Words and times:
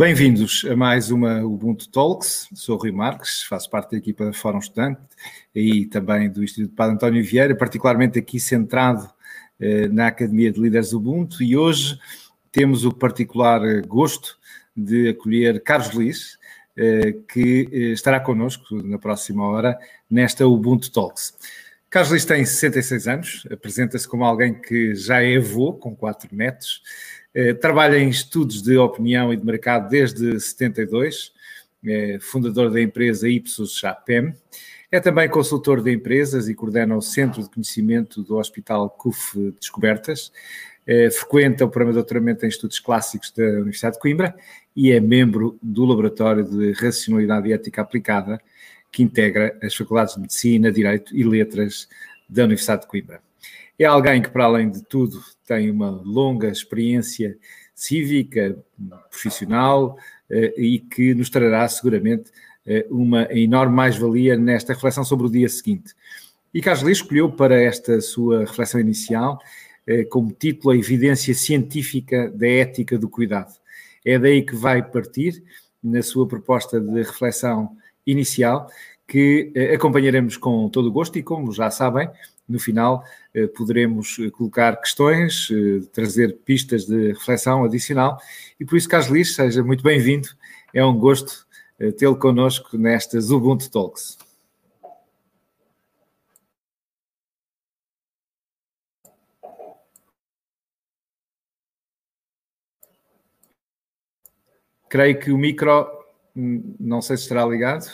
Bem-vindos 0.00 0.64
a 0.64 0.74
mais 0.74 1.10
uma 1.10 1.44
Ubuntu 1.44 1.86
Talks. 1.90 2.48
Sou 2.54 2.78
Rui 2.78 2.90
Marques, 2.90 3.42
faço 3.42 3.68
parte 3.68 3.90
da 3.90 3.98
equipa 3.98 4.32
Fórum 4.32 4.58
Estudante 4.58 4.98
e 5.54 5.84
também 5.84 6.30
do 6.30 6.42
Instituto 6.42 6.74
Padre 6.74 6.94
António 6.94 7.22
Vieira, 7.22 7.54
particularmente 7.54 8.18
aqui 8.18 8.40
centrado 8.40 9.06
eh, 9.60 9.88
na 9.88 10.06
Academia 10.06 10.50
de 10.50 10.58
Líderes 10.58 10.94
Ubuntu 10.94 11.42
e 11.42 11.54
hoje 11.54 11.98
temos 12.50 12.86
o 12.86 12.94
particular 12.94 13.62
eh, 13.62 13.82
gosto 13.82 14.38
de 14.74 15.10
acolher 15.10 15.62
Carlos 15.62 15.92
Liz, 15.92 16.38
eh, 16.78 17.16
que 17.30 17.68
eh, 17.70 17.78
estará 17.92 18.20
connosco 18.20 18.76
na 18.82 18.98
próxima 18.98 19.46
hora 19.46 19.78
nesta 20.10 20.46
Ubuntu 20.46 20.90
Talks. 20.90 21.36
Carlos 21.90 22.12
Liz 22.12 22.24
tem 22.24 22.42
66 22.42 23.06
anos, 23.06 23.46
apresenta-se 23.52 24.08
como 24.08 24.24
alguém 24.24 24.54
que 24.54 24.94
já 24.94 25.22
é 25.22 25.36
avô, 25.36 25.74
com 25.74 25.94
quatro 25.94 26.34
netos, 26.34 26.80
trabalha 27.60 27.96
em 27.98 28.08
estudos 28.08 28.62
de 28.62 28.76
opinião 28.76 29.32
e 29.32 29.36
de 29.36 29.44
mercado 29.44 29.88
desde 29.88 30.38
72, 30.38 31.32
é 31.84 32.18
fundador 32.20 32.70
da 32.70 32.80
empresa 32.80 33.28
Ipsos 33.28 33.76
Chapem. 33.76 34.34
É 34.92 34.98
também 34.98 35.28
consultor 35.28 35.80
de 35.82 35.92
empresas 35.92 36.48
e 36.48 36.54
coordena 36.54 36.96
o 36.96 37.00
Centro 37.00 37.42
de 37.42 37.48
Conhecimento 37.48 38.22
do 38.22 38.36
Hospital 38.36 38.90
CUF 38.90 39.52
Descobertas. 39.58 40.32
É, 40.86 41.08
frequenta 41.10 41.64
o 41.64 41.68
programa 41.68 41.92
de 41.92 41.98
doutoramento 41.98 42.44
em 42.44 42.48
Estudos 42.48 42.80
Clássicos 42.80 43.30
da 43.30 43.44
Universidade 43.44 43.94
de 43.94 44.00
Coimbra 44.00 44.34
e 44.74 44.90
é 44.90 44.98
membro 44.98 45.56
do 45.62 45.84
Laboratório 45.84 46.44
de 46.44 46.72
Racionalidade 46.72 47.48
e 47.48 47.52
Ética 47.52 47.82
Aplicada, 47.82 48.40
que 48.90 49.02
integra 49.02 49.56
as 49.62 49.74
Faculdades 49.74 50.14
de 50.14 50.22
Medicina, 50.22 50.72
Direito 50.72 51.16
e 51.16 51.22
Letras 51.22 51.88
da 52.28 52.44
Universidade 52.44 52.82
de 52.82 52.88
Coimbra. 52.88 53.29
É 53.80 53.86
alguém 53.86 54.20
que, 54.20 54.28
para 54.28 54.44
além 54.44 54.70
de 54.70 54.84
tudo, 54.84 55.22
tem 55.46 55.70
uma 55.70 55.88
longa 55.88 56.48
experiência 56.48 57.38
cívica, 57.74 58.62
profissional 59.08 59.96
eh, 60.28 60.52
e 60.54 60.80
que 60.80 61.14
nos 61.14 61.30
trará 61.30 61.66
seguramente 61.66 62.30
eh, 62.66 62.86
uma 62.90 63.22
enorme 63.32 63.74
mais-valia 63.74 64.36
nesta 64.36 64.74
reflexão 64.74 65.02
sobre 65.02 65.28
o 65.28 65.30
dia 65.30 65.48
seguinte. 65.48 65.94
E 66.52 66.60
Carlos 66.60 66.82
Lee 66.82 66.92
escolheu 66.92 67.32
para 67.32 67.58
esta 67.58 68.02
sua 68.02 68.40
reflexão 68.40 68.78
inicial 68.78 69.38
eh, 69.86 70.04
como 70.04 70.30
título 70.30 70.74
a 70.74 70.76
evidência 70.76 71.32
científica 71.32 72.30
da 72.32 72.46
ética 72.46 72.98
do 72.98 73.08
cuidado. 73.08 73.54
É 74.04 74.18
daí 74.18 74.42
que 74.42 74.54
vai 74.54 74.82
partir 74.82 75.42
na 75.82 76.02
sua 76.02 76.28
proposta 76.28 76.78
de 76.78 77.02
reflexão 77.02 77.78
inicial, 78.06 78.70
que 79.08 79.52
acompanharemos 79.74 80.36
com 80.36 80.68
todo 80.68 80.88
o 80.88 80.92
gosto 80.92 81.18
e, 81.18 81.22
como 81.22 81.50
já 81.50 81.70
sabem, 81.70 82.08
no 82.50 82.58
final 82.58 83.04
eh, 83.32 83.46
poderemos 83.46 84.18
eh, 84.18 84.30
colocar 84.30 84.76
questões, 84.76 85.48
eh, 85.50 85.86
trazer 85.92 86.36
pistas 86.44 86.84
de 86.84 87.12
reflexão 87.12 87.64
adicional 87.64 88.20
e 88.58 88.64
por 88.64 88.76
isso, 88.76 88.88
Carlos 88.88 89.10
Lix, 89.10 89.34
seja 89.34 89.62
muito 89.62 89.82
bem-vindo. 89.84 90.28
É 90.74 90.84
um 90.84 90.96
gosto 90.96 91.48
tê-lo 91.96 92.16
connosco 92.16 92.76
nestas 92.76 93.30
Ubuntu 93.30 93.70
Talks. 93.70 94.18
Creio 104.90 105.18
que 105.18 105.32
o 105.32 105.38
micro, 105.38 105.86
hum, 106.36 106.74
não 106.78 107.00
sei 107.00 107.16
se 107.16 107.22
estará 107.22 107.46
ligado. 107.46 107.90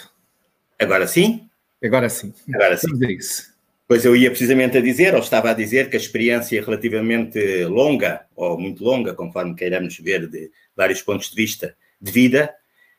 Agora 0.79 1.07
sim? 1.07 1.49
Agora 1.83 2.09
sim. 2.09 2.35
Agora 2.53 2.77
sim. 2.77 2.89
Vamos 2.89 3.03
a 3.03 3.13
isso. 3.13 3.56
Pois 3.89 4.05
eu 4.05 4.17
ia 4.17 4.31
precisamente 4.31 4.77
a 4.77 4.81
dizer, 4.81 5.15
ou 5.15 5.21
estava 5.21 5.51
a 5.51 5.55
dizer, 5.55 5.89
que 5.89 5.97
a 5.97 6.01
experiência 6.01 6.61
relativamente 6.61 7.65
longa, 7.67 8.27
ou 8.35 8.59
muito 8.59 8.83
longa, 8.83 9.15
conforme 9.15 9.55
queiramos 9.55 9.97
ver 9.99 10.27
de 10.29 10.51
vários 10.75 11.01
pontos 11.03 11.31
de 11.31 11.37
vista, 11.37 11.77
de 12.01 12.11
vida, 12.11 12.53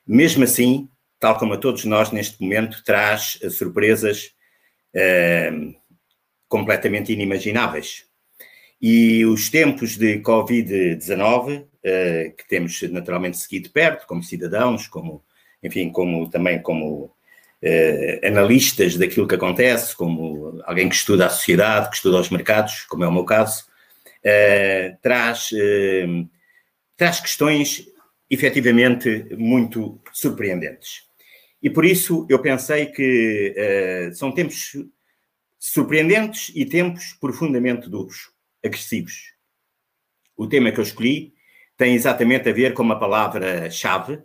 mesmo 0.05 0.45
assim, 0.45 0.87
tal 1.19 1.37
como 1.37 1.53
a 1.53 1.57
todos 1.57 1.83
nós 1.83 2.11
neste 2.11 2.41
momento, 2.41 2.81
traz 2.85 3.37
surpresas 3.51 4.31
eh, 4.93 5.51
completamente 6.47 7.11
inimagináveis. 7.11 8.05
E 8.81 9.25
os 9.25 9.49
tempos 9.49 9.97
de 9.97 10.19
Covid-19, 10.19 11.65
eh, 11.83 12.33
que 12.37 12.47
temos 12.47 12.81
naturalmente 12.83 13.37
seguido 13.37 13.69
perto, 13.71 14.07
como 14.07 14.23
cidadãos, 14.23 14.87
como, 14.87 15.21
enfim, 15.61 15.89
como 15.91 16.29
também 16.29 16.61
como 16.61 17.13
eh, 17.61 18.21
analistas 18.23 18.97
daquilo 18.97 19.27
que 19.27 19.35
acontece, 19.35 19.95
como 19.95 20.61
alguém 20.65 20.89
que 20.89 20.95
estuda 20.95 21.25
a 21.25 21.29
sociedade, 21.29 21.89
que 21.89 21.95
estuda 21.95 22.19
os 22.19 22.29
mercados, 22.29 22.83
como 22.83 23.03
é 23.03 23.07
o 23.07 23.11
meu 23.11 23.25
caso, 23.25 23.65
eh, 24.23 24.97
traz, 25.01 25.49
eh, 25.53 26.05
traz 26.95 27.19
questões 27.19 27.87
efetivamente 28.29 29.35
muito 29.37 30.01
surpreendentes. 30.11 31.03
E 31.61 31.69
por 31.69 31.85
isso 31.85 32.27
eu 32.29 32.39
pensei 32.39 32.87
que 32.87 33.53
eh, 33.55 34.11
são 34.13 34.31
tempos 34.31 34.77
surpreendentes 35.59 36.51
e 36.55 36.65
tempos 36.65 37.13
profundamente 37.19 37.89
duros, 37.89 38.31
agressivos. 38.63 39.33
O 40.35 40.47
tema 40.47 40.71
que 40.71 40.79
eu 40.79 40.83
escolhi 40.83 41.33
tem 41.75 41.95
exatamente 41.95 42.49
a 42.49 42.53
ver 42.53 42.73
com 42.73 42.83
uma 42.83 42.99
palavra-chave, 42.99 44.21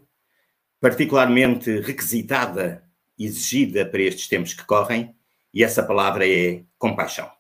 particularmente 0.81 1.81
requisitada 1.81 2.85
exigida 3.25 3.85
para 3.85 4.03
estes 4.03 4.29
tempos 4.29 4.55
que 4.55 4.65
correm, 4.65 5.15
e 5.53 5.63
essa 5.63 5.83
palavra 5.83 6.29
é 6.29 6.63
compaixão. 6.79 7.31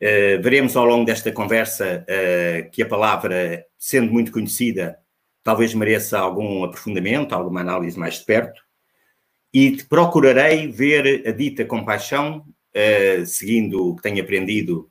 Uh, 0.00 0.40
veremos 0.42 0.76
ao 0.76 0.84
longo 0.84 1.06
desta 1.06 1.32
conversa 1.32 2.04
uh, 2.04 2.70
que 2.70 2.82
a 2.82 2.86
palavra, 2.86 3.64
sendo 3.78 4.12
muito 4.12 4.30
conhecida, 4.30 4.98
talvez 5.42 5.72
mereça 5.74 6.18
algum 6.18 6.64
aprofundamento, 6.64 7.32
alguma 7.32 7.60
análise 7.60 7.98
mais 7.98 8.18
de 8.18 8.24
perto, 8.24 8.60
e 9.52 9.82
procurarei 9.84 10.70
ver 10.70 11.26
a 11.26 11.32
dita 11.32 11.64
compaixão, 11.64 12.44
uh, 12.74 13.26
seguindo 13.26 13.90
o 13.90 13.96
que 13.96 14.02
tenho 14.02 14.22
aprendido 14.22 14.90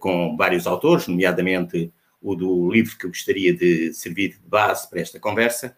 com 0.00 0.36
vários 0.36 0.66
autores, 0.66 1.06
nomeadamente 1.06 1.90
o 2.20 2.34
do 2.34 2.70
livro 2.70 2.98
que 2.98 3.06
eu 3.06 3.10
gostaria 3.10 3.54
de 3.54 3.94
servir 3.94 4.34
de 4.34 4.48
base 4.48 4.90
para 4.90 5.00
esta 5.00 5.18
conversa, 5.18 5.74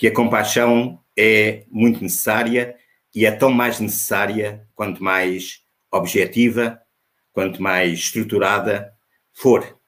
que 0.00 0.06
a 0.06 0.14
compaixão 0.14 0.98
é 1.14 1.66
muito 1.70 2.02
necessária 2.02 2.74
e 3.14 3.26
é 3.26 3.30
tão 3.30 3.50
mais 3.50 3.78
necessária 3.80 4.66
quanto 4.74 5.04
mais 5.04 5.60
objetiva, 5.92 6.80
quanto 7.34 7.62
mais 7.62 7.98
estruturada 7.98 8.94
for. 9.30 9.78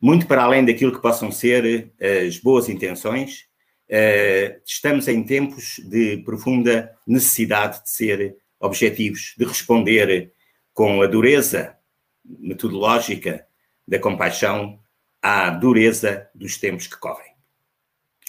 Muito 0.00 0.26
para 0.26 0.44
além 0.44 0.64
daquilo 0.64 0.90
que 0.90 1.02
possam 1.02 1.30
ser 1.30 1.92
eh, 2.00 2.20
as 2.20 2.38
boas 2.38 2.70
intenções, 2.70 3.44
eh, 3.90 4.58
estamos 4.64 5.06
em 5.06 5.22
tempos 5.22 5.82
de 5.84 6.16
profunda 6.24 6.90
necessidade 7.06 7.82
de 7.82 7.90
ser 7.90 8.38
objetivos, 8.58 9.34
de 9.36 9.44
responder 9.44 10.32
com 10.72 11.02
a 11.02 11.06
dureza 11.06 11.76
metodológica 12.24 13.46
da 13.86 13.98
compaixão 13.98 14.80
à 15.20 15.50
dureza 15.50 16.30
dos 16.34 16.56
tempos 16.56 16.86
que 16.86 16.96
correm. 16.96 17.34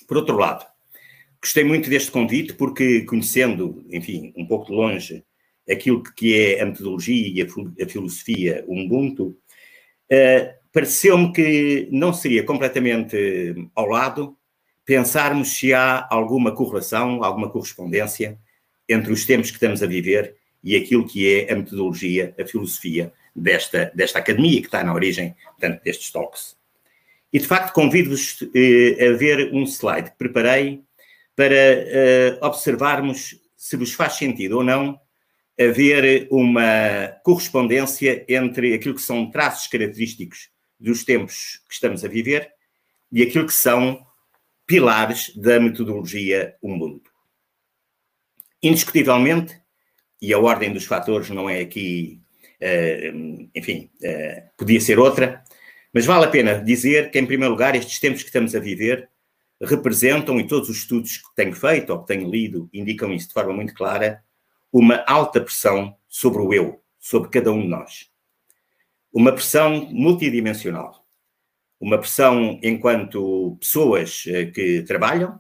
Por 0.06 0.18
outro 0.18 0.36
lado, 0.36 0.73
Gostei 1.44 1.66
muito 1.66 1.90
deste 1.90 2.10
convite 2.10 2.54
porque, 2.54 3.02
conhecendo, 3.02 3.86
enfim, 3.92 4.32
um 4.38 4.48
pouco 4.48 4.68
de 4.68 4.72
longe 4.72 5.26
aquilo 5.70 6.02
que 6.02 6.40
é 6.40 6.62
a 6.62 6.66
metodologia 6.66 7.28
e 7.28 7.84
a, 7.84 7.86
filosofia 7.86 8.64
Ubuntu, 8.66 9.36
uh, 10.10 10.54
pareceu-me 10.72 11.34
que 11.34 11.90
não 11.92 12.14
seria 12.14 12.46
completamente 12.46 13.54
ao 13.76 13.88
lado 13.88 14.38
pensarmos 14.86 15.50
se 15.50 15.74
há 15.74 16.08
alguma 16.10 16.56
correlação, 16.56 17.22
alguma 17.22 17.50
correspondência 17.50 18.40
entre 18.88 19.12
os 19.12 19.26
tempos 19.26 19.50
que 19.52 19.58
estamos 19.58 19.84
a 19.84 19.86
viver 19.86 20.38
e 20.64 20.78
aquilo 20.78 21.06
que 21.06 21.30
é 21.30 21.52
a 21.52 21.58
metodologia, 21.58 22.34
a 22.40 22.46
filosofia 22.46 23.12
desta, 23.36 23.92
desta 23.94 24.20
academia, 24.20 24.62
que 24.62 24.68
está 24.68 24.82
na 24.82 24.94
origem, 24.94 25.36
portanto, 25.46 25.84
destes 25.84 26.10
talks. 26.10 26.56
E, 27.34 27.40
de 27.40 27.48
facto, 27.48 27.74
convido-vos 27.74 28.40
uh, 28.44 29.10
a 29.10 29.18
ver 29.18 29.54
um 29.54 29.66
slide 29.66 30.12
que 30.12 30.18
preparei 30.18 30.82
para 31.36 31.56
uh, 32.42 32.46
observarmos 32.46 33.36
se 33.56 33.76
vos 33.76 33.94
faz 33.94 34.14
sentido 34.14 34.58
ou 34.58 34.64
não 34.64 35.00
haver 35.60 36.28
uma 36.32 37.16
correspondência 37.24 38.26
entre 38.28 38.74
aquilo 38.74 38.96
que 38.96 39.02
são 39.02 39.30
traços 39.30 39.68
característicos 39.68 40.50
dos 40.80 41.04
tempos 41.04 41.62
que 41.68 41.74
estamos 41.74 42.04
a 42.04 42.08
viver 42.08 42.52
e 43.12 43.22
aquilo 43.22 43.46
que 43.46 43.54
são 43.54 44.06
pilares 44.66 45.36
da 45.36 45.60
metodologia 45.60 46.56
Ubuntu. 46.62 47.12
Indiscutivelmente, 48.62 49.62
e 50.22 50.34
a 50.34 50.40
ordem 50.40 50.74
dos 50.74 50.86
fatores 50.86 51.30
não 51.30 51.50
é 51.50 51.60
aqui, 51.60 52.22
uh, 52.62 53.50
enfim, 53.54 53.92
uh, 54.02 54.50
podia 54.58 54.82
ser 54.82 54.98
outra, 54.98 55.44
mas 55.94 56.06
vale 56.06 56.26
a 56.26 56.30
pena 56.30 56.56
dizer 56.56 57.12
que, 57.12 57.20
em 57.20 57.26
primeiro 57.26 57.54
lugar, 57.54 57.76
estes 57.76 58.00
tempos 58.00 58.22
que 58.22 58.30
estamos 58.30 58.56
a 58.56 58.60
viver 58.60 59.10
representam, 59.62 60.40
e 60.40 60.48
todos 60.48 60.70
os 60.70 60.78
estudos 60.78 61.18
que 61.18 61.36
tenho 61.36 61.54
feito 61.54 61.92
ou 61.92 62.00
que 62.00 62.08
tenho 62.08 62.30
lido 62.30 62.70
indicam 62.74 63.14
isso 63.14 63.28
de 63.28 63.34
forma 63.34 63.54
muito 63.54 63.74
clara, 63.74 64.24
uma 64.72 65.04
alta 65.08 65.40
pressão 65.40 65.96
sobre 66.10 66.42
o 66.42 66.54
eu, 66.54 66.82
sobre 67.00 67.30
cada 67.30 67.52
um 67.52 67.62
de 67.62 67.68
nós. 67.68 68.10
Uma 69.12 69.32
pressão 69.32 69.88
multidimensional. 69.92 71.06
Uma 71.80 71.98
pressão 71.98 72.60
enquanto 72.64 73.58
pessoas 73.60 74.24
eh, 74.28 74.46
que 74.46 74.82
trabalham, 74.84 75.40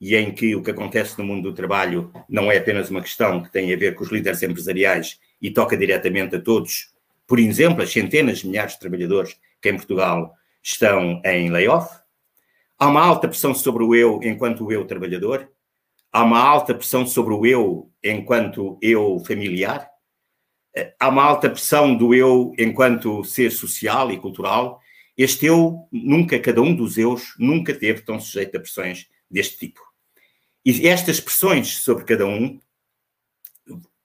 e 0.00 0.14
em 0.14 0.32
que 0.32 0.54
o 0.54 0.62
que 0.62 0.70
acontece 0.70 1.18
no 1.18 1.24
mundo 1.24 1.50
do 1.50 1.54
trabalho 1.54 2.12
não 2.28 2.50
é 2.50 2.58
apenas 2.58 2.90
uma 2.90 3.00
questão 3.00 3.42
que 3.42 3.50
tem 3.50 3.72
a 3.72 3.76
ver 3.76 3.94
com 3.94 4.04
os 4.04 4.10
líderes 4.10 4.42
empresariais 4.42 5.18
e 5.40 5.50
toca 5.50 5.76
diretamente 5.76 6.36
a 6.36 6.40
todos, 6.40 6.92
por 7.26 7.38
exemplo, 7.38 7.82
as 7.82 7.90
centenas 7.90 8.38
de 8.38 8.48
milhares 8.48 8.74
de 8.74 8.80
trabalhadores 8.80 9.38
que 9.60 9.70
em 9.70 9.76
Portugal 9.76 10.34
estão 10.62 11.20
em 11.24 11.50
layoff. 11.50 11.88
Há 12.78 12.88
uma 12.88 13.00
alta 13.00 13.26
pressão 13.26 13.54
sobre 13.54 13.82
o 13.82 13.94
eu 13.94 14.20
enquanto 14.22 14.70
eu 14.70 14.86
trabalhador. 14.86 15.50
Há 16.12 16.22
uma 16.22 16.38
alta 16.38 16.74
pressão 16.74 17.06
sobre 17.06 17.32
o 17.32 17.46
eu 17.46 17.90
enquanto 18.04 18.78
eu 18.82 19.18
familiar. 19.20 19.88
Há 21.00 21.08
uma 21.08 21.22
alta 21.22 21.48
pressão 21.48 21.96
do 21.96 22.14
eu 22.14 22.52
enquanto 22.58 23.24
ser 23.24 23.50
social 23.50 24.12
e 24.12 24.18
cultural. 24.18 24.78
Este 25.16 25.46
eu, 25.46 25.88
nunca, 25.90 26.38
cada 26.38 26.60
um 26.60 26.74
dos 26.74 26.98
eus, 26.98 27.34
nunca 27.38 27.72
teve 27.72 28.02
tão 28.02 28.20
sujeito 28.20 28.54
a 28.58 28.60
pressões 28.60 29.06
deste 29.30 29.56
tipo. 29.56 29.80
E 30.62 30.86
estas 30.86 31.18
pressões 31.18 31.78
sobre 31.78 32.04
cada 32.04 32.26
um, 32.26 32.60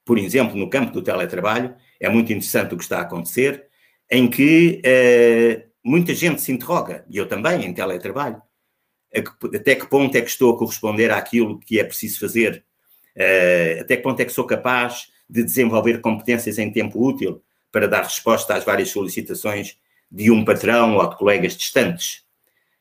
por 0.06 0.18
exemplo, 0.18 0.56
no 0.56 0.69
campo 0.69 0.94
do 0.94 1.01
teletrabalho, 1.01 1.75
é 2.00 2.07
muito 2.07 2.31
interessante 2.31 2.73
o 2.73 2.77
que 2.77 2.83
está 2.83 3.00
a 3.00 3.01
acontecer, 3.01 3.68
em 4.09 4.29
que 4.29 4.81
uh, 4.85 5.69
muita 5.83 6.15
gente 6.15 6.39
se 6.39 6.51
interroga, 6.51 7.06
e 7.09 7.18
eu 7.18 7.27
também, 7.27 7.65
em 7.65 7.73
teletrabalho, 7.73 8.41
até 9.13 9.75
que 9.75 9.88
ponto 9.88 10.16
é 10.16 10.22
que 10.22 10.30
estou 10.30 10.54
a 10.54 10.58
corresponder 10.58 11.12
àquilo 11.12 11.60
que 11.60 11.80
é 11.80 11.84
preciso 11.84 12.19
fazer, 12.19 12.63
uh, 13.16 13.81
até 13.81 13.98
que 13.98 14.04
ponto 14.04 14.19
é 14.19 14.25
que 14.25 14.31
sou 14.31 14.46
capaz 14.46 15.12
de 15.30 15.44
desenvolver 15.44 16.02
competências 16.02 16.58
em 16.58 16.72
tempo 16.72 17.04
útil 17.04 17.42
para 17.72 17.88
dar 17.88 18.04
resposta 18.04 18.54
às 18.54 18.63
várias 18.63 18.90
solicitações 18.90 19.78
de 20.12 20.30
um 20.30 20.44
patrão 20.44 20.98
ou 20.98 21.10
de 21.10 21.18
colegas 21.18 21.56
distantes. 21.56 22.24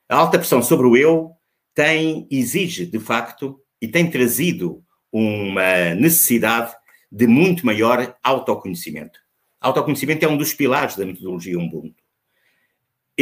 A 0.08 0.16
alta 0.16 0.38
pressão 0.38 0.62
sobre 0.62 0.86
o 0.86 0.96
eu 0.96 1.32
tem, 1.72 2.26
exige, 2.30 2.84
de 2.84 2.98
facto, 2.98 3.60
e 3.80 3.86
tem 3.86 4.10
trazido 4.10 4.82
uma 5.12 5.94
necessidade 5.94 6.74
de 7.10 7.26
muito 7.26 7.64
maior 7.64 8.16
autoconhecimento. 8.22 9.20
Autoconhecimento 9.60 10.24
é 10.24 10.28
um 10.28 10.36
dos 10.36 10.54
pilares 10.54 10.96
da 10.96 11.06
metodologia 11.06 11.58
Ubuntu. 11.58 11.99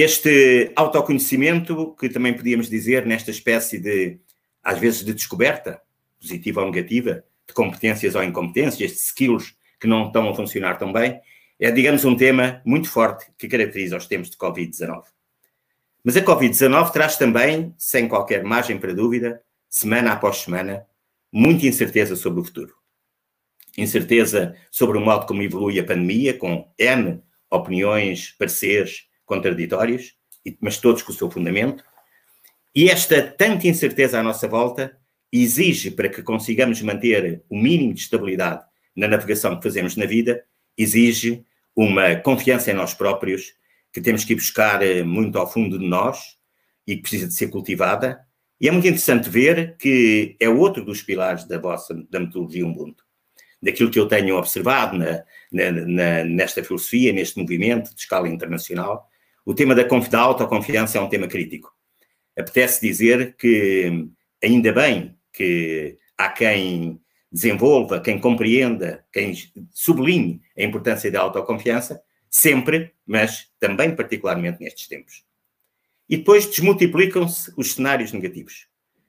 Este 0.01 0.71
autoconhecimento, 0.77 1.97
que 1.99 2.09
também 2.09 2.33
podíamos 2.33 2.71
dizer 2.71 3.05
nesta 3.05 3.33
espécie 3.33 3.81
de, 3.81 4.21
às 4.63 4.79
vezes, 4.79 5.05
de 5.05 5.13
descoberta, 5.13 5.83
positiva 6.21 6.61
ou 6.61 6.71
negativa, 6.71 7.25
de 7.45 7.53
competências 7.53 8.15
ou 8.15 8.23
incompetências, 8.23 8.93
de 8.93 8.97
skills 8.97 9.57
que 9.81 9.89
não 9.89 10.07
estão 10.07 10.29
a 10.29 10.35
funcionar 10.37 10.79
tão 10.79 10.93
bem, 10.93 11.21
é, 11.59 11.73
digamos, 11.73 12.05
um 12.05 12.15
tema 12.15 12.63
muito 12.65 12.89
forte 12.89 13.27
que 13.37 13.49
caracteriza 13.49 13.97
os 13.97 14.07
tempos 14.07 14.31
de 14.31 14.37
Covid-19. 14.37 15.03
Mas 16.05 16.17
a 16.17 16.23
Covid-19 16.23 16.93
traz 16.93 17.17
também, 17.17 17.75
sem 17.77 18.07
qualquer 18.07 18.45
margem 18.45 18.79
para 18.79 18.95
dúvida, 18.95 19.43
semana 19.69 20.13
após 20.13 20.37
semana, 20.37 20.87
muita 21.33 21.67
incerteza 21.67 22.15
sobre 22.15 22.41
o 22.41 22.45
futuro. 22.45 22.73
Incerteza 23.77 24.55
sobre 24.71 24.97
o 24.97 25.01
modo 25.01 25.27
como 25.27 25.43
evolui 25.43 25.81
a 25.81 25.85
pandemia, 25.85 26.35
com 26.35 26.73
N 26.79 27.21
opiniões, 27.51 28.31
pareceres 28.39 29.08
contraditórios, 29.29 30.15
mas 30.61 30.79
todos 30.79 31.03
com 31.03 31.13
o 31.13 31.15
seu 31.15 31.31
fundamento. 31.31 31.85
E 32.75 32.89
esta 32.89 33.23
tanta 33.23 33.69
incerteza 33.69 34.19
à 34.19 34.23
nossa 34.23 34.49
volta 34.49 34.97
exige, 35.33 35.91
para 35.91 36.09
que 36.09 36.23
consigamos 36.23 36.81
manter 36.83 37.43
o 37.49 37.57
mínimo 37.57 37.95
de 37.95 38.01
estabilidade 38.01 38.65
na 38.97 39.07
navegação 39.07 39.57
que 39.57 39.63
fazemos 39.63 39.97
na 39.97 40.07
vida, 40.07 40.43
exige 40.77 41.45
uma 41.77 42.17
confiança 42.17 42.71
em 42.71 42.75
nós 42.75 42.95
próprios 42.95 43.53
que 43.93 44.01
temos 44.01 44.25
que 44.25 44.33
ir 44.33 44.37
buscar 44.37 44.83
eh, 44.83 45.03
muito 45.03 45.39
ao 45.39 45.51
fundo 45.51 45.79
de 45.79 45.87
nós 45.87 46.37
e 46.87 46.97
que 46.97 47.03
precisa 47.03 47.27
de 47.29 47.35
ser 47.35 47.49
cultivada. 47.49 48.21
E 48.61 48.69
é 48.69 48.71
muito 48.71 48.87
interessante 48.87 49.29
ver 49.29 49.77
que 49.77 50.37
é 50.41 50.49
outro 50.49 50.85
dos 50.85 51.03
pilares 51.03 51.45
da 51.45 51.59
vossa 51.59 51.95
da 52.11 52.21
metodologia 52.21 52.67
Ubuntu. 52.67 53.05
Daquilo 53.63 53.91
que 53.91 53.99
eu 53.99 54.07
tenho 54.07 54.37
observado 54.37 54.97
na, 54.97 55.25
na, 55.53 55.71
na, 55.73 56.25
nesta 56.25 56.63
filosofia, 56.63 57.13
neste 57.13 57.39
movimento 57.39 57.95
de 57.95 58.01
escala 58.01 58.29
internacional, 58.29 59.08
o 59.49 59.55
tema 59.55 59.75
da, 59.75 59.83
da 59.83 60.21
autoconfiança 60.21 60.99
é 60.99 61.01
um 61.01 61.09
tema 61.09 61.27
crítico. 61.27 61.75
Apetece 62.39 62.87
dizer 62.87 63.35
que 63.35 64.07
ainda 64.45 64.71
bem 64.75 65.17
que 65.33 65.97
há 66.19 66.29
quem 66.29 67.01
desenvolva, 67.33 67.99
quem 67.99 68.19
compreenda, 68.19 69.07
quem 69.11 69.33
sublinhe 69.73 70.43
a 70.55 70.63
importância 70.63 71.11
da 71.11 71.23
autoconfiança, 71.23 71.99
sempre, 72.29 72.93
mas 73.07 73.51
também 73.59 73.97
particularmente 73.97 74.61
nestes 74.61 74.87
tempos. 74.87 75.25
E 76.07 76.19
depois 76.19 76.45
desmultiplicam-se 76.45 77.51
os 77.57 77.73
cenários 77.73 78.13
negativos, 78.13 78.67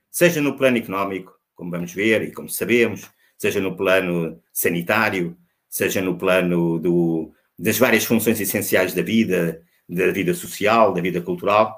seja 0.10 0.40
no 0.40 0.56
plano 0.56 0.78
económico, 0.78 1.38
como 1.54 1.70
vamos 1.70 1.92
ver 1.92 2.22
e 2.22 2.32
como 2.32 2.48
sabemos, 2.48 3.10
seja 3.38 3.60
no 3.60 3.76
plano 3.76 4.42
sanitário, 4.54 5.38
seja 5.68 6.02
no 6.02 6.18
plano 6.18 6.80
do, 6.80 7.34
das 7.58 7.78
várias 7.78 8.06
funções 8.06 8.40
essenciais 8.40 8.94
da 8.94 9.02
vida, 9.02 9.66
da 9.90 10.12
vida 10.12 10.34
social, 10.36 10.94
da 10.94 11.02
vida 11.02 11.20
cultural. 11.20 11.76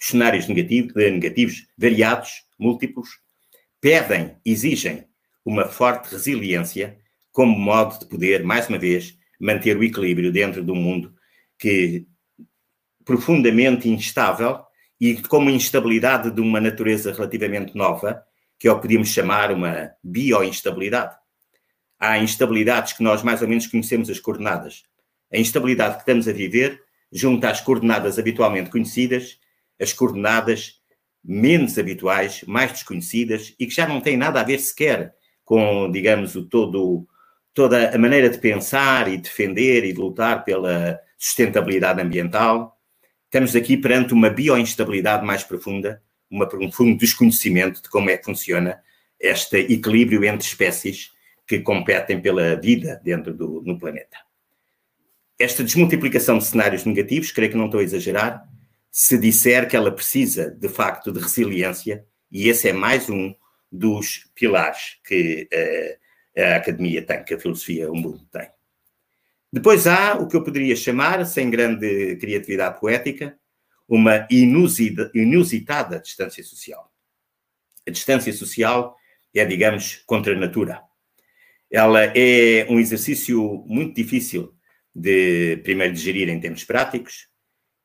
Os 0.00 0.08
cenários 0.08 0.48
negativos, 0.48 0.92
negativos 0.94 1.66
variados, 1.78 2.42
múltiplos, 2.58 3.08
pedem, 3.80 4.36
exigem 4.44 5.06
uma 5.44 5.66
forte 5.66 6.10
resiliência 6.10 6.98
como 7.30 7.58
modo 7.58 8.00
de 8.00 8.06
poder, 8.06 8.44
mais 8.44 8.68
uma 8.68 8.78
vez, 8.78 9.16
manter 9.40 9.76
o 9.76 9.84
equilíbrio 9.84 10.32
dentro 10.32 10.62
de 10.62 10.70
um 10.70 10.76
mundo 10.76 11.14
que 11.58 12.06
profundamente 13.04 13.88
instável 13.88 14.60
e 15.00 15.20
com 15.22 15.38
uma 15.38 15.50
instabilidade 15.50 16.30
de 16.30 16.40
uma 16.40 16.60
natureza 16.60 17.12
relativamente 17.12 17.76
nova, 17.76 18.22
que 18.58 18.68
é 18.68 18.70
o 18.70 18.76
que 18.76 18.82
podíamos 18.82 19.08
chamar 19.08 19.50
uma 19.50 19.90
bioinstabilidade. 20.02 21.16
Há 21.98 22.18
instabilidades 22.18 22.92
que 22.92 23.02
nós 23.02 23.22
mais 23.22 23.42
ou 23.42 23.48
menos 23.48 23.66
conhecemos 23.66 24.10
as 24.10 24.20
coordenadas. 24.20 24.84
A 25.32 25.38
instabilidade 25.38 25.94
que 25.94 26.00
estamos 26.02 26.28
a 26.28 26.32
viver 26.32 26.80
junta 27.12 27.50
às 27.50 27.60
coordenadas 27.60 28.18
habitualmente 28.18 28.70
conhecidas, 28.70 29.38
as 29.80 29.92
coordenadas 29.92 30.80
menos 31.22 31.78
habituais, 31.78 32.42
mais 32.46 32.72
desconhecidas 32.72 33.54
e 33.58 33.66
que 33.66 33.74
já 33.74 33.86
não 33.86 34.00
têm 34.00 34.16
nada 34.16 34.40
a 34.40 34.44
ver 34.44 34.58
sequer 34.58 35.14
com, 35.44 35.90
digamos, 35.90 36.34
o 36.34 36.44
todo 36.44 37.06
toda 37.54 37.94
a 37.94 37.98
maneira 37.98 38.30
de 38.30 38.38
pensar 38.38 39.12
e 39.12 39.18
defender 39.18 39.84
e 39.84 39.92
de 39.92 40.00
lutar 40.00 40.42
pela 40.42 40.98
sustentabilidade 41.18 42.00
ambiental. 42.00 42.78
Estamos 43.26 43.54
aqui 43.54 43.76
perante 43.76 44.14
uma 44.14 44.30
bioinstabilidade 44.30 45.24
mais 45.24 45.44
profunda, 45.44 46.02
uma, 46.30 46.46
um 46.46 46.48
profundo 46.48 46.96
desconhecimento 46.96 47.82
de 47.82 47.90
como 47.90 48.08
é 48.08 48.16
que 48.16 48.24
funciona 48.24 48.80
este 49.20 49.58
equilíbrio 49.58 50.24
entre 50.24 50.46
espécies 50.46 51.10
que 51.46 51.60
competem 51.60 52.20
pela 52.20 52.56
vida 52.56 53.00
dentro 53.04 53.34
do 53.34 53.62
no 53.64 53.78
planeta. 53.78 54.16
Esta 55.38 55.64
desmultiplicação 55.64 56.38
de 56.38 56.44
cenários 56.44 56.84
negativos, 56.84 57.32
creio 57.32 57.50
que 57.50 57.56
não 57.56 57.66
estou 57.66 57.80
a 57.80 57.82
exagerar, 57.82 58.46
se 58.90 59.18
disser 59.18 59.68
que 59.68 59.76
ela 59.76 59.90
precisa, 59.90 60.50
de 60.50 60.68
facto, 60.68 61.10
de 61.10 61.20
resiliência, 61.20 62.04
e 62.30 62.48
esse 62.48 62.68
é 62.68 62.72
mais 62.72 63.08
um 63.08 63.34
dos 63.70 64.30
pilares 64.34 64.98
que 65.04 65.48
uh, 65.52 66.42
a 66.42 66.56
academia 66.56 67.02
tem, 67.04 67.24
que 67.24 67.34
a 67.34 67.38
filosofia, 67.38 67.90
o 67.90 67.96
mundo 67.96 68.26
tem. 68.30 68.48
Depois 69.52 69.86
há 69.86 70.14
o 70.14 70.28
que 70.28 70.36
eu 70.36 70.44
poderia 70.44 70.76
chamar, 70.76 71.24
sem 71.26 71.50
grande 71.50 72.16
criatividade 72.16 72.78
poética, 72.78 73.38
uma 73.88 74.26
inusida, 74.30 75.10
inusitada 75.14 76.00
distância 76.00 76.42
social. 76.42 76.90
A 77.86 77.90
distância 77.90 78.32
social 78.32 78.96
é, 79.34 79.44
digamos, 79.44 80.02
contra 80.06 80.34
a 80.34 80.38
natura. 80.38 80.82
Ela 81.70 82.04
é 82.14 82.66
um 82.68 82.78
exercício 82.78 83.64
muito 83.66 83.94
difícil 83.94 84.54
de, 84.94 85.58
primeiro, 85.64 85.94
de 85.94 86.00
gerir 86.00 86.28
em 86.28 86.40
termos 86.40 86.64
práticos. 86.64 87.28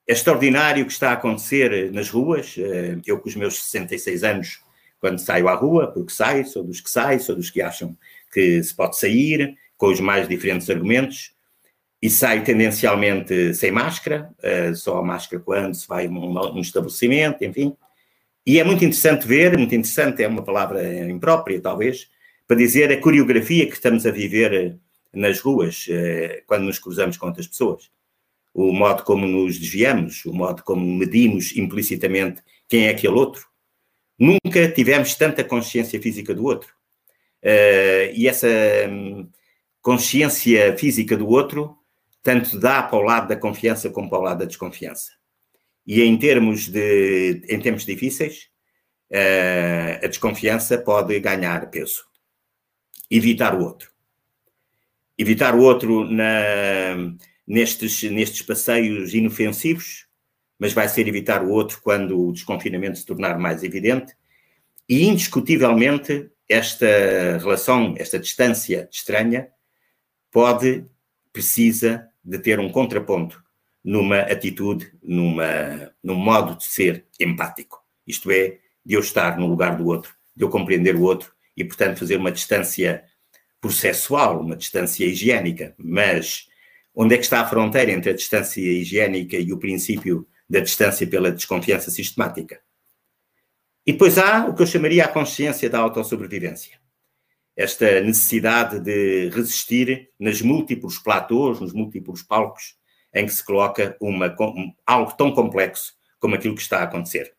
É 0.07 0.13
extraordinário 0.13 0.83
o 0.83 0.87
que 0.87 0.93
está 0.93 1.09
a 1.09 1.13
acontecer 1.13 1.91
nas 1.91 2.09
ruas. 2.09 2.55
Eh, 2.57 2.97
eu, 3.05 3.19
com 3.19 3.27
os 3.27 3.35
meus 3.35 3.59
66 3.59 4.23
anos, 4.23 4.61
quando 4.99 5.19
saio 5.19 5.47
à 5.47 5.53
rua, 5.53 5.91
porque 5.91 6.11
saio, 6.11 6.45
sou 6.45 6.63
dos 6.63 6.81
que 6.81 6.89
saio, 6.89 7.19
sou 7.19 7.35
dos 7.35 7.49
que 7.49 7.61
acham 7.61 7.97
que 8.31 8.61
se 8.63 8.73
pode 8.75 8.97
sair, 8.97 9.55
com 9.77 9.87
os 9.87 9.99
mais 9.99 10.27
diferentes 10.27 10.69
argumentos, 10.69 11.33
e 12.01 12.09
sai 12.09 12.43
tendencialmente 12.43 13.53
sem 13.53 13.71
máscara, 13.71 14.29
uh, 14.39 14.75
só 14.75 14.99
a 14.99 15.03
máscara 15.03 15.41
quando 15.41 15.75
se 15.75 15.87
vai 15.87 16.05
a 16.05 16.09
um, 16.09 16.59
estabelecimento, 16.59 17.43
enfim. 17.43 17.75
E 18.45 18.59
é 18.59 18.63
muito 18.63 18.85
interessante 18.85 19.27
ver, 19.27 19.57
muito 19.57 19.75
interessante, 19.75 20.23
é 20.23 20.27
uma 20.27 20.43
palavra 20.43 21.09
imprópria, 21.09 21.59
talvez, 21.61 22.09
para 22.47 22.57
dizer 22.57 22.91
a 22.91 23.01
coreografia 23.01 23.65
que 23.67 23.73
estamos 23.73 24.05
a 24.05 24.11
viver 24.11 24.77
nas 25.13 25.39
ruas, 25.39 25.87
uh, 25.87 26.43
quando 26.45 26.63
nos 26.63 26.79
cruzamos 26.79 27.17
com 27.17 27.27
outras 27.27 27.47
pessoas. 27.47 27.89
O 28.53 28.71
modo 28.73 29.03
como 29.03 29.27
nos 29.27 29.57
desviamos, 29.57 30.25
o 30.25 30.33
modo 30.33 30.63
como 30.63 30.85
medimos 30.85 31.55
implicitamente 31.55 32.41
quem 32.67 32.87
é 32.87 32.89
aquele 32.89 33.13
outro. 33.13 33.47
Nunca 34.17 34.67
tivemos 34.71 35.13
tanta 35.15 35.43
consciência 35.43 36.01
física 36.01 36.33
do 36.33 36.43
outro. 36.43 36.73
Uh, 37.43 38.11
e 38.13 38.27
essa 38.27 38.47
um, 38.89 39.29
consciência 39.81 40.75
física 40.77 41.15
do 41.15 41.27
outro 41.27 41.77
tanto 42.23 42.59
dá 42.59 42.83
para 42.83 42.97
o 42.97 43.03
lado 43.03 43.27
da 43.27 43.37
confiança 43.37 43.89
como 43.89 44.09
para 44.09 44.19
o 44.19 44.23
lado 44.23 44.39
da 44.39 44.45
desconfiança. 44.45 45.13
E 45.85 46.01
em 46.01 46.17
termos 46.17 46.67
de 46.67 47.41
em 47.47 47.59
tempos 47.59 47.85
difíceis, 47.85 48.49
uh, 49.11 50.03
a 50.03 50.07
desconfiança 50.07 50.77
pode 50.77 51.17
ganhar 51.19 51.69
peso. 51.69 52.03
Evitar 53.09 53.55
o 53.55 53.63
outro. 53.63 53.89
Evitar 55.17 55.55
o 55.55 55.61
outro 55.61 56.05
na, 56.09 56.95
nestes, 57.47 58.03
nestes 58.03 58.41
passeios 58.41 59.13
inofensivos, 59.13 60.05
mas 60.59 60.73
vai 60.73 60.87
ser 60.89 61.07
evitar 61.07 61.43
o 61.43 61.49
outro 61.49 61.79
quando 61.81 62.19
o 62.19 62.31
desconfinamento 62.31 62.97
se 62.97 63.05
tornar 63.05 63.37
mais 63.39 63.63
evidente. 63.63 64.13
E, 64.89 65.05
indiscutivelmente, 65.05 66.29
esta 66.49 67.37
relação, 67.39 67.93
esta 67.97 68.17
distância 68.17 68.87
estranha, 68.91 69.49
pode, 70.31 70.85
precisa 71.31 72.07
de 72.23 72.39
ter 72.39 72.59
um 72.59 72.69
contraponto 72.69 73.41
numa 73.83 74.19
atitude, 74.19 74.91
numa, 75.01 75.93
num 76.03 76.15
modo 76.15 76.57
de 76.57 76.65
ser 76.65 77.05
empático. 77.19 77.81
Isto 78.05 78.31
é, 78.31 78.59
de 78.85 78.95
eu 78.95 78.99
estar 78.99 79.37
no 79.37 79.47
lugar 79.47 79.77
do 79.77 79.85
outro, 79.87 80.13
de 80.35 80.43
eu 80.43 80.49
compreender 80.49 80.95
o 80.95 81.01
outro 81.01 81.31
e, 81.55 81.63
portanto, 81.63 81.99
fazer 81.99 82.17
uma 82.17 82.31
distância 82.31 83.03
processual, 83.61 84.41
uma 84.41 84.55
distância 84.55 85.05
higiênica. 85.05 85.73
Mas 85.77 86.47
onde 86.93 87.15
é 87.15 87.17
que 87.17 87.23
está 87.23 87.41
a 87.41 87.47
fronteira 87.47 87.91
entre 87.91 88.11
a 88.11 88.15
distância 88.15 88.61
higiênica 88.61 89.37
e 89.37 89.51
o 89.53 89.57
princípio 89.57 90.27
da 90.49 90.59
distância 90.59 91.05
pela 91.05 91.31
desconfiança 91.31 91.91
sistemática? 91.91 92.59
E 93.85 93.93
depois 93.93 94.17
há 94.17 94.45
o 94.45 94.53
que 94.53 94.61
eu 94.61 94.67
chamaria 94.67 95.05
a 95.05 95.07
consciência 95.07 95.69
da 95.69 95.79
autossobrevivência. 95.79 96.77
Esta 97.55 98.01
necessidade 98.01 98.79
de 98.79 99.29
resistir 99.29 100.09
nas 100.19 100.41
múltiplos 100.41 100.99
platôs, 100.99 101.59
nos 101.59 101.73
múltiplos 101.73 102.21
palcos 102.21 102.75
em 103.13 103.25
que 103.25 103.31
se 103.31 103.43
coloca 103.43 103.97
uma, 103.99 104.35
algo 104.85 105.13
tão 105.13 105.31
complexo 105.31 105.93
como 106.19 106.35
aquilo 106.35 106.55
que 106.55 106.61
está 106.61 106.79
a 106.79 106.83
acontecer. 106.83 107.33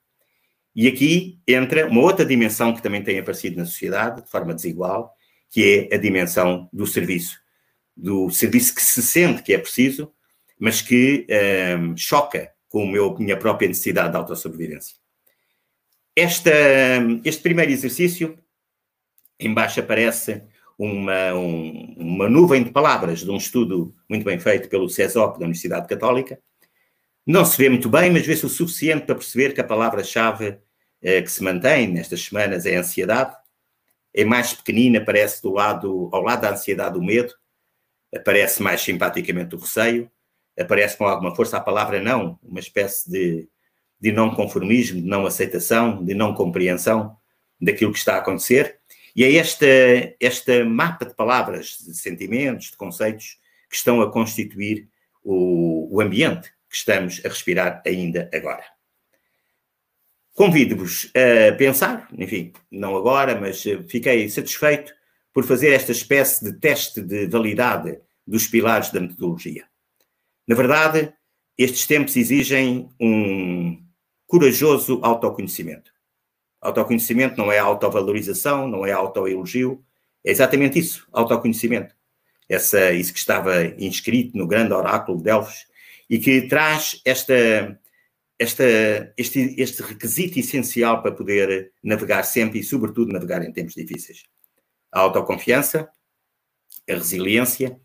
E 0.75 0.87
aqui 0.87 1.41
entra 1.47 1.87
uma 1.87 2.01
outra 2.01 2.25
dimensão 2.25 2.75
que 2.75 2.83
também 2.83 3.03
tem 3.03 3.19
aparecido 3.19 3.57
na 3.57 3.65
sociedade, 3.65 4.23
de 4.23 4.31
forma 4.31 4.55
desigual, 4.55 5.13
que 5.51 5.89
é 5.91 5.95
a 5.95 5.99
dimensão 5.99 6.69
do 6.73 6.87
serviço. 6.87 7.39
Do 7.97 8.31
serviço 8.31 8.75
que 8.75 8.83
se 8.83 9.03
sente 9.03 9.43
que 9.43 9.53
é 9.53 9.59
preciso, 9.59 10.13
mas 10.59 10.83
que 10.83 11.27
um, 11.79 11.97
choca 11.97 12.51
com 12.69 12.83
a 12.83 13.19
minha 13.19 13.37
própria 13.37 13.69
necessidade 13.69 14.11
de 14.11 14.17
autossobrevivência. 14.17 14.97
Esta, 16.15 16.51
este 17.25 17.43
primeiro 17.43 17.71
exercício, 17.71 18.39
embaixo 19.39 19.81
aparece 19.81 20.43
uma, 20.79 21.35
um, 21.35 21.95
uma 21.97 22.29
nuvem 22.29 22.63
de 22.63 22.71
palavras 22.71 23.21
de 23.21 23.31
um 23.31 23.37
estudo 23.37 23.95
muito 24.09 24.25
bem 24.25 24.39
feito 24.39 24.69
pelo 24.69 24.89
CESOP 24.89 25.39
da 25.39 25.45
Universidade 25.45 25.89
Católica. 25.89 26.39
Não 27.27 27.45
se 27.45 27.57
vê 27.59 27.69
muito 27.69 27.89
bem, 27.89 28.11
mas 28.11 28.27
vê-se 28.27 28.47
o 28.47 28.49
suficiente 28.49 29.07
para 29.07 29.15
perceber 29.15 29.53
que 29.53 29.61
a 29.61 29.65
palavra-chave 29.65 30.59
eh, 31.03 31.23
que 31.23 31.31
se 31.31 31.43
mantém 31.43 31.87
nestas 31.87 32.23
semanas 32.23 32.65
é 32.67 32.77
ansiedade. 32.77 33.35
É 34.19 34.25
mais 34.25 34.53
pequenina, 34.55 34.99
aparece 34.99 35.43
do 35.43 35.53
lado, 35.53 36.11
ao 36.13 36.23
lado 36.23 36.43
da 36.43 36.51
ansiedade 36.51 36.99
o 36.99 37.03
medo, 37.03 37.33
aparece 38.15 38.63
mais 38.63 38.81
simpaticamente 38.81 39.55
o 39.55 39.59
receio, 39.59 40.11
aparece 40.59 40.97
com 40.97 41.07
alguma 41.07 41.35
força 41.35 41.57
a 41.57 41.61
palavra 41.61 42.01
não, 42.01 42.39
uma 42.43 42.61
espécie 42.61 43.11
de 43.11 43.49
de 44.01 44.13
não 44.13 44.35
conformismo, 44.35 45.01
de 45.01 45.07
não 45.07 45.27
aceitação, 45.27 46.05
de 46.05 46.15
não 46.15 46.35
compreensão 46.35 47.17
daquilo 47.61 47.93
que 47.93 47.99
está 47.99 48.15
a 48.15 48.19
acontecer. 48.19 48.79
E 49.15 49.25
é 49.25 49.35
esta, 49.35 49.67
esta 50.21 50.65
mapa 50.65 51.05
de 51.05 51.15
palavras, 51.15 51.79
de 51.79 51.95
sentimentos, 51.95 52.71
de 52.71 52.77
conceitos 52.77 53.39
que 53.69 53.77
estão 53.77 54.01
a 54.01 54.11
constituir 54.11 54.89
o, 55.23 55.97
o 55.97 56.01
ambiente 56.01 56.51
que 56.71 56.77
estamos 56.77 57.21
a 57.25 57.29
respirar 57.29 57.83
ainda 57.85 58.31
agora. 58.33 58.65
Convido-vos 60.39 61.11
a 61.17 61.53
pensar, 61.57 62.07
enfim, 62.17 62.53
não 62.71 62.97
agora, 62.97 63.41
mas 63.41 63.61
fiquei 63.89 64.29
satisfeito 64.29 64.95
por 65.35 65.43
fazer 65.43 65.73
esta 65.73 65.91
espécie 65.91 66.45
de 66.45 66.53
teste 66.53 67.03
de 67.03 67.27
validade 67.27 67.99
dos 68.25 68.47
pilares 68.47 68.93
da 68.93 69.01
metodologia. 69.01 69.65
Na 70.47 70.55
verdade, 70.55 71.13
estes 71.59 71.89
tempos 71.89 72.15
exigem 72.17 72.89
um, 73.01 73.85
corajoso 74.29 75.01
autoconhecimento. 75.03 75.91
Autoconhecimento 76.61 77.37
não 77.37 77.51
é 77.51 77.59
autovalorização, 77.59 78.69
não 78.69 78.87
é 78.87 78.93
autoelogio, 78.93 79.85
é 80.25 80.31
exatamente 80.31 80.79
isso, 80.79 81.05
autoconhecimento. 81.13 81.97
Essa, 82.49 82.93
isso 82.93 83.13
que 83.13 83.19
estava 83.19 83.65
inscrito 83.77 84.39
no 84.39 84.47
grande 84.47 84.73
oráculo 84.73 85.19
de 85.19 85.25
Delfos 85.25 85.67
e 86.09 86.17
que 86.17 86.43
traz 86.43 87.03
esta, 87.05 87.77
esta, 88.39 88.65
este, 89.17 89.55
este 89.59 89.83
requisito 89.83 90.39
essencial 90.39 91.03
para 91.03 91.13
poder 91.13 91.73
navegar 91.83 92.23
sempre 92.23 92.61
e, 92.61 92.65
sobretudo, 92.65 93.13
navegar 93.13 93.43
em 93.45 93.53
tempos 93.53 93.75
difíceis. 93.75 94.25
A 94.93 95.01
autoconfiança, 95.01 95.91
a 96.89 96.95
resiliência, 96.95 97.81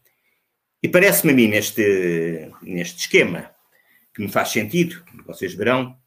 e 0.81 0.88
parece-me 0.88 1.31
a 1.31 1.36
mim, 1.36 1.48
neste, 1.48 2.51
neste 2.62 3.00
esquema, 3.00 3.51
que 4.13 4.22
me 4.22 4.29
faz 4.29 4.50
sentido, 4.50 5.03
vocês 5.25 5.53
verão, 5.53 5.98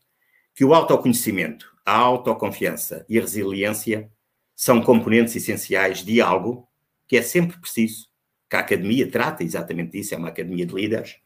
que 0.55 0.65
o 0.65 0.73
autoconhecimento, 0.73 1.75
a 1.85 1.97
autoconfiança 1.97 3.05
e 3.09 3.19
a 3.19 3.23
resiliência 3.23 4.11
são 4.55 4.81
componentes 4.81 5.35
essenciais 5.35 6.05
de 6.05 6.21
algo 6.21 6.69
que 7.07 7.17
é 7.17 7.23
sempre 7.23 7.59
preciso, 7.59 8.09
que 8.49 8.57
a 8.57 8.61
academia 8.61 9.11
trata 9.11 9.43
exatamente 9.43 9.93
disso, 9.93 10.15
é 10.15 10.19
uma 10.19 10.29
academia 10.29 10.65
de 10.65 10.75
líderes, 10.75 11.17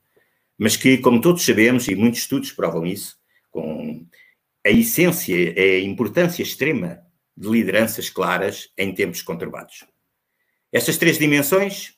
mas 0.61 0.77
que, 0.77 0.99
como 0.99 1.23
todos 1.23 1.43
sabemos, 1.43 1.89
e 1.89 1.95
muitos 1.95 2.21
estudos 2.21 2.53
provam 2.53 2.85
isso, 2.85 3.17
com 3.51 4.07
a 4.63 4.69
essência, 4.69 5.55
a 5.57 5.81
importância 5.81 6.43
extrema 6.43 7.01
de 7.35 7.49
lideranças 7.49 8.11
claras 8.11 8.69
em 8.77 8.93
tempos 8.93 9.23
conturbados. 9.23 9.87
Estas 10.71 10.99
três 10.99 11.17
dimensões 11.17 11.95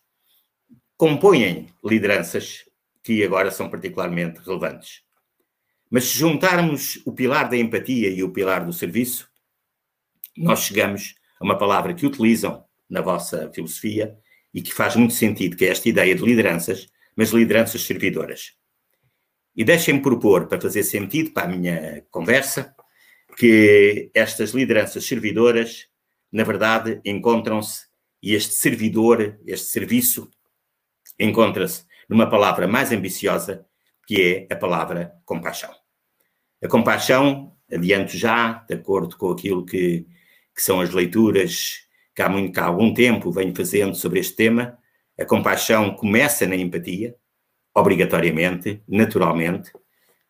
compõem 0.97 1.71
lideranças 1.85 2.65
que 3.03 3.25
agora 3.25 3.51
são 3.51 3.69
particularmente 3.69 4.39
relevantes. 4.39 5.03
Mas 5.91 6.05
se 6.05 6.19
juntarmos 6.19 7.03
o 7.05 7.13
pilar 7.13 7.51
da 7.51 7.57
empatia 7.57 8.11
e 8.11 8.23
o 8.23 8.31
pilar 8.31 8.65
do 8.65 8.73
serviço, 8.73 9.29
nós 10.37 10.61
chegamos 10.61 11.17
a 11.41 11.45
uma 11.45 11.59
palavra 11.59 11.95
que 11.95 12.07
utilizam 12.07 12.65
na 12.89 13.01
vossa 13.01 13.51
filosofia 13.53 14.17
e 14.55 14.63
que 14.63 14.73
faz 14.73 14.95
muito 14.95 15.15
sentido, 15.15 15.57
que 15.57 15.65
é 15.65 15.71
esta 15.71 15.89
ideia 15.89 16.15
de 16.15 16.23
lideranças, 16.23 16.92
mas 17.17 17.31
lideranças 17.31 17.83
servidoras. 17.83 18.53
E 19.55 19.65
deixem-me 19.65 20.01
propor, 20.01 20.47
para 20.47 20.61
fazer 20.61 20.83
sentido 20.83 21.31
para 21.33 21.45
a 21.45 21.49
minha 21.49 22.05
conversa, 22.11 22.75
que 23.37 24.11
estas 24.15 24.51
lideranças 24.51 25.05
servidoras, 25.05 25.89
na 26.31 26.45
verdade, 26.45 27.01
encontram-se, 27.05 27.87
e 28.23 28.35
este 28.35 28.55
servidor, 28.55 29.39
este 29.47 29.67
serviço, 29.67 30.31
encontra-se 31.19 31.85
numa 32.09 32.29
palavra 32.29 32.67
mais 32.67 32.93
ambiciosa, 32.93 33.67
que 34.07 34.47
é 34.49 34.55
a 34.55 34.57
palavra 34.57 35.15
compaixão. 35.25 35.71
A 36.63 36.69
compaixão, 36.69 37.57
adianto 37.71 38.17
já, 38.17 38.65
de 38.69 38.75
acordo 38.75 39.17
com 39.17 39.31
aquilo 39.31 39.65
que, 39.65 40.07
que 40.55 40.63
são 40.63 40.81
as 40.81 40.91
leituras 40.91 41.81
que 42.15 42.23
há, 42.23 42.29
muito, 42.29 42.53
que 42.53 42.61
há 42.61 42.65
algum 42.65 42.93
tempo 42.93 43.33
venho 43.33 43.55
fazendo 43.55 43.95
sobre 43.95 44.21
este 44.21 44.37
tema, 44.37 44.79
a 45.19 45.25
compaixão 45.25 45.95
começa 45.95 46.47
na 46.47 46.57
empatia, 46.57 47.15
obrigatoriamente, 47.75 48.83
naturalmente, 48.89 49.71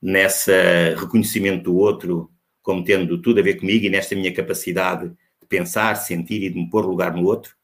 nesse 0.01 0.53
reconhecimento 0.95 1.65
do 1.65 1.77
outro 1.77 2.33
como 2.63 2.85
tendo 2.85 3.21
tudo 3.21 3.41
a 3.41 3.43
ver 3.43 3.55
comigo 3.59 3.85
e 3.85 3.91
nesta 3.91 4.15
minha 4.15 4.33
capacidade 4.33 5.09
de 5.09 5.47
pensar, 5.49 5.97
sentir 5.97 6.43
e 6.43 6.49
de 6.49 6.55
me 6.55 6.71
pôr 6.71 6.87
lugar 6.87 7.13
no 7.13 7.25
outro. 7.25 7.55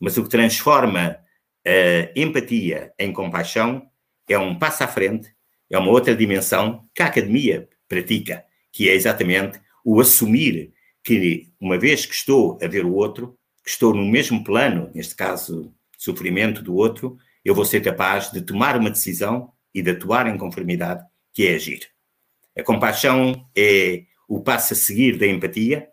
Mas 0.00 0.16
o 0.16 0.22
que 0.22 0.30
transforma 0.30 1.18
a 1.66 2.10
empatia 2.18 2.92
em 2.98 3.12
compaixão 3.12 3.86
é 4.28 4.38
um 4.38 4.58
passo 4.58 4.84
à 4.84 4.88
frente, 4.88 5.34
é 5.70 5.78
uma 5.78 5.90
outra 5.90 6.16
dimensão 6.16 6.88
que 6.94 7.02
a 7.02 7.06
academia 7.06 7.68
pratica, 7.86 8.44
que 8.72 8.88
é 8.88 8.94
exatamente 8.94 9.60
o 9.84 10.00
assumir 10.00 10.72
que, 11.04 11.50
uma 11.60 11.78
vez 11.78 12.06
que 12.06 12.14
estou 12.14 12.58
a 12.62 12.66
ver 12.66 12.84
o 12.84 12.94
outro, 12.94 13.38
que 13.62 13.70
estou 13.70 13.94
no 13.94 14.04
mesmo 14.04 14.42
plano, 14.42 14.90
neste 14.94 15.14
caso, 15.14 15.74
sofrimento 15.98 16.62
do 16.62 16.74
outro, 16.74 17.18
eu 17.44 17.54
vou 17.54 17.64
ser 17.64 17.82
capaz 17.82 18.30
de 18.30 18.40
tomar 18.40 18.76
uma 18.76 18.90
decisão 18.90 19.52
e 19.74 19.82
de 19.82 19.90
atuar 19.90 20.26
em 20.26 20.38
conformidade, 20.38 21.04
que 21.34 21.46
é 21.46 21.54
agir. 21.54 21.80
A 22.56 22.62
compaixão 22.62 23.46
é 23.56 24.04
o 24.28 24.40
passo 24.40 24.72
a 24.72 24.76
seguir 24.76 25.18
da 25.18 25.26
empatia, 25.26 25.88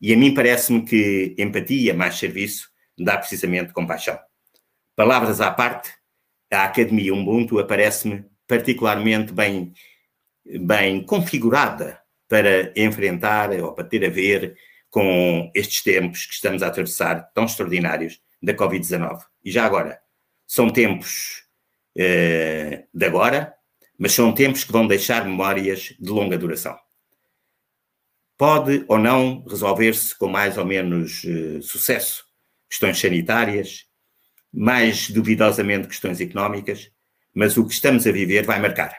e 0.00 0.14
a 0.14 0.16
mim 0.16 0.32
parece-me 0.32 0.84
que 0.84 1.34
empatia 1.36 1.92
mais 1.92 2.14
serviço 2.16 2.70
dá 2.96 3.18
precisamente 3.18 3.72
compaixão. 3.72 4.18
Palavras 4.94 5.40
à 5.40 5.50
parte, 5.50 5.90
a 6.50 6.64
Academia 6.64 7.14
Ubuntu 7.14 7.58
aparece-me 7.58 8.24
particularmente 8.46 9.32
bem 9.32 9.72
bem 10.60 11.04
configurada 11.04 12.00
para 12.26 12.72
enfrentar 12.74 13.50
ou 13.60 13.74
para 13.74 13.84
ter 13.84 14.04
a 14.04 14.08
ver 14.08 14.56
com 14.90 15.50
estes 15.54 15.82
tempos 15.82 16.24
que 16.24 16.32
estamos 16.32 16.62
a 16.62 16.68
atravessar 16.68 17.30
tão 17.34 17.44
extraordinários 17.44 18.18
da 18.42 18.54
Covid-19. 18.54 19.20
E 19.44 19.50
já 19.50 19.64
agora, 19.64 20.00
são 20.46 20.70
tempos 20.70 21.44
eh, 21.96 22.84
de 22.94 23.06
agora, 23.06 23.54
mas 23.98 24.12
são 24.12 24.32
tempos 24.32 24.62
que 24.62 24.72
vão 24.72 24.86
deixar 24.86 25.24
memórias 25.24 25.94
de 25.98 26.10
longa 26.10 26.38
duração. 26.38 26.78
pode 28.36 28.84
ou 28.86 28.98
não 28.98 29.44
resolver-se 29.48 30.16
com 30.16 30.28
mais 30.28 30.56
ou 30.56 30.64
menos 30.64 31.24
uh, 31.24 31.60
sucesso. 31.60 32.24
Questões 32.70 33.00
sanitárias, 33.00 33.86
mais 34.52 35.10
duvidosamente 35.10 35.88
questões 35.88 36.20
económicas, 36.20 36.88
mas 37.34 37.56
o 37.56 37.66
que 37.66 37.72
estamos 37.74 38.06
a 38.06 38.12
viver 38.12 38.46
vai 38.46 38.60
marcar. 38.60 38.96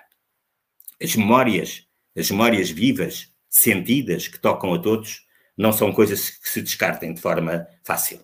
As 1.02 1.16
memórias, 1.16 1.88
as 2.18 2.30
memórias 2.30 2.70
vivas, 2.70 3.32
sentidas, 3.50 4.28
que 4.28 4.40
tocam 4.40 4.74
a 4.74 4.80
todos, 4.80 5.26
não 5.58 5.72
são 5.72 5.94
coisas 5.94 6.30
que 6.30 6.50
se 6.50 6.62
descartem 6.62 7.14
de 7.14 7.22
forma 7.22 7.66
fácil. 7.86 8.20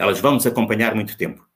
Elas 0.00 0.18
vão 0.18 0.32
nos 0.32 0.46
acompanhar 0.46 0.94
muito 0.94 1.14
tempo. 1.14 1.46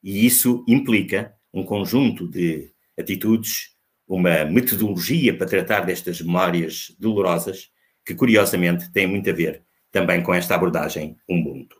E 0.00 0.24
isso 0.24 0.64
implica 0.68 1.34
um 1.52 1.64
conjunto 1.64 2.28
de 2.28 2.70
atitudes, 2.96 3.70
uma 4.06 4.44
metodologia 4.44 5.36
para 5.36 5.48
tratar 5.48 5.80
destas 5.80 6.20
memórias 6.20 6.94
dolorosas, 6.96 7.72
que 8.06 8.14
curiosamente 8.14 8.88
têm 8.92 9.08
muito 9.08 9.28
a 9.28 9.32
ver 9.32 9.64
também 9.90 10.22
com 10.22 10.32
esta 10.32 10.54
abordagem 10.54 11.16
Ubuntu. 11.28 11.76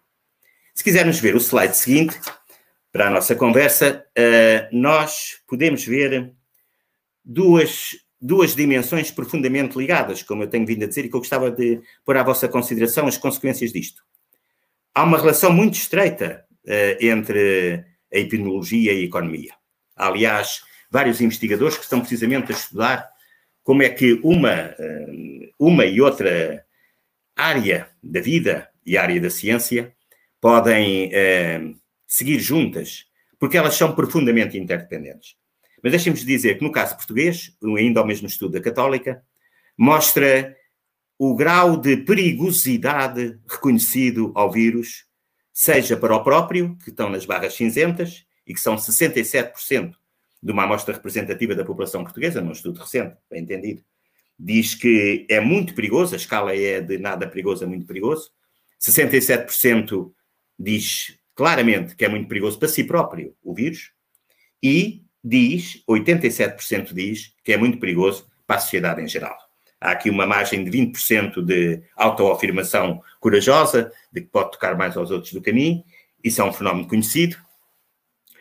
Se 0.74 0.82
quisermos 0.82 1.20
ver 1.20 1.36
o 1.36 1.40
slide 1.40 1.76
seguinte, 1.76 2.18
para 2.90 3.06
a 3.06 3.10
nossa 3.10 3.36
conversa, 3.36 4.04
uh, 4.18 4.76
nós 4.76 5.40
podemos 5.46 5.84
ver 5.84 6.32
duas, 7.24 7.90
duas 8.20 8.56
dimensões 8.56 9.12
profundamente 9.12 9.78
ligadas, 9.78 10.24
como 10.24 10.42
eu 10.42 10.50
tenho 10.50 10.66
vindo 10.66 10.82
a 10.82 10.88
dizer, 10.88 11.04
e 11.04 11.08
que 11.08 11.14
eu 11.14 11.20
gostava 11.20 11.48
de 11.48 11.80
pôr 12.04 12.16
à 12.16 12.24
vossa 12.24 12.48
consideração 12.48 13.06
as 13.06 13.16
consequências 13.16 13.72
disto. 13.72 14.02
Há 14.98 15.04
uma 15.04 15.16
relação 15.16 15.52
muito 15.52 15.74
estreita 15.74 16.44
uh, 16.66 17.06
entre 17.06 17.84
a 18.12 18.18
epidemiologia 18.18 18.92
e 18.92 18.98
a 18.98 19.04
economia. 19.04 19.52
Há, 19.94 20.08
aliás, 20.08 20.64
vários 20.90 21.20
investigadores 21.20 21.76
que 21.76 21.84
estão 21.84 22.00
precisamente 22.00 22.50
a 22.50 22.56
estudar 22.56 23.08
como 23.62 23.84
é 23.84 23.90
que 23.90 24.14
uma, 24.24 24.74
uh, 24.76 25.54
uma 25.56 25.86
e 25.86 26.00
outra 26.00 26.64
área 27.36 27.88
da 28.02 28.20
vida 28.20 28.68
e 28.84 28.98
área 28.98 29.20
da 29.20 29.30
ciência 29.30 29.94
podem 30.40 31.12
seguir 32.04 32.40
juntas, 32.40 33.04
porque 33.38 33.56
elas 33.56 33.76
são 33.76 33.94
profundamente 33.94 34.58
interdependentes. 34.58 35.36
Mas 35.80 35.92
deixem-me 35.92 36.18
dizer 36.18 36.58
que 36.58 36.64
no 36.64 36.72
caso 36.72 36.96
português, 36.96 37.56
ainda 37.62 38.00
ao 38.00 38.06
mesmo 38.06 38.26
estudo 38.26 38.54
da 38.54 38.60
Católica, 38.60 39.22
mostra 39.76 40.56
o 41.18 41.34
grau 41.34 41.76
de 41.76 41.96
perigosidade 41.96 43.38
reconhecido 43.48 44.30
ao 44.36 44.52
vírus, 44.52 45.04
seja 45.52 45.96
para 45.96 46.14
o 46.14 46.22
próprio, 46.22 46.76
que 46.84 46.90
estão 46.90 47.10
nas 47.10 47.26
barras 47.26 47.54
cinzentas, 47.54 48.24
e 48.46 48.54
que 48.54 48.60
são 48.60 48.76
67% 48.76 49.94
de 50.40 50.52
uma 50.52 50.62
amostra 50.62 50.94
representativa 50.94 51.54
da 51.54 51.64
população 51.64 52.04
portuguesa, 52.04 52.40
num 52.40 52.52
estudo 52.52 52.78
recente, 52.78 53.16
bem 53.28 53.42
entendido, 53.42 53.82
diz 54.38 54.74
que 54.74 55.26
é 55.28 55.40
muito 55.40 55.74
perigoso, 55.74 56.14
a 56.14 56.16
escala 56.16 56.54
é 56.54 56.80
de 56.80 56.96
nada 56.96 57.26
perigoso 57.26 57.64
a 57.64 57.66
muito 57.66 57.84
perigoso, 57.84 58.30
67% 58.80 60.12
diz 60.56 61.18
claramente 61.34 61.96
que 61.96 62.04
é 62.04 62.08
muito 62.08 62.28
perigoso 62.28 62.58
para 62.58 62.68
si 62.68 62.84
próprio 62.84 63.34
o 63.42 63.52
vírus 63.52 63.90
e 64.62 65.04
diz, 65.22 65.82
87% 65.88 66.94
diz, 66.94 67.34
que 67.42 67.52
é 67.52 67.56
muito 67.56 67.78
perigoso 67.78 68.30
para 68.46 68.56
a 68.56 68.60
sociedade 68.60 69.02
em 69.02 69.08
geral. 69.08 69.47
Há 69.80 69.92
aqui 69.92 70.10
uma 70.10 70.26
margem 70.26 70.64
de 70.64 70.70
20% 70.70 71.44
de 71.44 71.80
autoafirmação 71.96 73.00
corajosa, 73.20 73.92
de 74.12 74.22
que 74.22 74.26
pode 74.26 74.52
tocar 74.52 74.76
mais 74.76 74.96
aos 74.96 75.10
outros 75.10 75.32
do 75.32 75.54
mim. 75.54 75.84
Isso 76.22 76.40
é 76.40 76.44
um 76.44 76.52
fenómeno 76.52 76.88
conhecido. 76.88 77.36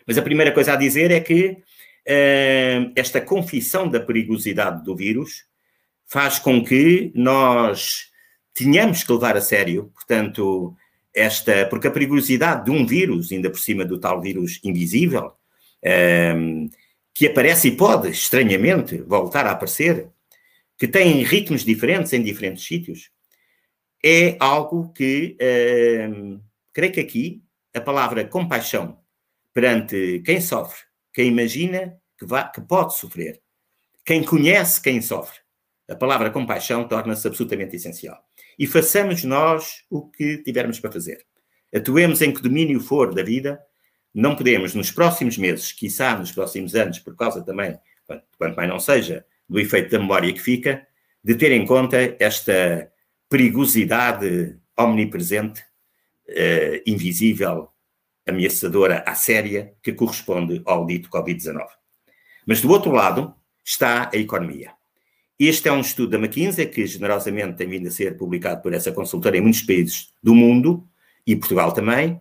Mas 0.06 0.18
a 0.18 0.22
primeira 0.22 0.52
coisa 0.52 0.72
a 0.72 0.76
dizer 0.76 1.10
é 1.10 1.20
que 1.20 1.50
uh, 1.50 2.92
esta 2.96 3.20
confissão 3.20 3.88
da 3.88 4.00
perigosidade 4.00 4.82
do 4.82 4.96
vírus 4.96 5.44
faz 6.06 6.38
com 6.38 6.64
que 6.64 7.12
nós 7.14 8.08
tenhamos 8.54 9.04
que 9.04 9.12
levar 9.12 9.36
a 9.36 9.40
sério, 9.40 9.92
portanto, 9.94 10.74
esta, 11.14 11.66
porque 11.66 11.86
a 11.86 11.90
perigosidade 11.90 12.64
de 12.64 12.70
um 12.70 12.84
vírus, 12.86 13.30
ainda 13.30 13.50
por 13.50 13.60
cima 13.60 13.84
do 13.84 13.98
tal 13.98 14.20
vírus 14.20 14.58
invisível, 14.64 15.26
um, 15.26 15.88
ehm, 15.88 16.70
que 17.14 17.26
aparece 17.26 17.68
e 17.68 17.76
pode, 17.76 18.08
estranhamente, 18.08 18.96
voltar 19.02 19.46
a 19.46 19.50
aparecer, 19.52 20.08
que 20.78 20.86
tem 20.86 21.22
ritmos 21.24 21.64
diferentes 21.64 22.12
em 22.12 22.22
diferentes 22.22 22.64
sítios, 22.64 23.10
é 24.04 24.36
algo 24.38 24.92
que, 24.92 25.36
ehm, 25.40 26.38
creio 26.72 26.92
que 26.92 27.00
aqui, 27.00 27.42
a 27.74 27.80
palavra 27.80 28.24
compaixão 28.24 29.00
perante 29.52 30.22
quem 30.24 30.40
sofre, 30.40 30.80
quem 31.12 31.26
imagina 31.26 32.00
que, 32.16 32.24
vai, 32.24 32.50
que 32.50 32.60
pode 32.60 32.96
sofrer, 32.96 33.42
quem 34.04 34.22
conhece 34.22 34.80
quem 34.80 35.02
sofre, 35.02 35.38
a 35.88 35.96
palavra 35.96 36.30
compaixão 36.30 36.86
torna-se 36.86 37.26
absolutamente 37.26 37.74
essencial 37.74 38.22
e 38.58 38.66
façamos 38.66 39.24
nós 39.24 39.84
o 39.90 40.08
que 40.08 40.38
tivermos 40.38 40.78
para 40.78 40.92
fazer. 40.92 41.26
Atuemos 41.74 42.22
em 42.22 42.32
que 42.32 42.42
domínio 42.42 42.80
for 42.80 43.14
da 43.14 43.22
vida, 43.22 43.60
não 44.14 44.36
podemos, 44.36 44.74
nos 44.74 44.90
próximos 44.90 45.36
meses, 45.36 45.72
quiçá 45.72 46.16
nos 46.16 46.30
próximos 46.32 46.74
anos, 46.74 46.98
por 46.98 47.16
causa 47.16 47.42
também, 47.42 47.78
quanto 48.38 48.56
mais 48.56 48.68
não 48.68 48.78
seja, 48.78 49.24
do 49.48 49.58
efeito 49.58 49.90
da 49.90 49.98
memória 49.98 50.32
que 50.32 50.40
fica, 50.40 50.86
de 51.22 51.34
ter 51.34 51.52
em 51.52 51.64
conta 51.64 52.16
esta 52.18 52.90
perigosidade 53.28 54.58
omnipresente, 54.76 55.60
uh, 56.28 56.82
invisível, 56.86 57.68
ameaçadora 58.26 59.02
à 59.06 59.14
séria, 59.14 59.74
que 59.82 59.92
corresponde 59.92 60.62
ao 60.64 60.86
dito 60.86 61.10
Covid-19. 61.10 61.66
Mas 62.46 62.60
do 62.60 62.70
outro 62.70 62.92
lado 62.92 63.34
está 63.64 64.10
a 64.12 64.16
economia. 64.16 64.72
Este 65.38 65.68
é 65.68 65.72
um 65.72 65.80
estudo 65.80 66.10
da 66.10 66.18
McKinsey 66.18 66.66
que 66.66 66.86
generosamente 66.86 67.56
tem 67.56 67.68
vindo 67.68 67.86
a 67.86 67.90
ser 67.90 68.16
publicado 68.16 68.60
por 68.60 68.72
essa 68.72 68.90
consultora 68.90 69.36
em 69.36 69.40
muitos 69.40 69.62
países 69.62 70.12
do 70.22 70.34
mundo 70.34 70.88
e 71.26 71.36
Portugal 71.36 71.70
também. 71.72 72.20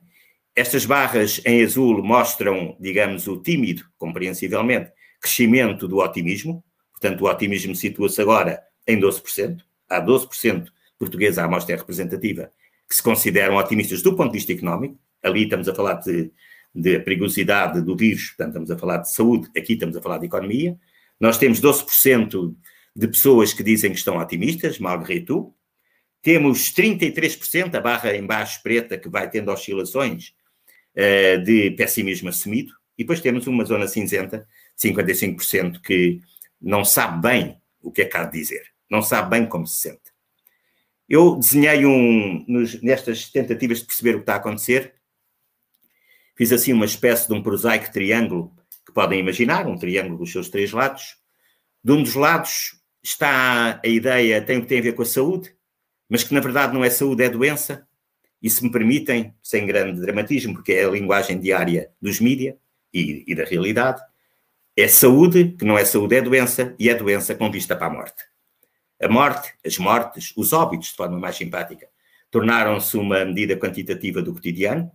Estas 0.56 0.86
barras 0.86 1.42
em 1.46 1.64
azul 1.64 2.04
mostram, 2.04 2.76
digamos, 2.80 3.28
o 3.28 3.42
tímido, 3.42 3.86
compreensivelmente, 3.98 4.92
crescimento 5.20 5.88
do 5.88 5.98
otimismo. 5.98 6.64
Portanto, 7.00 7.22
o 7.22 7.30
otimismo 7.30 7.76
situa-se 7.76 8.20
agora 8.20 8.64
em 8.88 9.00
12%. 9.00 9.62
Há 9.88 10.02
12% 10.02 10.68
portuguesa, 10.98 11.42
a 11.42 11.46
amostra 11.46 11.76
representativa, 11.76 12.52
que 12.90 12.96
se 12.96 13.04
consideram 13.04 13.56
otimistas 13.56 14.02
do 14.02 14.16
ponto 14.16 14.32
de 14.32 14.40
vista 14.40 14.52
económico. 14.52 15.00
Ali 15.22 15.44
estamos 15.44 15.70
a 15.70 15.76
falar 15.76 15.94
de, 15.96 16.32
de 16.74 17.00
perigosidade 17.00 17.82
do 17.82 17.96
vírus, 17.96 18.30
portanto, 18.30 18.50
estamos 18.50 18.72
a 18.72 18.78
falar 18.78 18.98
de 18.98 19.12
saúde, 19.12 19.50
aqui 19.56 19.74
estamos 19.74 19.96
a 19.96 20.02
falar 20.02 20.18
de 20.18 20.26
economia. 20.26 20.78
Nós 21.20 21.38
temos 21.38 21.62
12% 21.62 22.56
de 22.96 23.08
pessoas 23.08 23.54
que 23.54 23.64
dizem 23.64 23.92
que 23.92 23.98
estão 23.98 24.18
otimistas, 24.18 24.80
malgré 24.80 25.20
tout. 25.20 25.54
Temos 26.22 26.74
33%, 26.74 27.76
a 27.76 27.80
barra 27.80 28.16
em 28.16 28.26
baixo 28.26 28.62
preta, 28.64 28.98
que 28.98 29.08
vai 29.08 29.30
tendo 29.30 29.52
oscilações 29.52 30.34
uh, 30.96 31.44
de 31.44 31.72
pessimismo 31.72 32.30
assumido. 32.30 32.74
E 32.98 33.04
depois 33.04 33.22
temos 33.22 33.46
uma 33.46 33.64
zona 33.64 33.88
cinzenta, 33.88 34.48
55%, 34.76 35.80
que 35.80 36.20
não 36.62 36.84
sabe 36.84 37.22
bem 37.22 37.62
o 37.82 37.92
que 37.92 38.02
é 38.02 38.06
que 38.06 38.18
há 38.18 38.24
de 38.24 38.38
dizer. 38.38 38.64
Não 38.90 39.02
sabe 39.02 39.30
bem 39.30 39.46
como 39.48 39.68
se 39.68 39.78
sente. 39.78 40.12
Eu 41.08 41.38
desenhei 41.38 41.86
um, 41.86 42.44
nos, 42.48 42.82
nestas 42.82 43.30
tentativas 43.30 43.80
de 43.80 43.86
perceber 43.86 44.12
o 44.12 44.18
que 44.18 44.24
está 44.24 44.34
a 44.34 44.38
acontecer, 44.38 44.96
fiz 46.36 46.52
assim 46.52 46.74
uma 46.74 46.86
espécie 46.86 47.28
de 47.28 47.34
um 47.34 47.42
prosaico 47.42 47.92
triângulo 47.92 48.54
que 48.86 48.92
podem 48.92 49.20
imaginar, 49.20 49.68
um 49.68 49.78
triângulo 49.78 50.18
dos 50.18 50.32
seus 50.32 50.50
três 50.50 50.72
lados. 50.72 51.18
De 51.84 51.92
um 51.94 52.04
dos 52.04 52.16
lados 52.16 52.82
está 53.02 53.80
a 53.84 53.88
ideia, 53.88 54.42
tem 54.42 54.58
o 54.58 54.62
que 54.62 54.68
tem 54.68 54.80
a 54.80 54.84
ver 54.84 54.94
com 54.94 55.02
a 55.02 55.06
saúde, 55.06 55.56
mas 56.10 56.24
que 56.24 56.34
na 56.34 56.42
verdade 56.42 56.74
não 56.74 56.84
é 56.84 56.90
saúde, 56.90 57.24
é 57.24 57.30
doença. 57.30 57.88
E 58.42 58.50
se 58.50 58.64
me 58.64 58.72
permitem, 58.72 59.34
sem 59.42 59.66
grande 59.66 60.00
dramatismo, 60.00 60.54
porque 60.54 60.74
é 60.74 60.86
a 60.86 60.90
linguagem 60.90 61.40
diária 61.40 61.90
dos 62.02 62.20
mídias 62.20 62.56
e, 62.94 63.24
e 63.26 63.34
da 63.34 63.46
realidade, 63.46 64.02
é 64.78 64.88
saúde, 64.88 65.56
que 65.58 65.66
não 65.66 65.76
é 65.76 65.84
saúde, 65.84 66.16
é 66.16 66.22
doença, 66.22 66.76
e 66.78 66.88
é 66.88 66.94
doença 66.94 67.34
com 67.34 67.50
vista 67.50 67.76
para 67.76 67.88
a 67.88 67.90
morte. 67.90 68.24
A 69.02 69.08
morte, 69.08 69.52
as 69.66 69.78
mortes, 69.80 70.32
os 70.38 70.54
óbitos, 70.54 70.90
de 70.90 70.96
forma 70.96 71.20
mais 71.20 71.36
simpática, 71.36 71.88
tornaram-se 72.30 72.96
uma 72.96 73.26
medida 73.26 73.58
quantitativa 73.58 74.22
do 74.22 74.34
cotidiano 74.34 74.92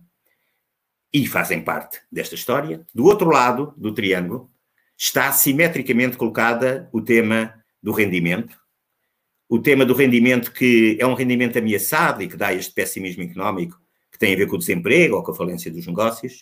e 1.11 1.27
fazem 1.27 1.61
parte 1.61 1.99
desta 2.09 2.33
história. 2.33 2.85
Do 2.95 3.03
outro 3.03 3.29
lado 3.29 3.73
do 3.75 3.93
triângulo 3.93 4.49
está 4.97 5.31
simetricamente 5.33 6.15
colocada 6.15 6.89
o 6.93 7.01
tema 7.01 7.53
do 7.81 7.91
rendimento. 7.91 8.57
O 9.49 9.59
tema 9.59 9.85
do 9.85 9.93
rendimento 9.93 10.53
que 10.53 10.97
é 10.99 11.05
um 11.05 11.13
rendimento 11.13 11.59
ameaçado 11.59 12.23
e 12.23 12.29
que 12.29 12.37
dá 12.37 12.53
este 12.53 12.73
pessimismo 12.73 13.23
económico 13.23 13.77
que 14.09 14.17
tem 14.17 14.33
a 14.33 14.37
ver 14.37 14.47
com 14.47 14.55
o 14.55 14.59
desemprego 14.59 15.17
ou 15.17 15.23
com 15.23 15.31
a 15.31 15.35
falência 15.35 15.69
dos 15.69 15.85
negócios, 15.85 16.41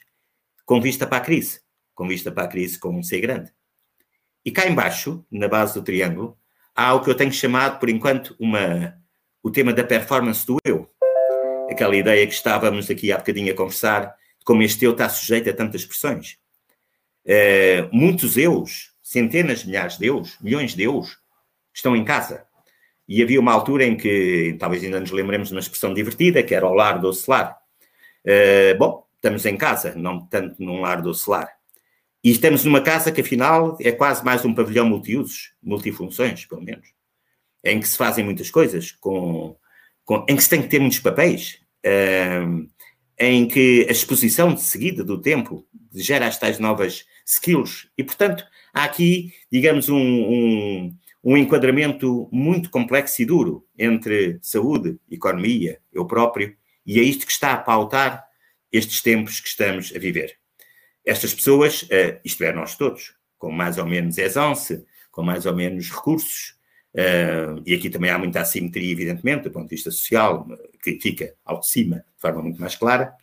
com 0.65 0.79
vista 0.79 1.07
para 1.07 1.17
a 1.17 1.21
crise, 1.21 1.61
com 2.01 2.07
vista 2.07 2.31
para 2.31 2.45
a 2.45 2.47
crise 2.47 2.79
com 2.79 3.03
C 3.03 3.21
grande. 3.21 3.53
E 4.43 4.49
cá 4.49 4.67
embaixo, 4.67 5.23
na 5.29 5.47
base 5.47 5.75
do 5.75 5.83
triângulo, 5.83 6.35
há 6.75 6.95
o 6.95 7.01
que 7.01 7.11
eu 7.11 7.13
tenho 7.13 7.31
chamado, 7.31 7.79
por 7.79 7.89
enquanto, 7.89 8.35
uma, 8.39 8.97
o 9.43 9.51
tema 9.51 9.71
da 9.71 9.83
performance 9.83 10.43
do 10.43 10.57
eu. 10.65 10.89
Aquela 11.69 11.95
ideia 11.95 12.25
que 12.25 12.33
estávamos 12.33 12.89
aqui 12.89 13.11
há 13.11 13.17
bocadinho 13.19 13.53
a 13.53 13.55
conversar, 13.55 14.15
de 14.39 14.43
como 14.43 14.63
este 14.63 14.83
eu 14.83 14.93
está 14.93 15.07
sujeito 15.09 15.47
a 15.51 15.53
tantas 15.53 15.85
pressões. 15.85 16.37
Uh, 17.23 17.87
muitos 17.95 18.35
eus, 18.35 18.95
centenas 19.03 19.63
milhares 19.63 19.99
de 19.99 20.07
eus, 20.07 20.39
milhões 20.41 20.73
de 20.73 20.81
eus, 20.81 21.19
estão 21.71 21.95
em 21.95 22.03
casa. 22.03 22.47
E 23.07 23.21
havia 23.21 23.39
uma 23.39 23.53
altura 23.53 23.85
em 23.85 23.95
que, 23.95 24.55
talvez 24.59 24.83
ainda 24.83 24.99
nos 24.99 25.11
lembremos 25.11 25.49
de 25.49 25.53
uma 25.53 25.59
expressão 25.59 25.93
divertida, 25.93 26.41
que 26.41 26.55
era 26.55 26.67
o 26.67 26.73
lar 26.73 26.99
do 26.99 27.13
celar. 27.13 27.55
Uh, 28.25 28.75
bom, 28.79 29.05
estamos 29.17 29.45
em 29.45 29.55
casa, 29.55 29.93
não 29.95 30.25
tanto 30.25 30.55
num 30.63 30.81
lar 30.81 30.99
do 30.99 31.13
celar. 31.13 31.60
E 32.23 32.29
estamos 32.29 32.63
numa 32.63 32.81
casa 32.81 33.11
que, 33.11 33.21
afinal, 33.21 33.77
é 33.81 33.91
quase 33.91 34.23
mais 34.23 34.45
um 34.45 34.53
pavilhão 34.53 34.87
multiusos, 34.87 35.53
multifunções, 35.61 36.45
pelo 36.45 36.61
menos, 36.61 36.87
em 37.63 37.79
que 37.79 37.87
se 37.87 37.97
fazem 37.97 38.23
muitas 38.23 38.51
coisas, 38.51 38.91
com, 38.91 39.57
com 40.05 40.23
em 40.29 40.35
que 40.35 40.43
se 40.43 40.49
tem 40.49 40.61
que 40.61 40.67
ter 40.67 40.79
muitos 40.79 40.99
papéis, 40.99 41.59
em 43.17 43.47
que 43.47 43.87
a 43.89 43.91
exposição 43.91 44.53
de 44.53 44.61
seguida 44.61 45.03
do 45.03 45.19
tempo 45.19 45.65
gera 45.93 46.27
as 46.27 46.37
tais 46.37 46.59
novas 46.59 47.05
skills. 47.25 47.87
E, 47.97 48.03
portanto, 48.03 48.45
há 48.71 48.83
aqui, 48.83 49.33
digamos, 49.51 49.89
um, 49.89 49.97
um, 49.97 50.97
um 51.23 51.37
enquadramento 51.37 52.29
muito 52.31 52.69
complexo 52.69 53.19
e 53.21 53.25
duro 53.25 53.65
entre 53.77 54.37
saúde, 54.43 54.99
economia, 55.09 55.79
eu 55.91 56.05
próprio, 56.05 56.55
e 56.85 56.99
é 56.99 57.03
isto 57.03 57.25
que 57.25 57.31
está 57.31 57.53
a 57.53 57.57
pautar 57.57 58.23
estes 58.71 59.01
tempos 59.01 59.39
que 59.39 59.47
estamos 59.47 59.91
a 59.95 59.99
viver. 59.99 60.40
Estas 61.05 61.33
pessoas, 61.33 61.83
uh, 61.83 62.19
isto 62.23 62.43
é, 62.43 62.53
nós 62.53 62.75
todos, 62.75 63.15
com 63.37 63.51
mais 63.51 63.77
ou 63.77 63.85
menos 63.85 64.17
aisance, 64.19 64.85
com 65.11 65.23
mais 65.23 65.45
ou 65.45 65.55
menos 65.55 65.89
recursos, 65.89 66.55
uh, 66.93 67.61
e 67.65 67.73
aqui 67.73 67.89
também 67.89 68.11
há 68.11 68.17
muita 68.17 68.41
assimetria, 68.41 68.91
evidentemente, 68.91 69.43
do 69.43 69.51
ponto 69.51 69.69
de 69.69 69.75
vista 69.75 69.91
social, 69.91 70.47
que 70.81 70.99
fica 70.99 71.33
ao 71.43 71.59
de 71.59 71.67
cima 71.67 71.97
de 71.97 72.21
forma 72.21 72.41
muito 72.41 72.59
mais 72.59 72.75
clara, 72.75 73.13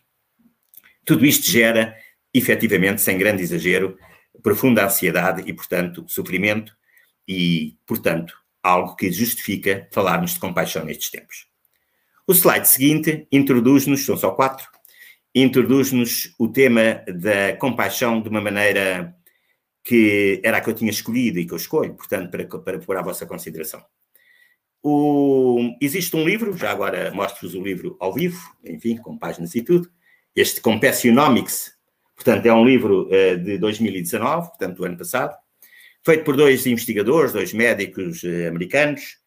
tudo 1.05 1.25
isto 1.25 1.49
gera, 1.49 1.95
efetivamente, 2.33 3.01
sem 3.01 3.17
grande 3.17 3.41
exagero, 3.41 3.97
profunda 4.43 4.85
ansiedade 4.85 5.43
e, 5.45 5.53
portanto, 5.53 6.05
sofrimento 6.07 6.75
e, 7.27 7.77
portanto, 7.85 8.33
algo 8.61 8.95
que 8.95 9.11
justifica 9.11 9.87
falarmos 9.91 10.33
de 10.33 10.39
compaixão 10.39 10.85
nestes 10.85 11.09
tempos. 11.09 11.47
O 12.27 12.33
slide 12.33 12.67
seguinte 12.67 13.27
introduz-nos, 13.31 14.05
são 14.05 14.15
só 14.15 14.31
quatro, 14.31 14.67
introduz-nos 15.33 16.33
o 16.39 16.47
tema 16.47 17.03
da 17.07 17.55
compaixão 17.57 18.21
de 18.21 18.29
uma 18.29 18.41
maneira 18.41 19.15
que 19.83 20.41
era 20.43 20.57
a 20.57 20.61
que 20.61 20.69
eu 20.69 20.73
tinha 20.73 20.91
escolhido 20.91 21.39
e 21.39 21.45
que 21.45 21.53
eu 21.53 21.57
escolho, 21.57 21.93
portanto, 21.93 22.29
para, 22.29 22.45
para 22.45 22.79
pôr 22.79 22.97
à 22.97 23.01
vossa 23.01 23.25
consideração. 23.25 23.83
O, 24.81 25.75
existe 25.81 26.15
um 26.15 26.25
livro, 26.25 26.55
já 26.55 26.71
agora 26.71 27.11
mostro-vos 27.11 27.55
o 27.55 27.61
livro 27.61 27.97
ao 27.99 28.13
vivo, 28.13 28.39
enfim, 28.63 28.97
com 28.97 29.17
páginas 29.17 29.53
e 29.55 29.61
tudo, 29.61 29.89
este 30.35 30.61
Compassionomics, 30.61 31.73
portanto, 32.15 32.45
é 32.45 32.53
um 32.53 32.65
livro 32.65 33.07
uh, 33.07 33.37
de 33.37 33.57
2019, 33.57 34.49
portanto, 34.49 34.77
do 34.77 34.85
ano 34.85 34.97
passado, 34.97 35.35
feito 36.03 36.23
por 36.23 36.37
dois 36.37 36.65
investigadores, 36.65 37.33
dois 37.33 37.51
médicos 37.51 38.23
uh, 38.23 38.47
americanos, 38.47 39.17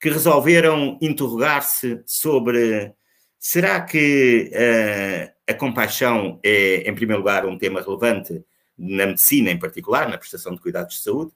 que 0.00 0.10
resolveram 0.10 0.96
interrogar-se 1.00 2.02
sobre 2.06 2.94
será 3.38 3.80
que 3.80 4.50
uh, 4.52 5.39
a 5.50 5.54
compaixão 5.54 6.38
é, 6.44 6.88
em 6.88 6.94
primeiro 6.94 7.20
lugar, 7.20 7.44
um 7.44 7.58
tema 7.58 7.82
relevante 7.82 8.44
na 8.78 9.06
medicina 9.06 9.50
em 9.50 9.58
particular, 9.58 10.08
na 10.08 10.16
prestação 10.16 10.54
de 10.54 10.60
cuidados 10.60 10.96
de 10.96 11.02
saúde. 11.02 11.32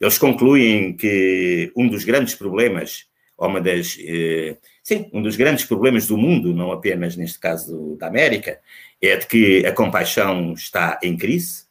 Eles 0.00 0.18
concluem 0.18 0.96
que 0.96 1.70
um 1.76 1.86
dos 1.86 2.04
grandes 2.04 2.34
problemas, 2.34 3.06
ou 3.36 3.48
uma 3.48 3.60
das, 3.60 3.96
eh, 4.00 4.56
sim, 4.82 5.08
um 5.12 5.22
dos 5.22 5.36
grandes 5.36 5.64
problemas 5.64 6.06
do 6.06 6.16
mundo, 6.16 6.52
não 6.54 6.72
apenas 6.72 7.16
neste 7.16 7.38
caso 7.38 7.96
da 7.96 8.08
América, 8.08 8.60
é 9.00 9.16
de 9.16 9.26
que 9.26 9.64
a 9.66 9.72
compaixão 9.72 10.52
está 10.54 10.98
em 11.02 11.16
crise, 11.16 11.64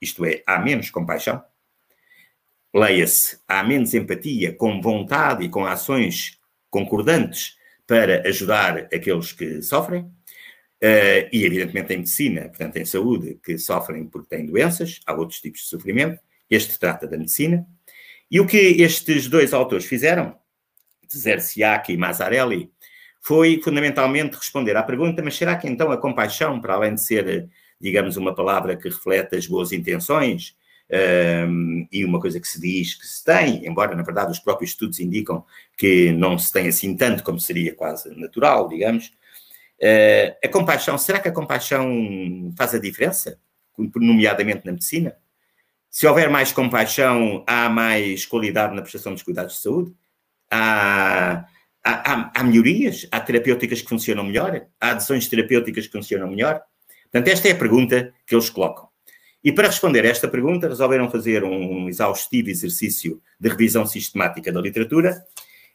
isto 0.00 0.24
é, 0.24 0.42
há 0.46 0.58
menos 0.58 0.90
compaixão. 0.90 1.42
Leia-se, 2.74 3.38
há 3.46 3.62
menos 3.62 3.94
empatia, 3.94 4.52
com 4.52 4.80
vontade 4.80 5.44
e 5.44 5.48
com 5.48 5.64
ações 5.64 6.38
concordantes 6.70 7.56
para 7.86 8.26
ajudar 8.28 8.88
aqueles 8.92 9.32
que 9.32 9.62
sofrem. 9.62 10.10
Uh, 10.82 11.26
e, 11.32 11.44
evidentemente, 11.44 11.92
em 11.92 11.98
medicina, 11.98 12.42
portanto, 12.42 12.76
em 12.76 12.84
saúde, 12.84 13.38
que 13.42 13.58
sofrem 13.58 14.06
porque 14.06 14.36
têm 14.36 14.46
doenças, 14.46 15.00
há 15.06 15.12
outros 15.12 15.40
tipos 15.40 15.62
de 15.62 15.66
sofrimento. 15.66 16.20
Este 16.48 16.78
trata 16.78 17.06
da 17.06 17.18
medicina. 17.18 17.66
E 18.30 18.40
o 18.40 18.46
que 18.46 18.56
estes 18.56 19.26
dois 19.26 19.52
autores 19.52 19.86
fizeram, 19.86 20.36
Zerciak 21.12 21.92
e 21.92 21.96
Mazzarelli, 21.96 22.70
foi 23.20 23.60
fundamentalmente 23.62 24.36
responder 24.36 24.76
à 24.76 24.82
pergunta: 24.82 25.22
mas 25.22 25.36
será 25.36 25.56
que 25.56 25.68
então 25.68 25.90
a 25.90 25.96
compaixão, 25.96 26.60
para 26.60 26.74
além 26.74 26.94
de 26.94 27.04
ser, 27.04 27.48
digamos, 27.80 28.16
uma 28.16 28.34
palavra 28.34 28.76
que 28.76 28.88
reflete 28.88 29.36
as 29.36 29.46
boas 29.46 29.72
intenções 29.72 30.56
um, 31.48 31.86
e 31.92 32.04
uma 32.04 32.20
coisa 32.20 32.40
que 32.40 32.48
se 32.48 32.60
diz 32.60 32.94
que 32.94 33.06
se 33.06 33.24
tem, 33.24 33.66
embora 33.66 33.94
na 33.94 34.02
verdade 34.02 34.32
os 34.32 34.38
próprios 34.38 34.70
estudos 34.70 35.00
indicam 35.00 35.44
que 35.76 36.12
não 36.12 36.38
se 36.38 36.52
tem 36.52 36.68
assim 36.68 36.96
tanto 36.96 37.22
como 37.22 37.38
seria 37.38 37.74
quase 37.74 38.08
natural, 38.18 38.68
digamos, 38.68 39.12
Uh, 39.80 40.34
a 40.42 40.48
compaixão, 40.48 40.98
será 40.98 41.20
que 41.20 41.28
a 41.28 41.32
compaixão 41.32 42.52
faz 42.56 42.74
a 42.74 42.78
diferença? 42.78 43.38
Nomeadamente 43.76 44.66
na 44.66 44.72
medicina? 44.72 45.16
Se 45.90 46.06
houver 46.06 46.28
mais 46.28 46.52
compaixão, 46.52 47.44
há 47.46 47.68
mais 47.68 48.26
qualidade 48.26 48.74
na 48.74 48.82
prestação 48.82 49.12
dos 49.12 49.22
cuidados 49.22 49.54
de 49.54 49.62
saúde? 49.62 49.94
Há, 50.50 51.46
há, 51.84 52.12
há, 52.12 52.32
há 52.34 52.44
melhorias? 52.44 53.06
Há 53.10 53.20
terapêuticas 53.20 53.80
que 53.80 53.88
funcionam 53.88 54.24
melhor? 54.24 54.66
Há 54.80 54.90
adesões 54.90 55.28
terapêuticas 55.28 55.86
que 55.86 55.92
funcionam 55.92 56.28
melhor? 56.28 56.60
Portanto, 57.10 57.28
esta 57.28 57.48
é 57.48 57.52
a 57.52 57.56
pergunta 57.56 58.12
que 58.26 58.34
eles 58.34 58.50
colocam. 58.50 58.88
E 59.42 59.52
para 59.52 59.68
responder 59.68 60.04
a 60.04 60.08
esta 60.08 60.28
pergunta, 60.28 60.68
resolveram 60.68 61.10
fazer 61.10 61.44
um 61.44 61.88
exaustivo 61.88 62.50
exercício 62.50 63.22
de 63.38 63.48
revisão 63.48 63.86
sistemática 63.86 64.52
da 64.52 64.60
literatura, 64.60 65.24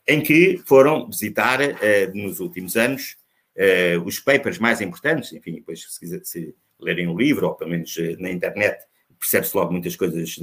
em 0.06 0.22
que 0.22 0.62
foram 0.66 1.08
visitar, 1.08 1.62
eh, 1.62 2.12
nos 2.14 2.40
últimos 2.40 2.76
anos, 2.76 3.16
uh, 3.58 4.02
os 4.06 4.20
papers 4.20 4.60
mais 4.60 4.82
importantes, 4.82 5.34
enfim, 5.34 5.54
depois 5.56 5.86
se, 5.90 6.22
se 6.24 6.56
lerem 6.80 7.08
o 7.08 7.18
livro, 7.18 7.48
ou 7.48 7.56
pelo 7.56 7.72
menos 7.72 7.96
uh, 7.98 8.16
na 8.20 8.30
internet, 8.30 8.84
percebe-se 9.20 9.56
logo 9.56 9.72
muitas 9.72 9.96
coisas 9.96 10.38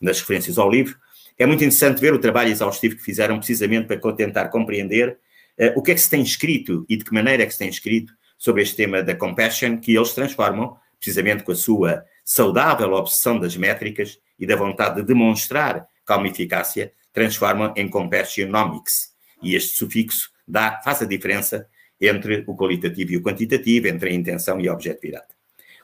nas 0.00 0.20
referências 0.20 0.58
ao 0.58 0.70
livro. 0.70 0.96
É 1.38 1.46
muito 1.46 1.64
interessante 1.64 2.00
ver 2.00 2.12
o 2.12 2.18
trabalho 2.18 2.50
exaustivo 2.50 2.96
que 2.96 3.02
fizeram 3.02 3.38
precisamente 3.38 3.86
para 3.86 4.12
tentar 4.12 4.48
compreender 4.48 5.18
uh, 5.58 5.72
o 5.78 5.82
que 5.82 5.92
é 5.92 5.94
que 5.94 6.00
se 6.00 6.10
tem 6.10 6.22
escrito 6.22 6.84
e 6.88 6.96
de 6.96 7.04
que 7.04 7.12
maneira 7.12 7.42
é 7.42 7.46
que 7.46 7.52
se 7.52 7.58
tem 7.58 7.68
escrito 7.68 8.12
sobre 8.38 8.62
este 8.62 8.76
tema 8.76 9.02
da 9.02 9.14
compassion, 9.14 9.78
que 9.78 9.94
eles 9.94 10.12
transformam 10.12 10.76
precisamente 10.98 11.42
com 11.42 11.52
a 11.52 11.56
sua 11.56 12.04
saudável 12.24 12.92
obsessão 12.92 13.38
das 13.38 13.56
métricas 13.56 14.18
e 14.38 14.46
da 14.46 14.54
vontade 14.54 14.96
de 14.96 15.06
demonstrar 15.06 15.86
calma 16.04 16.28
eficácia, 16.28 16.92
transformam 17.12 17.72
em 17.76 17.88
compassionomics. 17.88 19.12
E 19.42 19.54
este 19.54 19.76
sufixo 19.76 20.30
dá, 20.46 20.80
faz 20.84 21.02
a 21.02 21.04
diferença 21.04 21.66
entre 22.02 22.42
o 22.46 22.56
qualitativo 22.56 23.12
e 23.12 23.16
o 23.16 23.22
quantitativo, 23.22 23.86
entre 23.86 24.10
a 24.10 24.12
intenção 24.12 24.60
e 24.60 24.68
a 24.68 24.72
objetividade. 24.72 25.28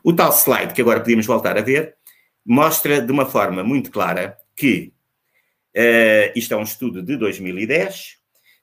O 0.03 0.13
tal 0.13 0.33
slide, 0.33 0.75
que 0.75 0.81
agora 0.81 1.01
podíamos 1.01 1.27
voltar 1.27 1.57
a 1.57 1.63
ver, 1.63 1.95
mostra 2.45 3.01
de 3.01 3.13
uma 3.13 3.27
forma 3.27 3.63
muito 3.63 3.91
clara 3.91 4.37
que 4.57 4.93
uh, 5.77 6.33
isto 6.35 6.53
é 6.53 6.57
um 6.57 6.63
estudo 6.63 7.03
de 7.03 7.17
2010, 7.17 8.17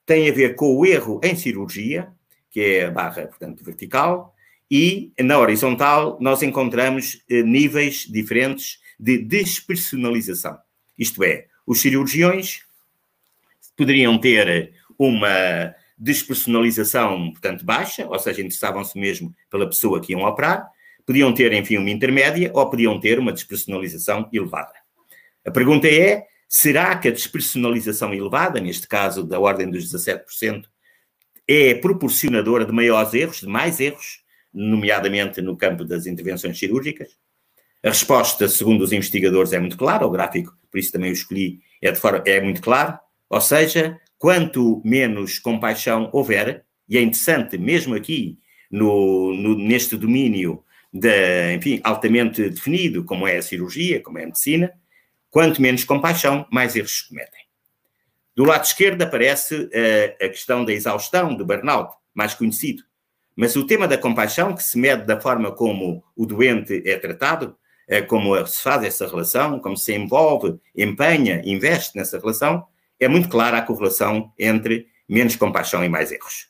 tem 0.05 0.29
a 0.29 0.33
ver 0.33 0.55
com 0.55 0.75
o 0.75 0.85
erro 0.85 1.21
em 1.23 1.35
cirurgia, 1.35 2.09
que 2.51 2.59
é 2.59 2.85
a 2.85 2.91
barra, 2.91 3.27
portanto, 3.27 3.63
vertical, 3.63 4.35
e 4.69 5.13
na 5.19 5.37
horizontal 5.39 6.17
nós 6.19 6.41
encontramos 6.43 7.23
uh, 7.29 7.43
níveis 7.43 8.05
diferentes 8.09 8.79
de 8.99 9.17
despersonalização. 9.17 10.57
Isto 10.97 11.23
é, 11.23 11.47
os 11.65 11.81
cirurgiões 11.81 12.61
poderiam 13.75 14.17
ter 14.17 14.73
uma 14.97 15.75
despersonalização, 15.97 17.31
portanto, 17.31 17.63
baixa, 17.63 18.05
ou 18.08 18.19
seja, 18.19 18.41
interessavam-se 18.41 18.97
mesmo 18.99 19.34
pela 19.49 19.67
pessoa 19.67 20.01
que 20.01 20.12
iam 20.12 20.23
operar, 20.23 20.69
podiam 21.05 21.34
ter, 21.34 21.53
enfim, 21.53 21.77
uma 21.77 21.89
intermédia 21.89 22.51
ou 22.53 22.69
podiam 22.69 22.99
ter 22.99 23.19
uma 23.19 23.31
despersonalização 23.31 24.29
elevada. 24.34 24.73
A 25.45 25.51
pergunta 25.51 25.88
é: 25.88 26.25
será 26.47 26.97
que 26.97 27.08
a 27.08 27.12
despersonalização 27.12 28.13
elevada, 28.13 28.60
neste 28.60 28.88
caso 28.88 29.23
da 29.23 29.39
ordem 29.39 29.69
dos 29.69 29.91
17%, 29.91 30.65
é 31.47 31.75
proporcionadora 31.75 32.65
de 32.65 32.71
maiores 32.71 33.13
erros, 33.13 33.39
de 33.39 33.47
mais 33.47 33.79
erros, 33.79 34.23
nomeadamente 34.53 35.41
no 35.41 35.55
campo 35.55 35.86
das 35.86 36.08
intervenções 36.08 36.58
cirúrgicas? 36.58 37.10
A 37.84 37.89
resposta, 37.89 38.49
segundo 38.49 38.81
os 38.81 38.91
investigadores, 38.91 39.53
é 39.53 39.60
muito 39.60 39.77
clara, 39.77 40.08
o 40.08 40.10
gráfico, 40.10 40.58
por 40.71 40.79
isso 40.79 40.91
também 40.91 41.12
o 41.12 41.13
escolhi, 41.13 41.60
é, 41.81 41.93
forma, 41.93 42.23
é 42.25 42.41
muito 42.41 42.60
claro, 42.60 42.97
ou 43.29 43.39
seja, 43.39 43.99
quanto 44.17 44.82
menos 44.84 45.39
compaixão 45.39 46.10
houver, 46.12 46.65
e 46.88 46.97
é 46.97 47.01
interessante, 47.01 47.58
mesmo 47.58 47.95
aqui, 47.95 48.38
no, 48.69 49.34
no, 49.34 49.58
neste 49.58 49.95
domínio 49.95 50.63
de, 50.91 51.56
enfim, 51.56 51.82
altamente 51.84 52.49
definido, 52.49 53.04
como 53.04 53.28
é 53.28 53.38
a 53.38 53.41
cirurgia, 53.41 54.01
como 54.01 54.17
é 54.17 54.23
a 54.23 54.28
medicina, 54.28 54.71
quanto 55.30 55.62
menos 55.62 55.84
compaixão, 55.84 56.45
mais 56.51 56.75
erros 56.75 56.99
se 56.99 57.10
cometem. 57.10 57.45
Do 58.36 58.43
lado 58.43 58.63
esquerdo 58.65 59.01
aparece 59.01 59.56
uh, 59.56 60.25
a 60.25 60.30
questão 60.30 60.63
da 60.63 60.73
exaustão, 60.73 61.36
do 61.36 61.45
burnout, 61.45 61.93
mais 62.13 62.34
conhecido. 62.34 62.84
Mas 63.36 63.56
o 63.56 63.65
tema 63.65 63.88
da 63.88 63.97
compaixão, 63.97 64.54
que 64.56 64.63
se 64.63 64.78
mede 64.78 65.06
da 65.06 65.19
forma 65.19 65.51
como 65.51 66.04
o 66.15 66.25
doente 66.25 66.82
é 66.86 66.97
tratado, 66.97 67.58
uh, 67.89 68.06
como 68.08 68.45
se 68.45 68.62
faz 68.62 68.84
essa 68.84 69.08
relação, 69.08 69.60
como 69.60 69.78
se 69.78 69.93
envolve, 69.93 70.58
empenha, 70.75 71.41
investe 71.45 71.97
nessa 71.97 72.19
relação, 72.19 72.65
é 72.99 73.08
muito 73.08 73.29
clara 73.29 73.58
a 73.58 73.62
correlação 73.62 74.34
entre 74.38 74.88
menos 75.08 75.36
compaixão 75.36 75.84
e 75.84 75.89
mais 75.89 76.12
erros. 76.12 76.47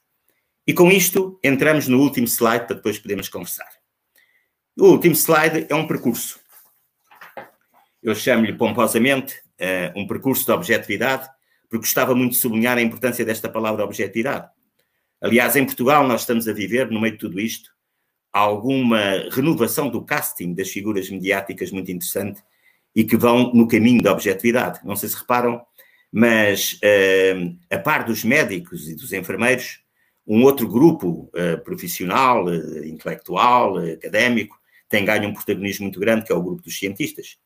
E 0.68 0.74
com 0.74 0.92
isto, 0.92 1.40
entramos 1.44 1.88
no 1.88 2.00
último 2.00 2.28
slide 2.28 2.66
para 2.66 2.76
depois 2.76 2.98
podermos 2.98 3.30
conversar. 3.30 3.70
O 4.78 4.88
último 4.88 5.16
slide 5.16 5.68
é 5.70 5.76
um 5.76 5.88
percurso. 5.88 6.40
Eu 8.02 8.16
chamo-lhe 8.16 8.54
pomposamente 8.54 9.36
uh, 9.60 10.00
um 10.00 10.08
percurso 10.08 10.46
de 10.46 10.52
objetividade, 10.52 11.30
porque 11.70 11.86
gostava 11.86 12.16
muito 12.16 12.32
de 12.32 12.38
sublinhar 12.38 12.78
a 12.78 12.82
importância 12.82 13.24
desta 13.24 13.50
palavra 13.50 13.84
objetividade. 13.84 14.50
Aliás, 15.22 15.56
em 15.56 15.66
Portugal, 15.66 16.08
nós 16.08 16.22
estamos 16.22 16.48
a 16.48 16.54
viver, 16.54 16.90
no 16.92 17.00
meio 17.00 17.14
de 17.14 17.20
tudo 17.20 17.40
isto, 17.40 17.72
alguma 18.32 19.30
renovação 19.32 19.90
do 19.90 20.04
casting 20.04 20.54
das 20.54 20.70
figuras 20.70 21.10
mediáticas 21.10 21.72
muito 21.72 21.92
interessante 21.92 22.44
e 22.94 23.04
que 23.04 23.16
vão 23.16 23.54
no 23.54 23.68
caminho 23.68 24.04
da 24.04 24.12
objetividade. 24.12 24.82
Não 24.84 24.96
sei 24.96 25.10
se 25.10 25.16
reparam, 25.16 25.66
mas 26.18 26.76
uh, 26.76 27.60
a 27.70 27.78
par 27.78 28.06
dos 28.06 28.24
médicos 28.24 28.88
e 28.88 28.96
dos 28.96 29.12
enfermeiros, 29.12 29.82
um 30.26 30.44
outro 30.44 30.66
grupo 30.66 31.30
uh, 31.34 31.62
profissional, 31.62 32.46
uh, 32.46 32.86
intelectual, 32.86 33.80
académico, 33.80 34.58
tem 34.88 35.04
ganho 35.04 35.28
um 35.28 35.34
protagonismo 35.34 35.84
muito 35.84 36.00
grande, 36.00 36.24
que 36.24 36.32
é 36.32 36.36
o 36.36 36.42
grupo 36.42 36.62
dos 36.62 36.80
cientistas. 36.80 37.38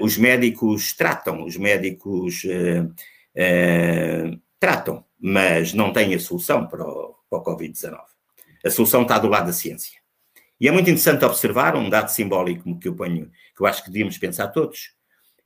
os 0.00 0.16
médicos 0.16 0.94
tratam, 0.96 1.44
os 1.44 1.58
médicos 1.58 2.42
tratam, 4.58 5.04
mas 5.20 5.74
não 5.74 5.92
têm 5.92 6.14
a 6.14 6.20
solução 6.20 6.66
para 6.66 6.82
o, 6.82 7.16
o 7.30 7.42
Covid-19. 7.42 7.98
A 8.64 8.70
solução 8.70 9.02
está 9.02 9.18
do 9.18 9.28
lado 9.28 9.48
da 9.48 9.52
ciência. 9.52 9.98
E 10.58 10.68
é 10.68 10.70
muito 10.70 10.88
interessante 10.88 11.24
observar 11.24 11.76
um 11.76 11.90
dado 11.90 12.08
simbólico 12.08 12.78
que 12.78 12.88
eu 12.88 12.94
ponho, 12.94 13.30
que 13.54 13.62
eu 13.62 13.66
acho 13.66 13.84
que 13.84 13.90
devíamos 13.90 14.16
pensar 14.16 14.48
todos, 14.48 14.96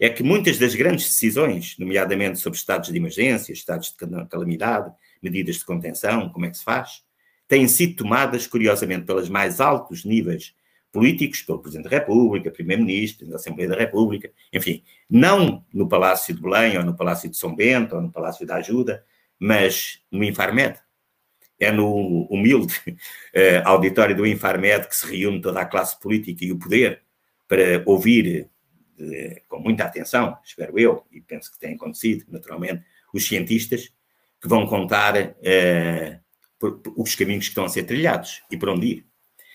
é 0.05 0.11
que 0.11 0.25
muitas 0.25 0.59
das 0.59 0.75
grandes 0.75 1.05
decisões, 1.05 1.77
nomeadamente 1.79 2.41
sobre 2.41 2.59
estados 2.59 2.91
de 2.91 2.97
emergência, 2.97 3.53
estados 3.53 3.91
de 3.93 4.27
calamidade, 4.29 4.93
medidas 5.23 5.57
de 5.57 5.65
contenção, 5.65 6.29
como 6.29 6.45
é 6.45 6.51
que 6.51 6.57
se 6.57 6.65
faz, 6.65 7.05
têm 7.47 7.69
sido 7.69 7.95
tomadas, 7.95 8.49
curiosamente, 8.49 9.07
pelos 9.07 9.29
mais 9.29 9.61
altos 9.61 10.05
níveis 10.05 10.57
políticos, 10.91 11.43
pelo 11.43 11.61
Presidente 11.61 11.89
da 11.89 11.97
República, 11.97 12.51
Primeiro-Ministro, 12.51 13.29
da 13.29 13.37
Assembleia 13.37 13.71
da 13.71 13.77
República, 13.77 14.33
enfim, 14.53 14.83
não 15.09 15.65
no 15.73 15.89
Palácio 15.89 16.35
de 16.35 16.43
Belém, 16.43 16.77
ou 16.77 16.85
no 16.85 16.97
Palácio 16.97 17.31
de 17.31 17.37
São 17.37 17.55
Bento, 17.55 17.95
ou 17.95 18.03
no 18.03 18.11
Palácio 18.11 18.45
da 18.45 18.57
Ajuda, 18.57 19.05
mas 19.39 20.01
no 20.11 20.25
Infarmed, 20.25 20.81
é 21.61 21.71
no 21.71 22.25
humilde 22.25 22.75
uh, 22.89 23.63
auditório 23.65 24.17
do 24.17 24.27
Infarmed 24.27 24.89
que 24.89 24.97
se 24.97 25.07
reúne 25.07 25.41
toda 25.41 25.61
a 25.61 25.65
classe 25.65 26.01
política 26.01 26.45
e 26.45 26.51
o 26.51 26.59
poder 26.59 27.03
para 27.47 27.85
ouvir 27.87 28.51
com 29.49 29.59
muita 29.59 29.85
atenção, 29.85 30.37
espero 30.45 30.79
eu, 30.79 31.05
e 31.11 31.21
penso 31.21 31.53
que 31.53 31.59
tem 31.59 31.75
acontecido, 31.75 32.25
naturalmente, 32.29 32.85
os 33.13 33.27
cientistas 33.27 33.93
que 34.41 34.49
vão 34.49 34.67
contar 34.67 35.15
uh, 35.17 36.21
por, 36.59 36.79
por 36.79 36.95
os 36.97 37.15
caminhos 37.15 37.45
que 37.45 37.51
estão 37.51 37.65
a 37.65 37.69
ser 37.69 37.85
trilhados 37.85 38.43
e 38.51 38.57
por 38.57 38.69
onde 38.69 38.87
ir. 38.87 39.07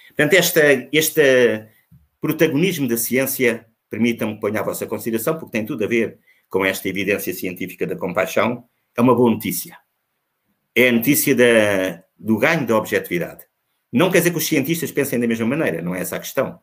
Portanto, 0.07 0.33
esta, 0.33 0.61
este 0.91 1.67
protagonismo 2.19 2.87
da 2.87 2.97
ciência, 2.97 3.65
permitam-me 3.89 4.39
ponha 4.39 4.59
a 4.59 4.63
vossa 4.63 4.85
consideração, 4.85 5.37
porque 5.37 5.51
tem 5.51 5.65
tudo 5.65 5.83
a 5.83 5.87
ver 5.87 6.19
com 6.49 6.65
esta 6.65 6.87
evidência 6.87 7.33
científica 7.33 7.85
da 7.85 7.95
compaixão, 7.95 8.65
é 8.95 9.01
uma 9.01 9.15
boa 9.15 9.29
notícia 9.29 9.77
é 10.77 10.89
a 10.89 10.91
notícia 10.91 11.33
da, 11.33 12.03
do 12.15 12.37
ganho 12.37 12.67
da 12.67 12.77
objetividade. 12.77 13.43
Não 13.91 14.11
quer 14.11 14.19
dizer 14.19 14.29
que 14.29 14.37
os 14.37 14.45
cientistas 14.45 14.91
pensem 14.91 15.19
da 15.19 15.25
mesma 15.25 15.47
maneira, 15.47 15.81
não 15.81 15.95
é 15.95 16.01
essa 16.01 16.17
a 16.17 16.19
questão. 16.19 16.59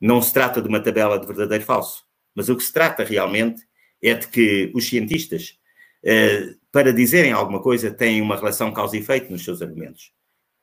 Não 0.00 0.22
se 0.22 0.32
trata 0.32 0.62
de 0.62 0.68
uma 0.68 0.80
tabela 0.80 1.18
de 1.18 1.26
verdadeiro 1.26 1.62
e 1.62 1.66
falso, 1.66 2.02
mas 2.34 2.48
o 2.48 2.56
que 2.56 2.62
se 2.62 2.72
trata 2.72 3.04
realmente 3.04 3.62
é 4.02 4.14
de 4.14 4.26
que 4.28 4.70
os 4.74 4.88
cientistas, 4.88 5.58
eh, 6.04 6.54
para 6.70 6.92
dizerem 6.92 7.32
alguma 7.32 7.60
coisa, 7.60 7.90
têm 7.90 8.20
uma 8.20 8.36
relação 8.36 8.72
causa 8.72 8.96
e 8.96 9.00
efeito 9.00 9.30
nos 9.30 9.44
seus 9.44 9.62
argumentos. 9.62 10.12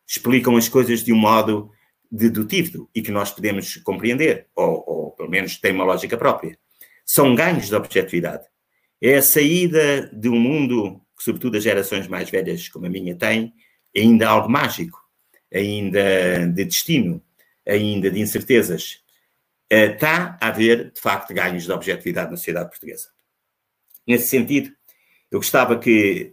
Explicam 0.08 0.58
as 0.58 0.68
coisas 0.68 1.04
de 1.04 1.14
um 1.14 1.18
modo 1.18 1.72
dedutivo 2.12 2.90
e 2.94 3.02
que 3.02 3.12
nós 3.12 3.32
podemos 3.32 3.76
compreender, 3.78 4.48
ou, 4.56 4.84
ou 4.88 5.12
pelo 5.12 5.30
menos 5.30 5.58
tem 5.58 5.72
uma 5.72 5.84
lógica 5.84 6.18
própria. 6.18 6.58
São 7.06 7.36
ganhos 7.36 7.68
de 7.68 7.76
objetividade. 7.76 8.46
É 9.02 9.16
a 9.16 9.22
saída 9.22 10.10
de 10.14 10.28
um 10.28 10.40
mundo 10.40 11.02
que 11.20 11.24
sobretudo 11.24 11.58
as 11.58 11.64
gerações 11.64 12.08
mais 12.08 12.30
velhas 12.30 12.70
como 12.70 12.86
a 12.86 12.90
minha 12.90 13.16
têm, 13.16 13.54
ainda 13.96 14.30
algo 14.30 14.50
mágico, 14.50 14.98
ainda 15.54 16.48
de 16.48 16.66
destino, 16.66 17.22
ainda 17.68 18.10
de 18.10 18.20
incertezas. 18.20 19.02
Está 19.70 20.38
a 20.42 20.48
haver, 20.48 20.92
de 20.92 21.00
facto, 21.00 21.34
ganhos 21.34 21.64
de 21.64 21.72
objetividade 21.72 22.32
na 22.32 22.38
sociedade 22.38 22.70
portuguesa. 22.70 23.08
Nesse 24.08 24.28
sentido, 24.28 24.72
eu 25.30 25.40
gostava 25.40 25.78
que 25.78 26.32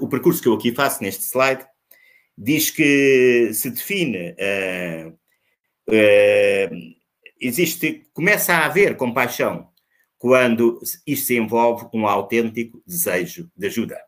o, 0.00 0.08
percurso 0.08 0.42
que 0.42 0.48
eu 0.48 0.54
aqui 0.54 0.74
faço 0.74 1.02
neste 1.02 1.22
slide 1.22 1.64
diz 2.36 2.70
que 2.70 3.52
se 3.54 3.70
define, 3.70 4.32
uh, 4.32 5.10
uh, 5.88 6.76
existe, 7.40 8.04
começa 8.12 8.54
a 8.54 8.66
haver 8.66 8.96
compaixão 8.96 9.68
quando 10.18 10.80
isto 11.06 11.32
envolve 11.32 11.88
um 11.94 12.06
autêntico 12.06 12.82
desejo 12.86 13.50
de 13.56 13.66
ajuda. 13.66 14.00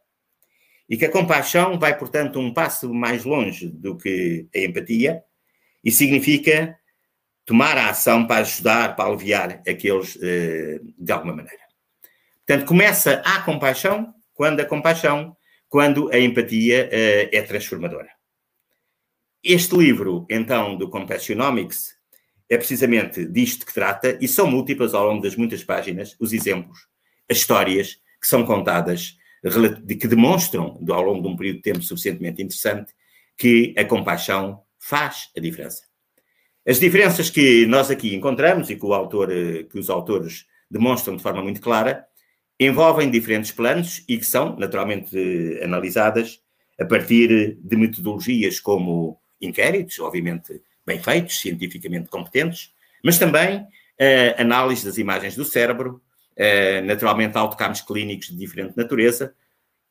E 0.88 0.96
que 0.96 1.04
a 1.04 1.10
compaixão 1.10 1.78
vai, 1.78 1.96
portanto, 1.96 2.38
um 2.38 2.52
passo 2.52 2.92
mais 2.92 3.24
longe 3.24 3.68
do 3.68 3.96
que 3.96 4.48
a 4.54 4.58
empatia 4.58 5.22
e 5.82 5.90
significa 5.90 6.76
tomar 7.44 7.76
a 7.76 7.90
ação 7.90 8.26
para 8.26 8.40
ajudar, 8.40 8.96
para 8.96 9.08
aliviar 9.08 9.62
aqueles 9.68 10.18
eh, 10.22 10.80
de 10.98 11.12
alguma 11.12 11.34
maneira. 11.34 11.62
Portanto, 12.46 12.66
começa 12.66 13.22
a 13.24 13.40
compaixão 13.42 14.14
quando 14.32 14.60
a 14.60 14.64
compaixão, 14.64 15.36
quando 15.68 16.10
a 16.12 16.18
empatia 16.18 16.88
eh, 16.90 17.30
é 17.32 17.42
transformadora. 17.42 18.08
Este 19.42 19.76
livro, 19.76 20.26
então, 20.30 20.76
do 20.76 20.88
Compassionomics, 20.88 21.94
é 22.48 22.56
precisamente 22.56 23.26
disto 23.26 23.66
que 23.66 23.74
trata, 23.74 24.18
e 24.20 24.26
são 24.28 24.50
múltiplas 24.50 24.94
ao 24.94 25.06
longo 25.06 25.22
das 25.22 25.36
muitas 25.36 25.62
páginas 25.62 26.16
os 26.18 26.32
exemplos, 26.32 26.86
as 27.28 27.38
histórias 27.38 27.98
que 28.20 28.26
são 28.26 28.44
contadas 28.44 29.16
que 30.00 30.08
demonstram, 30.08 30.80
ao 30.88 31.02
longo 31.02 31.22
de 31.22 31.28
um 31.28 31.36
período 31.36 31.56
de 31.56 31.62
tempo 31.62 31.82
suficientemente 31.82 32.42
interessante, 32.42 32.94
que 33.36 33.74
a 33.76 33.84
compaixão 33.84 34.62
faz 34.78 35.30
a 35.36 35.40
diferença. 35.40 35.82
As 36.66 36.80
diferenças 36.80 37.28
que 37.28 37.66
nós 37.66 37.90
aqui 37.90 38.14
encontramos 38.14 38.70
e 38.70 38.76
que, 38.76 38.86
autor, 38.86 39.30
eh, 39.30 39.64
que 39.64 39.78
os 39.78 39.90
autores 39.90 40.46
demonstram 40.70 41.16
de 41.16 41.22
forma 41.22 41.42
muito 41.42 41.60
clara 41.60 42.06
envolvem 42.58 43.10
diferentes 43.10 43.50
planos 43.50 44.02
e 44.08 44.16
que 44.16 44.24
são 44.24 44.56
naturalmente 44.56 45.16
analisadas 45.62 46.40
a 46.80 46.84
partir 46.84 47.58
de 47.60 47.76
metodologias 47.76 48.60
como 48.60 49.20
inquéritos, 49.40 49.98
obviamente 50.00 50.62
bem 50.86 51.00
feitos, 51.02 51.40
cientificamente 51.40 52.08
competentes, 52.08 52.72
mas 53.02 53.18
também 53.18 53.66
a 54.36 54.42
análise 54.42 54.84
das 54.84 54.98
imagens 54.98 55.36
do 55.36 55.44
cérebro, 55.44 56.02
uh, 56.32 56.84
naturalmente 56.84 57.36
autocarros 57.36 57.80
clínicos 57.80 58.28
de 58.28 58.36
diferente 58.36 58.76
natureza, 58.76 59.34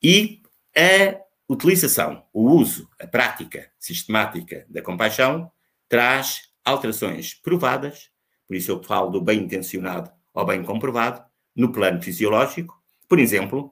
e 0.01 0.41
a 0.75 1.17
utilização, 1.47 2.23
o 2.33 2.49
uso, 2.49 2.89
a 2.99 3.07
prática 3.07 3.69
sistemática 3.79 4.65
da 4.69 4.81
compaixão 4.81 5.51
traz 5.87 6.52
alterações 6.63 7.33
provadas, 7.33 8.09
por 8.47 8.55
isso 8.55 8.71
eu 8.71 8.83
falo 8.83 9.09
do 9.09 9.21
bem 9.21 9.39
intencionado 9.41 10.11
ou 10.33 10.45
bem 10.45 10.63
comprovado, 10.63 11.23
no 11.55 11.71
plano 11.71 12.01
fisiológico. 12.01 12.81
Por 13.07 13.19
exemplo, 13.19 13.71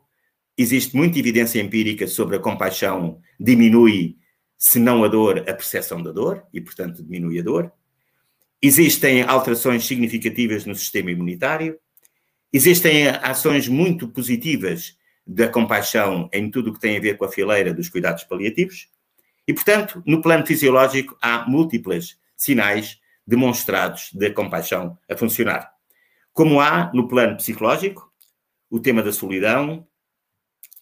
existe 0.57 0.95
muita 0.95 1.19
evidência 1.19 1.59
empírica 1.59 2.07
sobre 2.07 2.35
a 2.35 2.39
compaixão 2.39 3.19
diminui, 3.39 4.17
se 4.57 4.79
não 4.79 5.03
a 5.03 5.07
dor, 5.07 5.39
a 5.39 5.53
percepção 5.53 6.01
da 6.01 6.11
dor, 6.11 6.45
e 6.53 6.61
portanto 6.61 7.03
diminui 7.03 7.39
a 7.39 7.43
dor. 7.43 7.71
Existem 8.61 9.23
alterações 9.23 9.85
significativas 9.85 10.65
no 10.65 10.75
sistema 10.75 11.09
imunitário, 11.09 11.79
Existem 12.53 13.07
ações 13.07 13.69
muito 13.69 14.09
positivas 14.09 14.97
da 15.25 15.47
compaixão 15.47 16.29
em 16.33 16.51
tudo 16.51 16.69
o 16.69 16.73
que 16.73 16.81
tem 16.81 16.97
a 16.97 17.01
ver 17.01 17.15
com 17.17 17.23
a 17.23 17.31
fileira 17.31 17.73
dos 17.73 17.87
cuidados 17.87 18.25
paliativos. 18.25 18.89
E, 19.47 19.53
portanto, 19.53 20.03
no 20.05 20.21
plano 20.21 20.45
fisiológico, 20.45 21.17
há 21.21 21.45
múltiplos 21.47 22.17
sinais 22.41 22.99
demonstrados 23.25 24.09
da 24.13 24.33
compaixão 24.33 24.97
a 25.07 25.15
funcionar. 25.15 25.71
Como 26.33 26.59
há 26.59 26.91
no 26.91 27.07
plano 27.07 27.37
psicológico, 27.37 28.11
o 28.67 28.79
tema 28.79 29.03
da 29.03 29.13
solidão, 29.13 29.87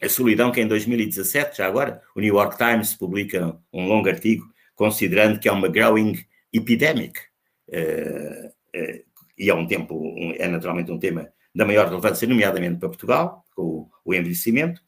a 0.01 0.07
solidão 0.07 0.51
que 0.51 0.61
em 0.61 0.67
2017, 0.67 1.57
já 1.57 1.67
agora, 1.67 2.01
o 2.15 2.21
New 2.21 2.33
York 2.33 2.57
Times 2.57 2.93
publica 2.93 3.59
um 3.73 3.85
longo 3.87 4.07
artigo 4.07 4.49
considerando 4.73 5.37
que 5.37 5.49
é 5.49 5.51
uma 5.51 5.67
growing 5.67 6.23
epidemic. 6.53 7.19
Uh, 7.67 8.47
uh, 8.47 9.03
e 9.37 9.49
é 9.49 9.53
um 9.53 9.67
tempo, 9.67 9.95
um, 9.95 10.33
é 10.37 10.47
naturalmente 10.47 10.91
um 10.91 10.97
tema 10.97 11.29
da 11.53 11.65
maior 11.65 11.87
relevância, 11.87 12.25
nomeadamente 12.25 12.79
para 12.79 12.87
Portugal, 12.87 13.43
com 13.53 13.89
o 14.05 14.13
envelhecimento. 14.13 14.81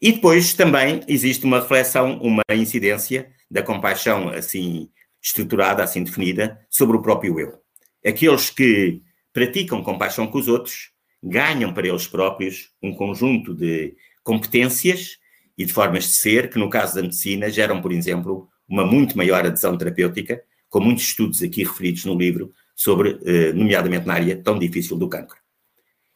E 0.00 0.12
depois 0.12 0.54
também 0.54 1.00
existe 1.08 1.44
uma 1.44 1.58
reflexão, 1.58 2.20
uma 2.20 2.42
incidência 2.52 3.32
da 3.50 3.64
compaixão 3.64 4.28
assim 4.28 4.90
estruturada, 5.28 5.82
assim 5.82 6.02
definida, 6.02 6.58
sobre 6.68 6.96
o 6.96 7.02
próprio 7.02 7.38
eu. 7.38 7.60
Aqueles 8.04 8.50
que 8.50 9.02
praticam 9.32 9.82
compaixão 9.82 10.26
com 10.26 10.38
os 10.38 10.48
outros 10.48 10.90
ganham 11.22 11.72
para 11.72 11.86
eles 11.86 12.06
próprios 12.06 12.70
um 12.82 12.94
conjunto 12.94 13.54
de 13.54 13.94
competências 14.22 15.18
e 15.56 15.64
de 15.64 15.72
formas 15.72 16.04
de 16.04 16.16
ser 16.16 16.50
que, 16.50 16.58
no 16.58 16.70
caso 16.70 16.94
da 16.94 17.02
medicina, 17.02 17.50
geram, 17.50 17.82
por 17.82 17.92
exemplo, 17.92 18.48
uma 18.68 18.86
muito 18.86 19.16
maior 19.16 19.44
adesão 19.44 19.76
terapêutica, 19.76 20.42
com 20.68 20.80
muitos 20.80 21.04
estudos 21.04 21.42
aqui 21.42 21.64
referidos 21.64 22.04
no 22.04 22.16
livro 22.16 22.52
sobre, 22.76 23.18
eh, 23.24 23.52
nomeadamente 23.52 24.06
na 24.06 24.14
área 24.14 24.36
tão 24.36 24.58
difícil 24.58 24.96
do 24.96 25.08
cancro. 25.08 25.38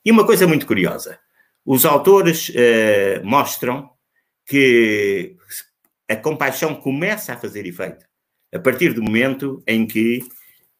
E 0.05 0.11
uma 0.11 0.25
coisa 0.25 0.47
muito 0.47 0.67
curiosa, 0.67 1.19
os 1.65 1.85
autores 1.85 2.53
eh, 2.55 3.21
mostram 3.25 3.91
que 4.47 5.37
a 6.09 6.17
compaixão 6.17 6.75
começa 6.75 7.33
a 7.33 7.37
fazer 7.37 7.67
efeito 7.67 8.05
a 8.53 8.59
partir 8.59 8.93
do 8.93 9.03
momento 9.03 9.63
em 9.67 9.87
que 9.87 10.23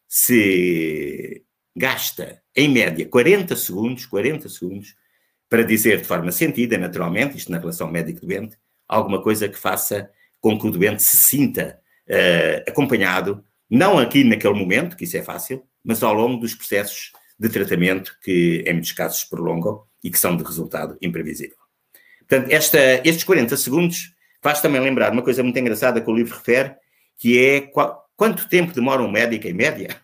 se 0.07 1.43
gasta, 1.75 2.41
em 2.55 2.69
média, 2.69 3.07
40 3.07 3.55
segundos, 3.55 4.05
40 4.05 4.47
segundos, 4.47 4.95
para 5.49 5.63
dizer 5.63 6.01
de 6.01 6.07
forma 6.07 6.31
sentida, 6.31 6.77
naturalmente, 6.77 7.37
isto 7.37 7.51
na 7.51 7.57
relação 7.57 7.89
médico-doente, 7.89 8.57
alguma 8.87 9.21
coisa 9.21 9.49
que 9.49 9.57
faça 9.57 10.09
com 10.39 10.59
que 10.59 10.67
o 10.67 10.71
doente 10.71 11.01
se 11.01 11.17
sinta 11.17 11.79
uh, 12.07 12.69
acompanhado, 12.69 13.43
não 13.69 13.97
aqui 13.97 14.23
naquele 14.23 14.53
momento, 14.53 14.95
que 14.95 15.05
isso 15.05 15.17
é 15.17 15.23
fácil, 15.23 15.63
mas 15.83 16.03
ao 16.03 16.13
longo 16.13 16.39
dos 16.39 16.53
processos 16.53 17.11
de 17.39 17.49
tratamento 17.49 18.17
que, 18.21 18.63
em 18.67 18.73
muitos 18.73 18.91
casos, 18.91 19.21
se 19.21 19.29
prolongam 19.29 19.83
e 20.03 20.11
que 20.11 20.19
são 20.19 20.37
de 20.37 20.43
resultado 20.43 20.97
imprevisível. 21.01 21.57
Portanto, 22.19 22.51
esta, 22.51 23.01
estes 23.07 23.23
40 23.23 23.57
segundos 23.57 24.13
faz 24.41 24.61
também 24.61 24.81
lembrar 24.81 25.11
uma 25.11 25.21
coisa 25.21 25.41
muito 25.41 25.57
engraçada 25.57 26.01
que 26.01 26.09
o 26.09 26.15
livro 26.15 26.35
refere, 26.35 26.75
que 27.23 27.39
é 27.39 27.61
qual, 27.61 28.05
quanto 28.17 28.49
tempo 28.49 28.73
demora 28.73 29.01
um 29.01 29.09
médico, 29.09 29.47
em 29.47 29.53
média, 29.53 29.95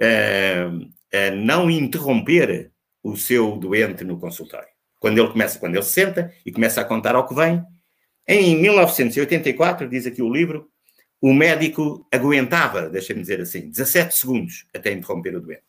uh, 0.00 0.88
a 1.12 1.30
não 1.32 1.68
interromper 1.68 2.70
o 3.02 3.16
seu 3.16 3.56
doente 3.56 4.04
no 4.04 4.16
consultório. 4.16 4.68
Quando 5.00 5.18
ele 5.18 5.28
começa, 5.28 5.58
quando 5.58 5.74
ele 5.74 5.82
se 5.82 5.90
senta 5.90 6.32
e 6.46 6.52
começa 6.52 6.80
a 6.80 6.84
contar 6.84 7.16
ao 7.16 7.26
que 7.26 7.34
vem. 7.34 7.64
Em 8.28 8.56
1984, 8.60 9.88
diz 9.88 10.06
aqui 10.06 10.22
o 10.22 10.32
livro, 10.32 10.70
o 11.20 11.34
médico 11.34 12.06
aguentava, 12.12 12.88
deixa-me 12.88 13.22
dizer 13.22 13.40
assim, 13.40 13.68
17 13.68 14.16
segundos 14.16 14.64
até 14.72 14.92
interromper 14.92 15.34
o 15.34 15.40
doente. 15.40 15.64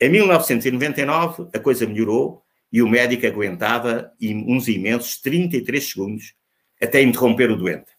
Em 0.00 0.10
1999, 0.10 1.48
a 1.54 1.60
coisa 1.60 1.86
melhorou 1.86 2.42
e 2.72 2.82
o 2.82 2.88
médico 2.88 3.24
aguentava 3.24 4.12
uns 4.20 4.66
imensos 4.66 5.20
33 5.20 5.88
segundos 5.88 6.34
até 6.82 7.00
interromper 7.00 7.52
o 7.52 7.56
doente. 7.56 7.95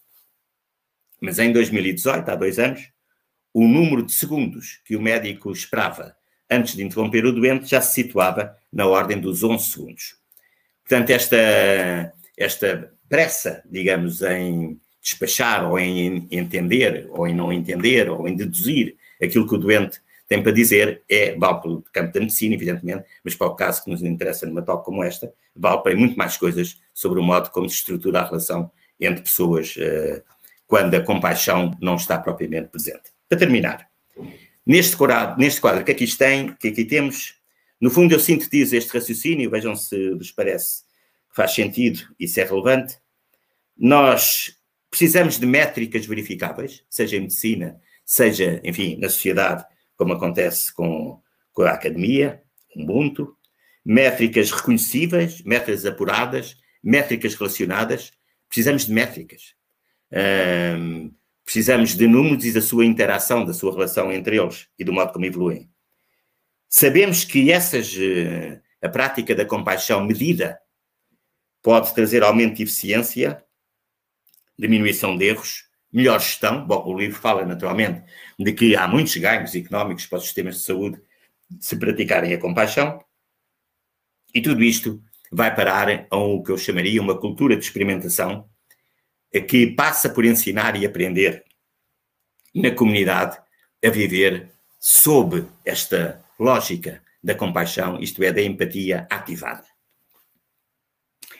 Mas 1.21 1.39
em 1.39 1.51
2018, 1.51 2.29
há 2.29 2.35
dois 2.35 2.59
anos, 2.59 2.89
o 3.53 3.67
número 3.67 4.05
de 4.05 4.13
segundos 4.13 4.81
que 4.85 4.95
o 4.95 5.01
médico 5.01 5.51
esperava 5.51 6.15
antes 6.49 6.75
de 6.75 6.83
interromper 6.83 7.25
o 7.25 7.33
doente 7.33 7.67
já 7.67 7.81
se 7.81 7.93
situava 7.93 8.55
na 8.71 8.85
ordem 8.85 9.19
dos 9.19 9.43
11 9.43 9.65
segundos. 9.65 10.15
Portanto, 10.83 11.09
esta, 11.09 12.13
esta 12.37 12.93
pressa, 13.09 13.63
digamos, 13.69 14.21
em 14.21 14.79
despachar 15.01 15.69
ou 15.69 15.79
em 15.79 16.27
entender, 16.31 17.07
ou 17.11 17.27
em 17.27 17.33
não 17.33 17.51
entender, 17.51 18.09
ou 18.09 18.27
em 18.27 18.35
deduzir 18.35 18.95
aquilo 19.21 19.47
que 19.47 19.55
o 19.55 19.57
doente 19.57 19.99
tem 20.27 20.43
para 20.43 20.51
dizer, 20.51 21.01
é, 21.09 21.35
vale 21.35 21.61
para 21.61 21.71
o 21.71 21.81
campo 21.93 22.13
da 22.13 22.19
medicina, 22.19 22.53
evidentemente, 22.53 23.05
mas 23.23 23.33
para 23.33 23.47
o 23.47 23.55
caso 23.55 23.83
que 23.83 23.89
nos 23.89 24.03
interessa 24.03 24.45
numa 24.45 24.61
tal 24.61 24.83
como 24.83 25.01
esta, 25.01 25.33
vale 25.55 25.81
para 25.81 25.95
muito 25.95 26.17
mais 26.17 26.35
coisas 26.35 26.77
sobre 26.93 27.19
o 27.19 27.23
modo 27.23 27.49
como 27.49 27.69
se 27.69 27.77
estrutura 27.77 28.19
a 28.19 28.25
relação 28.25 28.69
entre 28.99 29.21
pessoas 29.21 29.75
uh, 29.77 30.21
quando 30.67 30.93
a 30.95 31.01
compaixão 31.01 31.75
não 31.81 31.95
está 31.95 32.19
propriamente 32.19 32.67
presente. 32.67 33.11
Para 33.27 33.39
terminar, 33.39 33.89
neste 34.65 34.95
quadro, 34.95 35.39
neste 35.39 35.61
quadro 35.61 35.83
que 35.83 35.91
aqui 35.91 36.17
tem, 36.17 36.53
que 36.55 36.67
aqui 36.67 36.85
temos, 36.85 37.35
no 37.79 37.89
fundo 37.89 38.13
eu 38.13 38.19
sintetizo 38.19 38.75
este 38.75 38.93
raciocínio, 38.93 39.49
vejam 39.49 39.75
se 39.75 40.11
vos 40.11 40.31
parece 40.31 40.83
que 41.29 41.35
faz 41.35 41.53
sentido 41.53 42.01
e 42.19 42.27
se 42.27 42.41
é 42.41 42.43
relevante. 42.43 42.97
Nós 43.77 44.57
precisamos 44.89 45.39
de 45.39 45.45
métricas 45.45 46.05
verificáveis, 46.05 46.83
seja 46.89 47.15
em 47.15 47.21
medicina, 47.21 47.79
seja, 48.05 48.61
enfim, 48.63 48.97
na 48.99 49.09
sociedade, 49.09 49.65
como 49.95 50.13
acontece 50.13 50.73
com, 50.73 51.21
com 51.53 51.63
a 51.63 51.71
academia, 51.71 52.43
Ubuntu, 52.75 53.35
métricas 53.83 54.51
reconhecíveis, 54.51 55.41
métricas 55.43 55.85
apuradas, 55.85 56.57
métricas 56.83 57.33
relacionadas. 57.33 58.11
Precisamos 58.47 58.85
de 58.85 58.93
métricas. 58.93 59.56
Um, 60.11 61.13
precisamos 61.43 61.95
de 61.95 62.07
números 62.07 62.45
e 62.45 62.53
da 62.53 62.61
sua 62.61 62.85
interação, 62.85 63.45
da 63.45 63.53
sua 63.53 63.71
relação 63.71 64.11
entre 64.11 64.37
eles 64.37 64.67
e 64.77 64.83
do 64.83 64.93
modo 64.93 65.11
como 65.11 65.25
evoluem. 65.25 65.69
Sabemos 66.69 67.23
que 67.23 67.51
essas, 67.51 67.93
uh, 67.93 68.61
a 68.81 68.89
prática 68.89 69.33
da 69.33 69.45
compaixão 69.45 70.03
medida 70.03 70.59
pode 71.61 71.93
trazer 71.93 72.23
aumento 72.23 72.55
de 72.55 72.63
eficiência, 72.63 73.43
diminuição 74.57 75.17
de 75.17 75.25
erros, 75.25 75.65
melhor 75.91 76.19
gestão. 76.19 76.65
Bom, 76.65 76.85
o 76.85 76.97
livro 76.97 77.19
fala 77.19 77.45
naturalmente 77.45 78.03
de 78.37 78.53
que 78.53 78.75
há 78.75 78.87
muitos 78.87 79.15
ganhos 79.17 79.55
económicos 79.55 80.05
para 80.05 80.19
os 80.19 80.25
sistemas 80.25 80.55
de 80.55 80.63
saúde 80.63 81.01
se 81.59 81.77
praticarem 81.77 82.33
a 82.33 82.39
compaixão, 82.39 83.03
e 84.33 84.41
tudo 84.41 84.63
isto 84.63 85.01
vai 85.31 85.53
parar 85.55 86.07
a 86.09 86.17
o 86.17 86.43
que 86.43 86.51
eu 86.51 86.57
chamaria 86.57 87.01
uma 87.01 87.17
cultura 87.17 87.55
de 87.55 87.63
experimentação 87.63 88.49
que 89.47 89.67
passa 89.67 90.09
por 90.09 90.25
ensinar 90.25 90.75
e 90.75 90.85
aprender 90.85 91.43
na 92.53 92.71
comunidade 92.71 93.37
a 93.83 93.89
viver 93.89 94.51
sob 94.79 95.45
esta 95.65 96.23
lógica 96.39 97.03
da 97.23 97.35
compaixão, 97.35 97.99
isto 97.99 98.23
é, 98.23 98.31
da 98.31 98.41
empatia 98.41 99.07
ativada. 99.09 99.65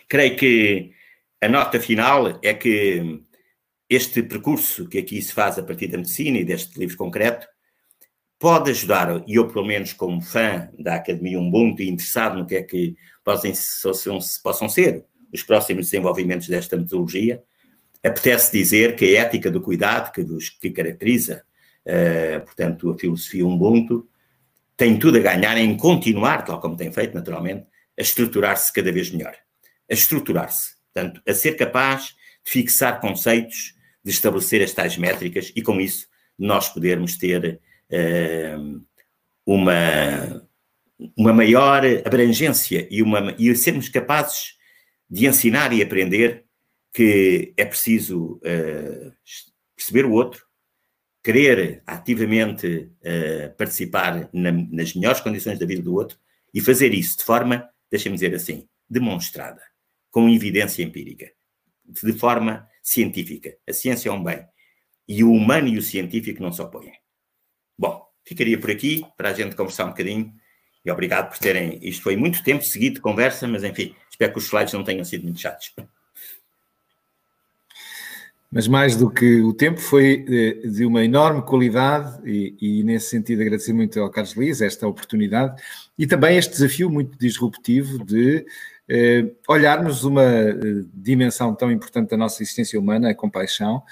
Creio 0.08 0.36
que 0.36 0.92
a 1.42 1.48
nota 1.48 1.80
final 1.80 2.40
é 2.42 2.54
que 2.54 3.24
este 3.90 4.24
percurso 4.24 4.88
que 4.88 4.98
aqui 4.98 5.22
se 5.22 5.34
faz 5.34 5.58
a 5.58 5.64
partir 5.64 5.88
da 5.88 5.98
medicina 5.98 6.38
e 6.38 6.46
deste 6.46 6.78
livro 6.80 6.98
concreto 6.98 7.48
pode 8.40 8.70
ajudar, 8.70 9.24
e 9.28 9.36
eu, 9.36 9.48
pelo 9.48 9.66
menos, 9.66 9.94
como 9.94 10.22
fã 10.22 10.70
da 10.78 10.96
Academia 10.96 11.40
Ubuntu 11.40 11.82
e 11.82 11.90
interessado 11.90 12.38
no 12.38 12.46
que 12.46 12.56
é 12.56 12.64
que 12.64 12.96
possam, 13.24 13.52
possam 14.44 14.70
ser 14.70 15.06
os 15.34 15.42
próximos 15.44 15.86
desenvolvimentos 15.86 16.48
desta 16.48 16.78
metodologia, 16.78 17.44
apetece 18.08 18.52
dizer 18.52 18.96
que 18.96 19.18
a 19.18 19.22
ética 19.22 19.52
do 19.52 19.62
cuidado 19.62 20.12
que, 20.12 20.26
que 20.60 20.70
caracteriza, 20.72 21.44
uh, 21.86 22.46
portanto, 22.46 22.92
a 22.92 22.98
filosofia 22.98 23.46
Ubuntu, 23.46 24.08
tem 24.76 24.98
tudo 24.98 25.18
a 25.18 25.22
ganhar 25.22 25.58
em 25.58 25.76
continuar, 25.76 26.44
tal 26.44 26.60
como 26.60 26.78
tem 26.78 26.92
feito, 26.92 27.16
naturalmente, 27.16 27.66
a 27.98 28.02
estruturar-se 28.02 28.72
cada 28.72 28.92
vez 28.92 29.10
melhor. 29.10 29.36
A 29.90 29.94
estruturar-se. 29.94 30.76
Portanto, 30.94 31.22
a 31.28 31.34
ser 31.34 31.54
capaz 31.54 32.16
de 32.46 32.52
fixar 32.52 33.00
conceitos, 33.00 33.76
de 34.04 34.12
estabelecer 34.12 34.62
as 34.62 34.72
tais 34.72 34.98
métricas 34.98 35.52
e, 35.56 35.62
com 35.62 35.82
isso, 35.82 36.08
nós 36.38 36.70
podermos 36.70 37.18
ter 37.18 37.60
uh, 37.92 38.86
uma, 39.46 40.48
uma 41.18 41.34
maior 41.34 41.84
abrangência 42.06 42.88
e, 42.92 43.02
uma, 43.02 43.36
e 43.40 43.54
sermos 43.56 43.90
capazes 43.90 44.56
de 45.10 45.26
ensinar 45.26 45.74
e 45.74 45.82
aprender 45.82 46.47
que 46.94 47.54
é 47.58 47.66
preciso 47.66 48.36
uh, 48.38 49.14
perceber 49.76 50.06
o 50.06 50.12
outro, 50.12 50.46
querer 51.24 51.84
ativamente 51.86 52.92
uh, 53.02 53.56
participar 53.58 54.30
na, 54.34 54.52
nas 54.52 54.94
melhores 54.94 55.22
condições 55.22 55.60
da 55.60 55.66
vida 55.66 55.82
do 55.82 55.94
outro 55.94 56.18
e 56.54 56.62
fazer 56.62 56.94
isso 56.94 57.18
de 57.18 57.24
forma, 57.24 57.70
deixa-me 57.92 58.16
dizer 58.16 58.34
assim, 58.34 58.68
demonstrada, 58.90 59.62
com 60.10 60.30
evidência 60.30 60.84
empírica, 60.84 61.32
de 61.86 62.14
forma 62.14 62.68
científica. 62.82 63.58
A 63.68 63.74
ciência 63.74 64.10
é 64.10 64.12
um 64.12 64.24
bem. 64.24 64.46
E 65.08 65.24
o 65.24 65.32
humano 65.32 65.68
e 65.68 65.78
o 65.78 65.82
científico 65.82 66.42
não 66.42 66.52
se 66.52 66.62
opõem. 66.62 66.94
Bom, 67.78 68.06
ficaria 68.26 68.60
por 68.60 68.72
aqui 68.72 69.06
para 69.16 69.30
a 69.30 69.34
gente 69.34 69.56
conversar 69.56 69.86
um 69.86 69.90
bocadinho. 69.90 70.34
E 70.84 70.92
obrigado 70.92 71.30
por 71.30 71.38
terem. 71.38 71.80
Isto 71.82 72.04
foi 72.04 72.16
muito 72.16 72.44
tempo 72.44 72.64
seguido 72.64 72.96
de 72.96 73.02
conversa, 73.02 73.48
mas 73.48 73.64
enfim, 73.64 73.96
espero 74.10 74.32
que 74.32 74.40
os 74.40 74.46
slides 74.46 74.74
não 74.74 74.84
tenham 74.84 75.04
sido 75.04 75.24
muito 75.24 75.40
chatos. 75.40 75.74
Mas 78.52 78.68
mais 78.68 78.96
do 78.96 79.10
que 79.10 79.42
o 79.42 79.54
tempo, 79.54 79.80
foi 79.80 80.26
eh, 80.30 80.68
de 80.68 80.86
uma 80.86 81.04
enorme 81.04 81.42
qualidade 81.42 82.22
e, 82.26 82.56
e 82.62 82.84
nesse 82.84 83.10
sentido 83.10 83.42
agradecer 83.42 83.74
muito 83.74 84.00
ao 84.00 84.10
Carlos 84.10 84.36
Liz 84.36 84.62
esta 84.62 84.88
oportunidade 84.88 85.62
e 85.98 86.08
também 86.08 86.38
este 86.38 86.52
desafio 86.52 86.90
muito 86.90 87.18
disruptivo 87.20 88.04
de 88.06 88.46
eh, 88.90 89.26
olharmos 89.48 90.04
uma 90.04 90.24
eh, 90.24 90.56
dimensão 90.94 91.54
tão 91.54 91.72
importante 91.72 92.10
da 92.12 92.18
nossa 92.18 92.42
existência 92.42 92.80
humana, 92.80 93.10
a 93.10 93.16
compaixão, 93.16 93.84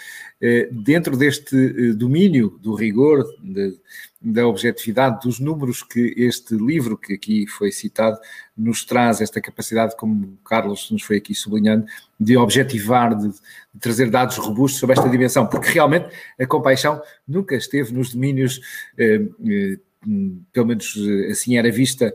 eh, 0.42 0.70
dentro 0.72 1.18
deste 1.18 1.56
eh, 1.56 1.94
domínio 1.94 2.58
do 2.62 2.74
rigor, 2.74 3.26
de, 3.42 3.78
da 4.22 4.48
objetividade, 4.48 5.22
dos 5.22 5.40
números 5.40 5.84
que 5.84 6.14
este 6.18 6.56
livro 6.56 6.98
que 6.98 7.14
aqui 7.14 7.46
foi 7.46 7.72
citado 7.72 8.18
nos 8.58 8.84
traz, 8.84 9.22
esta 9.22 9.42
capacidade, 9.42 9.96
como 9.98 10.26
o 10.26 10.38
Carlos 10.44 10.90
nos 10.92 11.04
foi 11.04 11.18
aqui 11.18 11.36
sublinhando, 11.36 11.86
de 12.20 12.38
objetivar, 12.38 13.16
de, 13.16 13.30
de 13.30 13.80
trazer 13.80 14.10
dados 14.10 14.38
robustos 14.38 14.80
sobre 14.80 14.96
esta 14.98 15.10
dimensão, 15.10 15.46
porque 15.46 15.70
realmente 15.70 16.10
a 16.40 16.46
compaixão 16.46 17.02
nunca 17.28 17.56
esteve 17.56 17.94
nos 17.94 18.14
domínios 18.14 18.62
eh, 18.98 19.22
pelo 20.52 20.68
menos 20.68 20.96
assim 21.30 21.58
era 21.58 21.72
vista, 21.72 22.14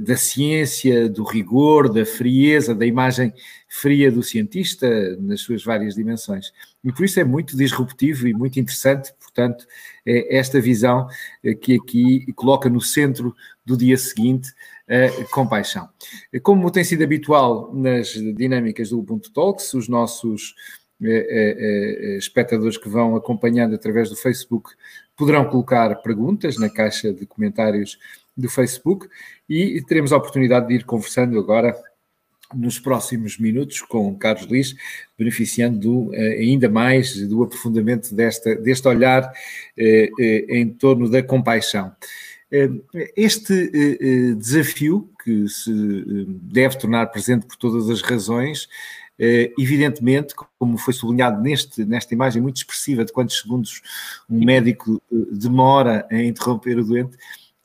da 0.00 0.16
ciência, 0.16 1.08
do 1.08 1.24
rigor, 1.24 1.92
da 1.92 2.04
frieza, 2.04 2.74
da 2.74 2.86
imagem 2.86 3.32
fria 3.68 4.10
do 4.10 4.22
cientista 4.22 5.16
nas 5.20 5.40
suas 5.40 5.64
várias 5.64 5.94
dimensões. 5.94 6.52
E 6.84 6.92
por 6.92 7.04
isso 7.04 7.18
é 7.18 7.24
muito 7.24 7.56
disruptivo 7.56 8.28
e 8.28 8.34
muito 8.34 8.60
interessante, 8.60 9.12
portanto, 9.20 9.66
é 10.04 10.36
esta 10.36 10.60
visão 10.60 11.08
que 11.60 11.74
aqui 11.74 12.32
coloca 12.34 12.68
no 12.68 12.80
centro 12.80 13.34
do 13.64 13.76
dia 13.76 13.96
seguinte 13.96 14.52
a 14.88 15.24
compaixão. 15.30 15.88
Como 16.42 16.70
tem 16.70 16.84
sido 16.84 17.02
habitual 17.02 17.74
nas 17.74 18.08
dinâmicas 18.08 18.90
do 18.90 18.98
Ubuntu 18.98 19.32
Talks, 19.32 19.74
os 19.74 19.88
nossos 19.88 20.54
eh, 21.02 21.08
eh, 21.08 22.14
eh, 22.14 22.16
espectadores 22.16 22.78
que 22.78 22.88
vão 22.88 23.16
acompanhando 23.16 23.74
através 23.74 24.08
do 24.08 24.16
Facebook 24.16 24.70
poderão 25.16 25.44
colocar 25.46 25.94
perguntas 26.02 26.58
na 26.58 26.68
caixa 26.68 27.12
de 27.12 27.26
comentários 27.26 27.98
do 28.36 28.48
Facebook 28.48 29.08
e 29.48 29.80
teremos 29.82 30.12
a 30.12 30.16
oportunidade 30.16 30.68
de 30.68 30.74
ir 30.74 30.84
conversando 30.84 31.38
agora 31.38 31.74
nos 32.54 32.78
próximos 32.78 33.38
minutos 33.38 33.80
com 33.80 34.14
Carlos 34.16 34.46
Liz, 34.50 34.76
beneficiando 35.18 35.78
do, 35.78 36.12
ainda 36.14 36.68
mais 36.68 37.16
do 37.26 37.42
aprofundamento 37.42 38.14
desta, 38.14 38.54
deste 38.54 38.86
olhar 38.86 39.32
em 39.76 40.68
torno 40.68 41.08
da 41.10 41.22
compaixão. 41.22 41.92
Este 43.16 44.34
desafio, 44.36 45.10
que 45.24 45.48
se 45.48 45.72
deve 46.28 46.78
tornar 46.78 47.06
presente 47.06 47.46
por 47.46 47.56
todas 47.56 47.90
as 47.90 48.00
razões, 48.00 48.68
evidentemente, 49.18 50.34
como 50.58 50.76
foi 50.76 50.92
sublinhado 50.92 51.40
neste, 51.40 51.84
nesta 51.84 52.12
imagem 52.12 52.42
muito 52.42 52.58
expressiva 52.58 53.04
de 53.04 53.12
quantos 53.12 53.40
segundos 53.40 53.80
um 54.28 54.44
médico 54.44 55.02
uh, 55.10 55.34
demora 55.34 56.06
a 56.10 56.22
interromper 56.22 56.78
o 56.78 56.84
doente, 56.84 57.16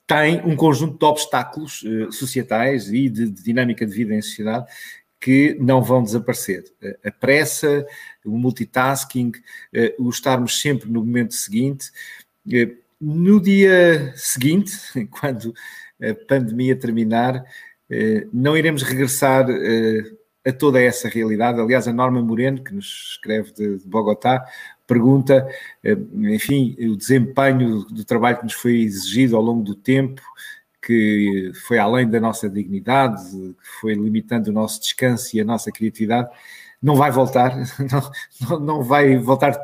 tem 0.07 0.41
um 0.45 0.55
conjunto 0.55 0.97
de 0.97 1.05
obstáculos 1.05 1.83
uh, 1.83 2.11
societais 2.11 2.89
e 2.89 3.09
de, 3.09 3.29
de, 3.29 3.43
dinâmica 3.43 3.85
de 3.85 3.93
vida 3.93 4.13
em 4.13 4.21
sociedade 4.21 4.65
que 5.19 5.55
não 5.59 5.83
vão 5.83 6.01
desaparecer. 6.01 6.63
a 7.05 7.11
pressa, 7.11 7.85
o 8.25 8.35
multitasking, 8.39 9.31
o 9.99 10.09
estarmos 10.09 10.59
sempre 10.59 10.89
no 10.89 11.05
momento 11.05 11.35
seguinte. 11.35 11.91
no 12.99 13.39
dia 13.39 14.11
seguinte, 14.15 14.71
quando 15.11 15.53
a 16.01 16.15
pandemia 16.27 16.75
terminar, 16.75 17.45
não 18.33 18.57
iremos 18.57 18.81
regressar 18.81 19.45
a 20.45 20.51
toda 20.51 20.81
essa 20.81 21.07
realidade. 21.07 21.59
Aliás, 21.59 21.87
a 21.87 21.93
Norma 21.93 22.21
Moreno, 22.21 22.63
que 22.63 22.73
nos 22.73 23.11
escreve 23.11 23.51
de, 23.53 23.77
de 23.77 23.87
Bogotá, 23.87 24.45
pergunta, 24.87 25.47
eh, 25.83 25.97
enfim, 26.15 26.75
o 26.79 26.95
desempenho 26.95 27.85
do 27.85 28.03
trabalho 28.03 28.37
que 28.39 28.43
nos 28.43 28.53
foi 28.53 28.81
exigido 28.81 29.35
ao 29.37 29.41
longo 29.41 29.63
do 29.63 29.75
tempo, 29.75 30.21
que 30.81 31.51
foi 31.67 31.77
além 31.77 32.09
da 32.09 32.19
nossa 32.19 32.49
dignidade, 32.49 33.23
que 33.31 33.79
foi 33.79 33.93
limitando 33.93 34.49
o 34.49 34.53
nosso 34.53 34.81
descanso 34.81 35.35
e 35.37 35.41
a 35.41 35.45
nossa 35.45 35.71
criatividade, 35.71 36.29
não 36.81 36.95
vai 36.95 37.11
voltar, 37.11 37.55
não, 38.49 38.59
não 38.59 38.83
vai 38.83 39.15
voltar 39.17 39.55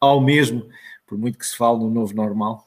ao 0.00 0.20
mesmo, 0.20 0.66
por 1.06 1.18
muito 1.18 1.38
que 1.38 1.46
se 1.46 1.56
fale 1.56 1.78
no 1.80 1.90
novo 1.90 2.14
normal. 2.14 2.66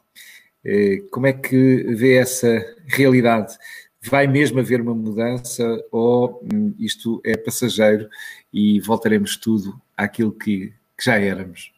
Eh, 0.63 1.03
como 1.11 1.27
é 1.27 1.33
que 1.33 1.83
vê 1.95 2.17
essa 2.17 2.47
realidade? 2.85 3.57
Vai 4.01 4.27
mesmo 4.27 4.59
haver 4.59 4.81
uma 4.81 4.93
mudança 4.93 5.63
ou 5.91 6.41
hum, 6.43 6.73
isto 6.79 7.21
é 7.25 7.35
passageiro 7.35 8.09
e 8.53 8.79
voltaremos 8.79 9.35
tudo 9.35 9.79
àquilo 9.95 10.31
que, 10.31 10.73
que 10.97 11.05
já 11.05 11.19
éramos? 11.19 11.71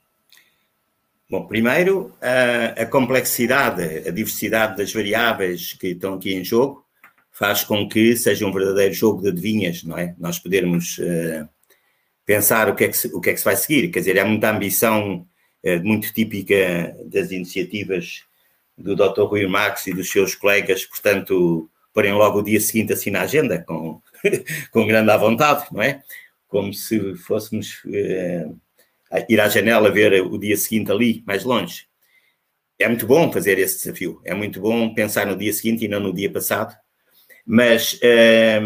Bom, 1.30 1.48
primeiro, 1.48 2.14
a, 2.22 2.82
a, 2.82 2.86
complexidade, 2.86 3.82
a 4.08 4.12
diversidade 4.12 4.76
das 4.76 4.92
variáveis 4.92 5.74
que 5.74 5.88
estão 5.88 6.16
aqui 6.16 6.34
em 6.34 6.44
jogo 6.44 6.86
faz 7.32 7.64
com 7.64 7.88
que 7.88 8.16
seja 8.18 8.46
um 8.46 8.52
verdadeiro 8.52 8.94
jogo 8.94 9.22
de 9.22 9.30
adivinhas, 9.30 9.82
não 9.84 9.98
é? 9.98 10.14
Nós 10.20 10.38
podermos 10.38 10.98
uh, 11.00 11.48
pensar 12.26 12.70
o 12.70 12.76
que, 12.76 12.84
é 12.84 12.88
que 12.90 12.98
se, 12.98 13.08
o 13.08 13.22
que 13.22 13.30
é 13.30 13.34
que 13.34 13.40
se 13.40 13.46
vai 13.46 13.56
seguir. 13.56 13.90
Quer 13.90 14.00
dizer, 14.00 14.18
é 14.18 14.24
muita 14.26 14.52
ambição 14.52 15.26
uh, 15.64 15.84
muito 15.84 16.14
típica 16.14 16.94
das 17.06 17.32
iniciativas 17.32 18.26
do 18.78 18.94
Dr. 18.96 19.22
Rui 19.22 19.48
Marx 19.48 19.88
e 19.88 19.94
dos 19.94 20.10
seus 20.10 20.36
colegas, 20.36 20.86
portanto, 20.86 21.71
porem 21.94 22.14
logo 22.14 22.40
o 22.40 22.44
dia 22.44 22.60
seguinte 22.60 22.94
assim 22.94 23.10
na 23.10 23.22
agenda, 23.22 23.64
com, 23.64 24.02
com 24.72 24.88
grande 24.88 25.12
à 25.12 25.18
vontade, 25.18 25.66
não 25.72 25.82
é? 25.82 26.02
Como 26.48 26.74
se 26.74 27.16
fôssemos 27.16 27.82
eh, 27.94 28.50
ir 29.30 29.40
à 29.40 29.48
janela 29.48 29.92
ver 29.92 30.22
o 30.22 30.38
dia 30.38 30.58
seguinte 30.58 30.92
ali, 30.92 31.24
mais 31.26 31.44
longe. 31.44 31.88
É 32.80 32.88
muito 32.88 33.06
bom 33.06 33.32
fazer 33.32 33.60
esse 33.60 33.78
desafio, 33.78 34.22
é 34.26 34.34
muito 34.34 34.60
bom 34.60 34.94
pensar 34.94 35.26
no 35.28 35.38
dia 35.38 35.54
seguinte 35.54 35.86
e 35.86 35.88
não 35.88 36.00
no 36.00 36.14
dia 36.14 36.32
passado, 36.32 36.76
mas 37.46 38.00
eh, 38.02 38.60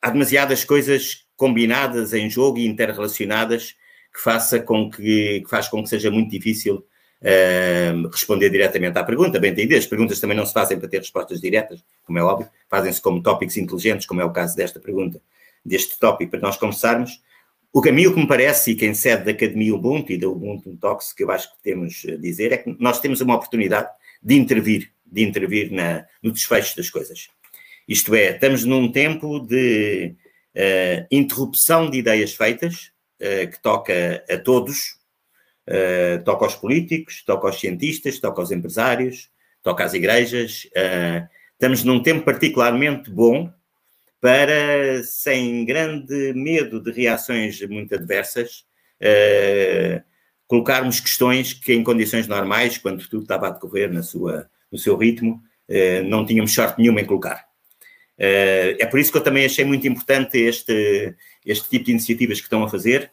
há 0.00 0.10
demasiadas 0.10 0.64
coisas 0.64 1.26
combinadas 1.36 2.12
em 2.14 2.30
jogo 2.30 2.58
e 2.58 2.66
interrelacionadas 2.66 3.74
que 4.14 4.20
faça 4.20 4.60
com 4.60 4.90
que, 4.90 5.40
que 5.40 5.50
faz 5.50 5.68
com 5.68 5.82
que 5.82 5.88
seja 5.88 6.10
muito 6.10 6.30
difícil 6.30 6.84
uh, 7.22 8.08
responder 8.08 8.50
diretamente 8.50 8.98
à 8.98 9.04
pergunta. 9.04 9.38
Bem 9.38 9.52
entendido, 9.52 9.76
as 9.76 9.86
perguntas 9.86 10.20
também 10.20 10.36
não 10.36 10.44
se 10.44 10.52
fazem 10.52 10.78
para 10.78 10.88
ter 10.88 10.98
respostas 10.98 11.40
diretas, 11.40 11.82
como 12.04 12.18
é 12.18 12.22
óbvio, 12.22 12.48
fazem-se 12.68 13.00
como 13.00 13.22
tópicos 13.22 13.56
inteligentes, 13.56 14.06
como 14.06 14.20
é 14.20 14.24
o 14.24 14.32
caso 14.32 14.56
desta 14.56 14.80
pergunta, 14.80 15.20
deste 15.64 15.98
tópico, 15.98 16.32
para 16.32 16.40
nós 16.40 16.56
começarmos. 16.56 17.22
O 17.72 17.80
caminho 17.80 18.12
que 18.12 18.20
me 18.20 18.26
parece, 18.26 18.72
e 18.72 18.74
quem 18.74 18.92
sede 18.92 19.24
da 19.24 19.30
Academia 19.30 19.74
Ubuntu 19.74 20.12
e 20.12 20.18
da 20.18 20.28
Ubuntu 20.28 20.76
Talks, 20.76 21.12
que 21.12 21.24
eu 21.24 21.30
acho 21.30 21.50
que 21.54 21.62
temos 21.62 22.04
a 22.06 22.16
dizer, 22.16 22.52
é 22.52 22.58
que 22.58 22.76
nós 22.78 23.00
temos 23.00 23.22
uma 23.22 23.34
oportunidade 23.34 23.88
de 24.22 24.34
intervir, 24.34 24.92
de 25.06 25.22
intervir 25.22 25.72
na, 25.72 26.04
no 26.22 26.30
desfecho 26.30 26.76
das 26.76 26.90
coisas. 26.90 27.28
Isto 27.88 28.14
é, 28.14 28.32
estamos 28.32 28.64
num 28.64 28.92
tempo 28.92 29.40
de 29.40 30.14
uh, 30.54 31.06
interrupção 31.10 31.88
de 31.90 31.98
ideias 31.98 32.34
feitas, 32.34 32.92
uh, 33.20 33.50
que 33.50 33.60
toca 33.62 34.22
a 34.28 34.36
todos, 34.36 34.98
uh, 35.68 36.22
toca 36.24 36.44
aos 36.44 36.54
políticos, 36.54 37.22
toca 37.24 37.46
aos 37.46 37.60
cientistas, 37.60 38.18
toca 38.18 38.40
aos 38.40 38.50
empresários, 38.50 39.30
toca 39.62 39.84
às 39.84 39.94
igrejas. 39.94 40.68
Uh, 40.76 41.28
estamos 41.52 41.84
num 41.84 42.02
tempo 42.02 42.24
particularmente 42.24 43.10
bom 43.10 43.52
para, 44.20 45.02
sem 45.04 45.64
grande 45.64 46.32
medo 46.34 46.80
de 46.80 46.92
reações 46.92 47.60
muito 47.68 47.94
adversas, 47.94 48.64
uh, 49.00 50.02
colocarmos 50.46 51.00
questões 51.00 51.52
que 51.52 51.72
em 51.72 51.82
condições 51.82 52.28
normais, 52.28 52.78
quando 52.78 53.06
tudo 53.08 53.22
estava 53.22 53.48
a 53.48 53.50
decorrer 53.50 53.92
na 53.92 54.02
sua, 54.02 54.48
no 54.70 54.78
seu 54.78 54.96
ritmo, 54.96 55.42
não 56.06 56.26
tínhamos 56.26 56.52
sorte 56.52 56.78
nenhuma 56.78 57.00
em 57.00 57.06
colocar. 57.06 57.46
é 58.18 58.84
por 58.84 59.00
isso 59.00 59.10
que 59.10 59.16
eu 59.16 59.22
também 59.22 59.46
achei 59.46 59.64
muito 59.64 59.88
importante 59.88 60.36
este, 60.36 61.16
este 61.46 61.70
tipo 61.70 61.86
de 61.86 61.92
iniciativas 61.92 62.38
que 62.38 62.44
estão 62.44 62.62
a 62.62 62.68
fazer, 62.68 63.10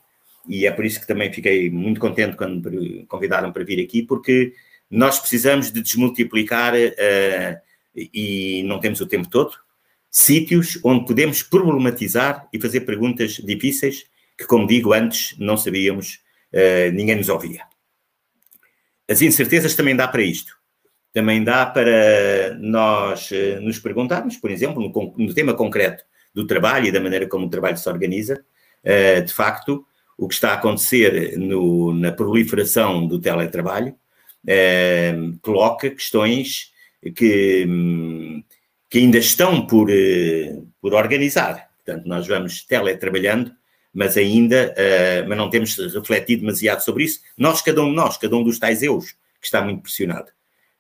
e 0.48 0.66
é 0.66 0.72
por 0.72 0.86
isso 0.86 1.00
que 1.00 1.08
também 1.08 1.32
fiquei 1.32 1.70
muito 1.70 2.00
contente 2.00 2.36
quando 2.36 2.72
me 2.72 3.06
convidaram 3.06 3.52
para 3.52 3.64
vir 3.64 3.84
aqui, 3.84 4.04
porque 4.04 4.54
nós 4.90 5.20
precisamos 5.20 5.72
de 5.72 5.82
desmultiplicar, 5.82 6.74
uh, 6.74 7.58
e 7.96 8.64
não 8.64 8.80
temos 8.80 9.00
o 9.02 9.08
tempo 9.08 9.30
todo, 9.30 9.56
sítios 10.10 10.80
onde 10.84 11.06
podemos 11.06 11.44
problematizar 11.44 12.48
e 12.52 12.60
fazer 12.60 12.82
perguntas 12.82 13.34
difíceis 13.34 14.06
que, 14.38 14.46
como 14.46 14.66
digo 14.66 14.94
antes, 14.94 15.38
não 15.38 15.56
sabíamos, 15.58 16.22
uh, 16.54 16.92
ninguém 16.94 17.16
nos 17.16 17.30
ouvia. 17.30 17.64
As 19.08 19.22
incertezas 19.22 19.76
também 19.76 19.96
dá 19.96 20.08
para 20.08 20.24
isto. 20.24 20.58
Também 21.12 21.44
dá 21.44 21.66
para 21.66 22.56
nós 22.60 23.30
uh, 23.32 23.62
nos 23.62 23.78
perguntarmos, 23.78 24.38
por 24.38 24.50
exemplo, 24.50 24.82
no, 24.82 25.16
no, 25.18 25.34
tema 25.34 25.54
concreto 25.54 26.04
do 26.34 26.48
trabalho 26.48 26.88
e 26.88 26.92
da 26.92 27.00
maneira 27.00 27.28
como 27.28 27.46
o 27.46 27.50
trabalho 27.50 27.78
se 27.78 27.90
organiza, 27.90 28.44
de 29.26 29.34
facto, 29.34 29.86
o 30.20 30.28
que 30.28 30.34
está 30.34 30.52
a 30.52 30.56
acontecer 30.56 31.38
no, 31.38 31.94
na 31.94 32.12
proliferação 32.12 33.08
do 33.08 33.20
teletrabalho 33.20 33.96
eh, 34.46 35.16
coloca 35.42 35.90
questões 35.90 36.74
que, 37.16 37.66
que 38.90 38.98
ainda 38.98 39.18
estão 39.18 39.66
por, 39.66 39.90
eh, 39.90 40.58
por 40.82 40.94
organizar. 40.94 41.70
Portanto, 41.86 42.06
nós 42.06 42.28
vamos 42.28 42.66
teletrabalhando, 42.66 43.54
mas 43.94 44.18
ainda 44.18 44.74
eh, 44.76 45.24
mas 45.26 45.38
não 45.38 45.50
temos 45.50 45.78
refletido 45.78 46.42
demasiado 46.42 46.82
sobre 46.82 47.06
isso. 47.06 47.22
Nós, 47.38 47.62
cada 47.62 47.82
um 47.82 47.90
de 47.90 47.96
nós, 47.96 48.18
cada 48.18 48.36
um 48.36 48.44
dos 48.44 48.60
tais 48.60 48.84
eus, 48.84 49.12
que 49.40 49.46
está 49.46 49.62
muito 49.62 49.84
pressionado. 49.84 50.32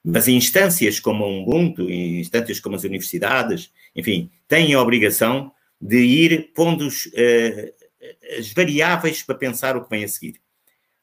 Mas 0.03 0.27
instâncias 0.27 0.99
como 0.99 1.23
o 1.23 1.43
Ubuntu, 1.43 1.89
instâncias 1.89 2.59
como 2.59 2.75
as 2.75 2.83
universidades, 2.83 3.71
enfim, 3.95 4.29
têm 4.49 4.73
a 4.73 4.81
obrigação 4.81 5.51
de 5.81 5.97
ir 5.97 6.51
pondo 6.53 6.87
uh, 6.87 7.78
as 8.37 8.51
variáveis 8.53 9.23
para 9.23 9.35
pensar 9.35 9.75
o 9.75 9.83
que 9.83 9.89
vem 9.89 10.03
a 10.03 10.07
seguir. 10.07 10.41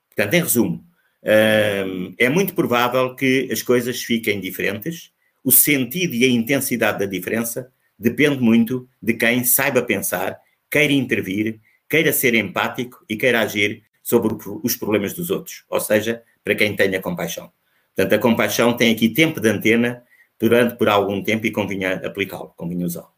Portanto, 0.09 0.34
em 0.34 0.42
resumo, 0.42 0.86
é 1.22 2.28
muito 2.28 2.54
provável 2.54 3.14
que 3.14 3.48
as 3.50 3.62
coisas 3.62 4.02
fiquem 4.02 4.40
diferentes. 4.40 5.12
O 5.42 5.50
sentido 5.50 6.14
e 6.14 6.24
a 6.24 6.28
intensidade 6.28 6.98
da 6.98 7.07
diferença 7.07 7.70
depende 7.98 8.40
muito 8.40 8.88
de 9.00 9.14
quem 9.14 9.44
saiba 9.44 9.82
pensar, 9.82 10.38
queira 10.70 10.92
intervir, 10.92 11.61
queira 11.88 12.12
ser 12.12 12.34
empático 12.34 13.04
e 13.09 13.16
queira 13.16 13.40
agir 13.40 13.82
sobre 14.02 14.36
os 14.62 14.76
problemas 14.76 15.12
dos 15.14 15.30
outros, 15.30 15.64
ou 15.68 15.80
seja, 15.80 16.22
para 16.44 16.54
quem 16.54 16.76
tenha 16.76 17.00
compaixão. 17.00 17.50
Portanto, 17.94 18.12
a 18.12 18.18
compaixão 18.18 18.76
tem 18.76 18.92
aqui 18.92 19.09
tempo 19.09 19.40
de 19.40 19.48
antena 19.48 20.02
durante 20.38 20.76
por 20.76 20.88
algum 20.88 21.22
tempo 21.22 21.46
e 21.46 21.50
convinha 21.50 21.94
aplicá-lo, 21.94 22.52
convinha 22.57 22.84
usá-lo. 22.86 23.15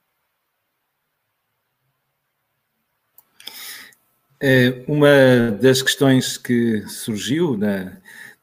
Uma 4.86 5.51
das 5.61 5.82
questões 5.82 6.36
que 6.36 6.82
surgiu 6.86 7.57
na, 7.57 7.99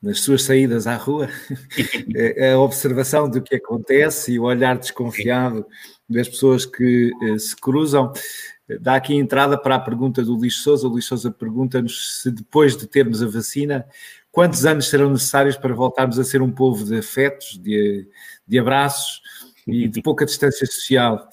nas 0.05 0.19
suas 0.19 0.43
saídas 0.43 0.85
à 0.85 0.95
rua 0.95 1.27
é 2.13 2.53
a 2.53 2.59
observação 2.59 3.27
do 3.27 3.41
que 3.41 3.55
acontece 3.55 4.33
e 4.33 4.39
o 4.39 4.43
olhar 4.43 4.77
desconfiado 4.77 5.65
das 6.07 6.29
pessoas 6.29 6.65
que 6.65 7.11
eh, 7.23 7.39
se 7.39 7.55
cruzam. 7.55 8.13
Dá 8.79 8.95
aqui 8.95 9.15
entrada 9.15 9.57
para 9.57 9.75
a 9.75 9.79
pergunta 9.79 10.23
do 10.23 10.33
Luís 10.33 10.57
Souza. 10.57 10.87
O 10.87 10.91
Luís 10.91 11.05
Souza 11.05 11.31
pergunta-nos 11.31 12.21
se 12.21 12.29
depois 12.29 12.77
de 12.77 12.85
termos 12.87 13.23
a 13.23 13.27
vacina, 13.27 13.85
quantos 14.31 14.65
anos 14.65 14.89
serão 14.89 15.09
necessários 15.09 15.57
para 15.57 15.73
voltarmos 15.73 16.19
a 16.19 16.23
ser 16.23 16.41
um 16.41 16.51
povo 16.51 16.85
de 16.85 16.97
afetos, 16.97 17.57
de, 17.57 18.07
de 18.47 18.59
abraços 18.59 19.21
e 19.65 19.87
de 19.87 20.01
pouca 20.01 20.25
distância 20.25 20.65
social? 20.67 21.27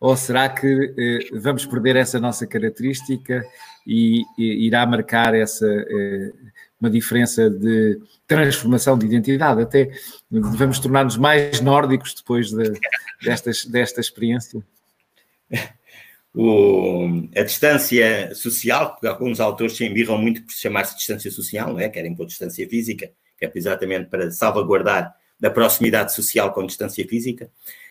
Ou 0.00 0.16
será 0.16 0.48
que 0.48 0.94
eh, 0.98 1.28
vamos 1.38 1.64
perder 1.64 1.94
essa 1.94 2.18
nossa 2.18 2.44
característica 2.46 3.44
e, 3.86 4.24
e 4.36 4.66
irá 4.66 4.84
marcar 4.84 5.34
essa 5.34 5.66
eh, 5.66 6.32
uma 6.80 6.90
diferença 6.90 7.48
de 7.48 8.00
transformação 8.26 8.98
de 8.98 9.06
identidade? 9.06 9.62
Até 9.62 9.90
devemos 10.30 10.78
tornar-nos 10.78 11.16
mais 11.16 11.60
nórdicos 11.60 12.14
depois 12.14 12.50
de, 12.50 12.72
destas, 13.22 13.64
desta 13.64 14.00
experiência? 14.00 14.60
o, 16.34 17.28
a 17.34 17.42
distância 17.42 18.34
social, 18.34 18.92
porque 18.92 19.06
alguns 19.06 19.40
autores 19.40 19.76
se 19.76 19.84
embirram 19.84 20.18
muito 20.18 20.42
por 20.42 20.52
chamar-se 20.52 20.96
distância 20.96 21.30
social, 21.30 21.72
não 21.72 21.80
é? 21.80 21.88
Querem 21.88 22.14
pôr 22.14 22.26
distância 22.26 22.68
física, 22.68 23.10
que 23.38 23.46
é 23.46 23.52
exatamente 23.54 24.10
para 24.10 24.30
salvaguardar 24.30 25.14
da 25.38 25.50
proximidade 25.50 26.14
social 26.14 26.52
com 26.52 26.66
distância 26.66 27.06
física, 27.06 27.50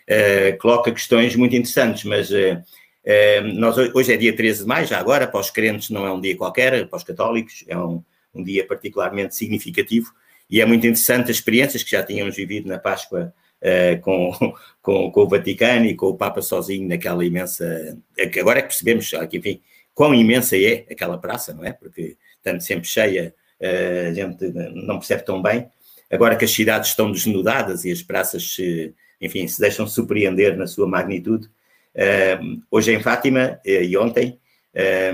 uh, 0.09 0.57
coloca 0.59 0.91
questões 0.91 1.35
muito 1.35 1.55
interessantes, 1.55 2.03
mas 2.03 2.29
uh, 2.31 2.61
uh, 3.05 3.47
nós, 3.53 3.77
hoje 3.77 4.13
é 4.13 4.17
dia 4.17 4.35
13 4.35 4.61
de 4.61 4.67
maio, 4.67 4.87
já 4.87 4.99
agora, 4.99 5.27
para 5.27 5.39
os 5.39 5.49
crentes 5.49 5.89
não 5.89 6.05
é 6.05 6.11
um 6.11 6.19
dia 6.19 6.35
qualquer, 6.35 6.87
para 6.87 6.97
os 6.97 7.03
católicos 7.03 7.63
é 7.67 7.77
um, 7.77 8.03
um 8.33 8.43
dia 8.43 8.65
particularmente 8.67 9.35
significativo, 9.35 10.11
e 10.49 10.61
é 10.61 10.65
muito 10.65 10.85
interessante 10.85 11.31
as 11.31 11.37
experiências 11.37 11.83
que 11.83 11.91
já 11.91 12.03
tínhamos 12.03 12.35
vivido 12.35 12.67
na 12.67 12.77
Páscoa 12.77 13.33
uh, 13.61 14.01
com, 14.01 14.31
com, 14.81 15.11
com, 15.11 15.21
o 15.21 15.27
Vaticano 15.27 15.85
e 15.85 15.95
com 15.95 16.07
o 16.07 16.17
Papa 16.17 16.41
sozinho 16.41 16.87
naquela 16.87 17.25
imensa. 17.25 17.97
Agora 18.39 18.59
é 18.59 18.61
que 18.61 18.69
percebemos, 18.69 19.11
enfim, 19.31 19.61
quão 19.93 20.13
imensa 20.13 20.57
é 20.57 20.85
aquela 20.91 21.17
praça, 21.17 21.53
não 21.53 21.65
é? 21.65 21.73
Porque 21.73 22.17
estando 22.37 22.61
sempre 22.61 22.87
cheia, 22.87 23.33
uh, 23.59 24.09
a 24.09 24.13
gente 24.13 24.51
não 24.73 24.99
percebe 24.99 25.25
tão 25.25 25.41
bem. 25.41 25.67
Agora 26.11 26.35
que 26.35 26.45
as 26.45 26.51
cidades 26.51 26.89
estão 26.89 27.11
desnudadas 27.11 27.83
e 27.83 27.91
as 27.91 28.01
praças, 28.01 28.53
se, 28.53 28.93
enfim, 29.19 29.47
se 29.47 29.59
deixam 29.59 29.87
surpreender 29.87 30.55
na 30.55 30.67
sua 30.67 30.87
magnitude. 30.87 31.49
Uh, 31.95 32.61
hoje 32.69 32.93
em 32.93 33.01
Fátima 33.01 33.59
e 33.65 33.97
ontem 33.97 34.37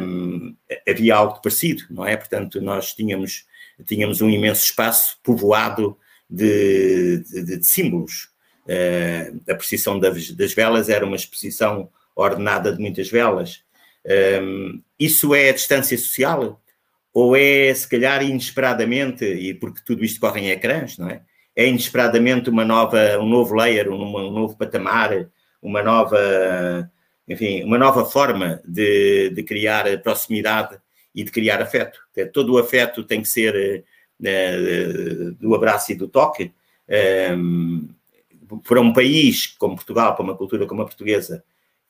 um, 0.01 0.55
havia 0.89 1.15
algo 1.15 1.39
parecido, 1.41 1.83
não 1.89 2.05
é? 2.05 2.17
Portanto, 2.17 2.59
nós 2.59 2.93
tínhamos, 2.93 3.45
tínhamos 3.85 4.19
um 4.21 4.29
imenso 4.29 4.65
espaço 4.65 5.17
povoado 5.23 5.95
de, 6.29 7.19
de, 7.19 7.57
de 7.57 7.65
símbolos, 7.65 8.31
Uh, 8.63 9.41
a 9.51 9.55
precisão 9.55 9.99
das, 9.99 10.31
das, 10.31 10.53
velas 10.53 10.87
era 10.87 11.03
uma 11.03 11.15
exposição 11.15 11.89
ordenada 12.15 12.71
de 12.71 12.79
muitas 12.79 13.09
velas. 13.09 13.63
Ehm, 14.05 14.81
isso 14.99 15.33
é 15.33 15.49
a 15.49 15.53
distância 15.53 15.97
social? 15.97 16.61
Ou 17.13 17.35
é, 17.35 17.73
se 17.73 17.87
calhar, 17.87 18.23
inesperadamente, 18.23 19.25
e 19.25 19.53
porque 19.53 19.81
tudo 19.85 20.05
isto 20.05 20.19
corre 20.19 20.41
em 20.41 20.51
ecrãs, 20.51 20.97
não 20.97 21.09
é? 21.09 21.21
É 21.55 21.67
inesperadamente 21.67 22.49
uma 22.49 22.63
nova, 22.63 23.17
um 23.19 23.27
novo 23.27 23.55
layer, 23.55 23.89
um, 23.89 24.15
um 24.15 24.31
novo 24.31 24.55
patamar, 24.55 25.27
uma 25.61 25.83
nova, 25.83 26.91
enfim, 27.27 27.63
uma 27.63 27.77
nova 27.77 28.05
forma 28.05 28.61
de, 28.65 29.29
de 29.29 29.43
criar 29.43 29.85
proximidade 30.01 30.79
e 31.13 31.23
de 31.23 31.31
criar 31.31 31.61
afeto. 31.61 31.99
Todo 32.33 32.53
o 32.53 32.57
afeto 32.57 33.03
tem 33.03 33.21
que 33.21 33.27
ser 33.27 33.83
uh, 34.19 35.31
do 35.33 35.53
abraço 35.53 35.91
e 35.91 35.95
do 35.95 36.07
toque. 36.07 36.51
Um, 36.89 37.87
ehm, 38.49 38.61
para 38.67 38.81
um 38.81 38.91
país 38.91 39.47
como 39.47 39.75
Portugal, 39.75 40.13
para 40.13 40.23
uma 40.23 40.35
cultura 40.35 40.65
como 40.65 40.81
a 40.81 40.85
portuguesa, 40.85 41.43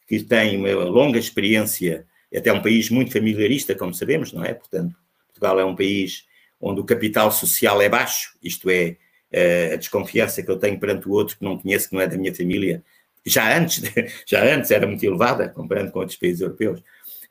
que 0.08 0.24
tem 0.24 0.58
uma 0.58 0.84
longa 0.86 1.18
experiência, 1.18 2.06
até 2.36 2.52
um 2.54 2.62
país 2.62 2.90
muito 2.90 3.12
familiarista, 3.12 3.74
como 3.74 3.94
sabemos, 3.94 4.32
não 4.32 4.44
é? 4.44 4.54
Portanto, 4.54 4.96
Portugal 5.28 5.60
é 5.60 5.66
um 5.66 5.76
país 5.76 6.26
onde 6.60 6.82
o 6.82 6.84
capital 6.84 7.32
social 7.32 7.82
é 7.82 7.90
baixo, 7.90 8.38
isto 8.44 8.70
é, 8.70 8.98
a 9.74 9.76
desconfiança 9.76 10.44
que 10.44 10.52
eu 10.52 10.58
tenho 10.58 10.80
perante 10.80 11.08
o 11.08 11.12
outro 11.12 11.38
que 11.38 11.44
não 11.44 11.58
conheço, 11.58 11.90
que 11.90 11.96
não 11.96 12.02
é 12.02 12.08
da 12.08 12.18
minha 12.18 12.34
família, 12.34 12.84
já 13.26 13.58
antes, 13.58 13.82
já 14.26 14.44
antes 14.44 14.72
era 14.72 14.88
muito 14.88 15.06
elevada, 15.06 15.50
comparando 15.50 15.92
com 15.92 16.00
outros 16.00 16.18
países 16.18 16.42
europeus. 16.42 16.82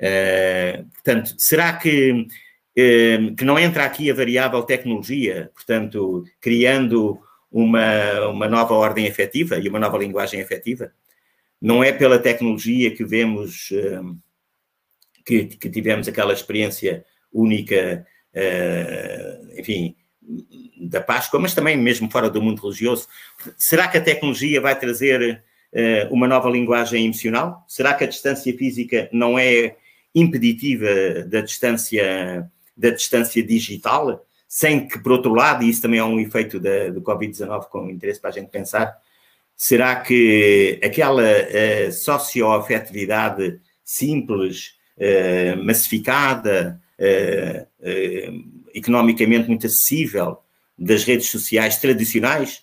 Uh, 0.00 0.84
portanto, 0.94 1.34
será 1.36 1.74
que, 1.74 2.12
uh, 2.12 3.34
que 3.36 3.44
não 3.44 3.58
entra 3.58 3.84
aqui 3.84 4.10
a 4.10 4.14
variável 4.14 4.62
tecnologia, 4.62 5.50
portanto, 5.54 6.24
criando 6.40 7.20
uma, 7.50 8.28
uma 8.28 8.48
nova 8.48 8.74
ordem 8.74 9.06
efetiva 9.06 9.58
e 9.58 9.68
uma 9.68 9.78
nova 9.78 9.98
linguagem 9.98 10.40
efetiva. 10.40 10.92
Não 11.60 11.84
é 11.84 11.92
pela 11.92 12.18
tecnologia 12.18 12.94
que 12.94 13.04
vemos 13.04 13.70
uh, 13.72 14.16
que, 15.26 15.44
que, 15.44 15.68
tivemos 15.68 16.08
aquela 16.08 16.32
experiência 16.32 17.04
única, 17.32 18.04
enfim, 19.56 19.94
da 20.80 21.00
Páscoa, 21.00 21.38
mas 21.38 21.54
também 21.54 21.76
mesmo 21.76 22.10
fora 22.10 22.30
do 22.30 22.42
mundo 22.42 22.62
religioso. 22.62 23.06
Será 23.56 23.86
que 23.86 23.98
a 23.98 24.00
tecnologia 24.00 24.60
vai 24.60 24.76
trazer 24.76 25.44
uma 26.10 26.26
nova 26.26 26.50
linguagem 26.50 27.04
emocional? 27.04 27.64
Será 27.68 27.94
que 27.94 28.04
a 28.04 28.08
distância 28.08 28.56
física 28.56 29.08
não 29.12 29.38
é 29.38 29.76
impeditiva 30.14 31.22
da 31.26 31.40
distância, 31.40 32.50
da 32.76 32.90
distância 32.90 33.42
digital? 33.42 34.24
sem 34.50 34.88
que, 34.88 34.98
por 34.98 35.12
outro 35.12 35.32
lado, 35.32 35.62
e 35.62 35.70
isso 35.70 35.80
também 35.80 36.00
é 36.00 36.04
um 36.04 36.18
efeito 36.18 36.58
da, 36.58 36.90
do 36.90 37.00
Covid-19 37.00 37.68
com 37.68 37.88
interesse 37.88 38.20
para 38.20 38.30
a 38.30 38.32
gente 38.32 38.50
pensar, 38.50 38.98
será 39.56 39.94
que 39.94 40.80
aquela 40.82 41.22
uh, 41.22 41.92
socioafetividade 41.92 43.60
simples, 43.84 44.74
uh, 44.96 45.64
massificada, 45.64 46.80
economicamente 48.74 49.48
muito 49.48 49.66
acessível 49.66 50.36
das 50.78 51.02
redes 51.02 51.30
sociais 51.30 51.78
tradicionais, 51.78 52.62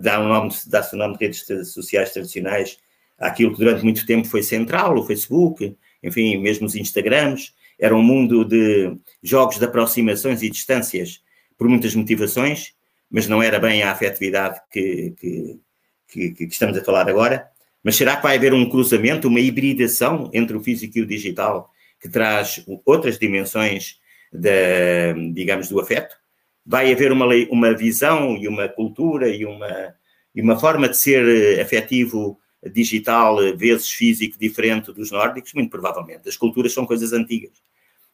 dá 0.00 0.20
o 0.20 0.28
nome, 0.28 0.52
dá-se 0.66 0.94
o 0.94 0.98
nome 0.98 1.16
de 1.16 1.24
redes 1.24 1.46
sociais 1.72 2.12
tradicionais 2.12 2.78
àquilo 3.18 3.52
que 3.52 3.58
durante 3.58 3.84
muito 3.84 4.04
tempo 4.04 4.26
foi 4.26 4.42
central, 4.42 4.98
o 4.98 5.04
Facebook, 5.04 5.76
enfim, 6.02 6.36
mesmo 6.38 6.66
os 6.66 6.74
Instagrams, 6.74 7.54
era 7.78 7.96
um 7.96 8.02
mundo 8.02 8.44
de 8.44 8.96
jogos 9.22 9.58
de 9.58 9.64
aproximações 9.64 10.42
e 10.42 10.50
distâncias 10.50 11.20
por 11.56 11.68
muitas 11.68 11.94
motivações, 11.94 12.74
mas 13.10 13.28
não 13.28 13.42
era 13.42 13.58
bem 13.58 13.82
a 13.82 13.92
afetividade 13.92 14.60
que, 14.70 15.14
que, 15.18 15.60
que, 16.08 16.30
que 16.30 16.44
estamos 16.44 16.76
a 16.76 16.84
falar 16.84 17.08
agora. 17.08 17.48
Mas 17.82 17.96
será 17.96 18.16
que 18.16 18.22
vai 18.22 18.36
haver 18.36 18.54
um 18.54 18.68
cruzamento, 18.68 19.28
uma 19.28 19.40
hibridação 19.40 20.30
entre 20.32 20.56
o 20.56 20.60
físico 20.60 20.98
e 20.98 21.02
o 21.02 21.06
digital 21.06 21.70
que 22.00 22.08
traz 22.08 22.64
outras 22.84 23.18
dimensões, 23.18 24.00
da, 24.32 25.12
digamos, 25.32 25.68
do 25.68 25.80
afeto? 25.80 26.21
Vai 26.64 26.92
haver 26.92 27.12
uma, 27.12 27.26
uma 27.50 27.74
visão 27.74 28.36
e 28.36 28.46
uma 28.46 28.68
cultura 28.68 29.28
e 29.28 29.44
uma, 29.44 29.94
e 30.34 30.40
uma 30.40 30.58
forma 30.58 30.88
de 30.88 30.96
ser 30.96 31.60
afetivo 31.60 32.38
digital 32.72 33.36
vezes 33.56 33.90
físico 33.90 34.38
diferente 34.38 34.92
dos 34.92 35.10
nórdicos? 35.10 35.52
Muito 35.54 35.70
provavelmente. 35.70 36.28
As 36.28 36.36
culturas 36.36 36.72
são 36.72 36.86
coisas 36.86 37.12
antigas 37.12 37.62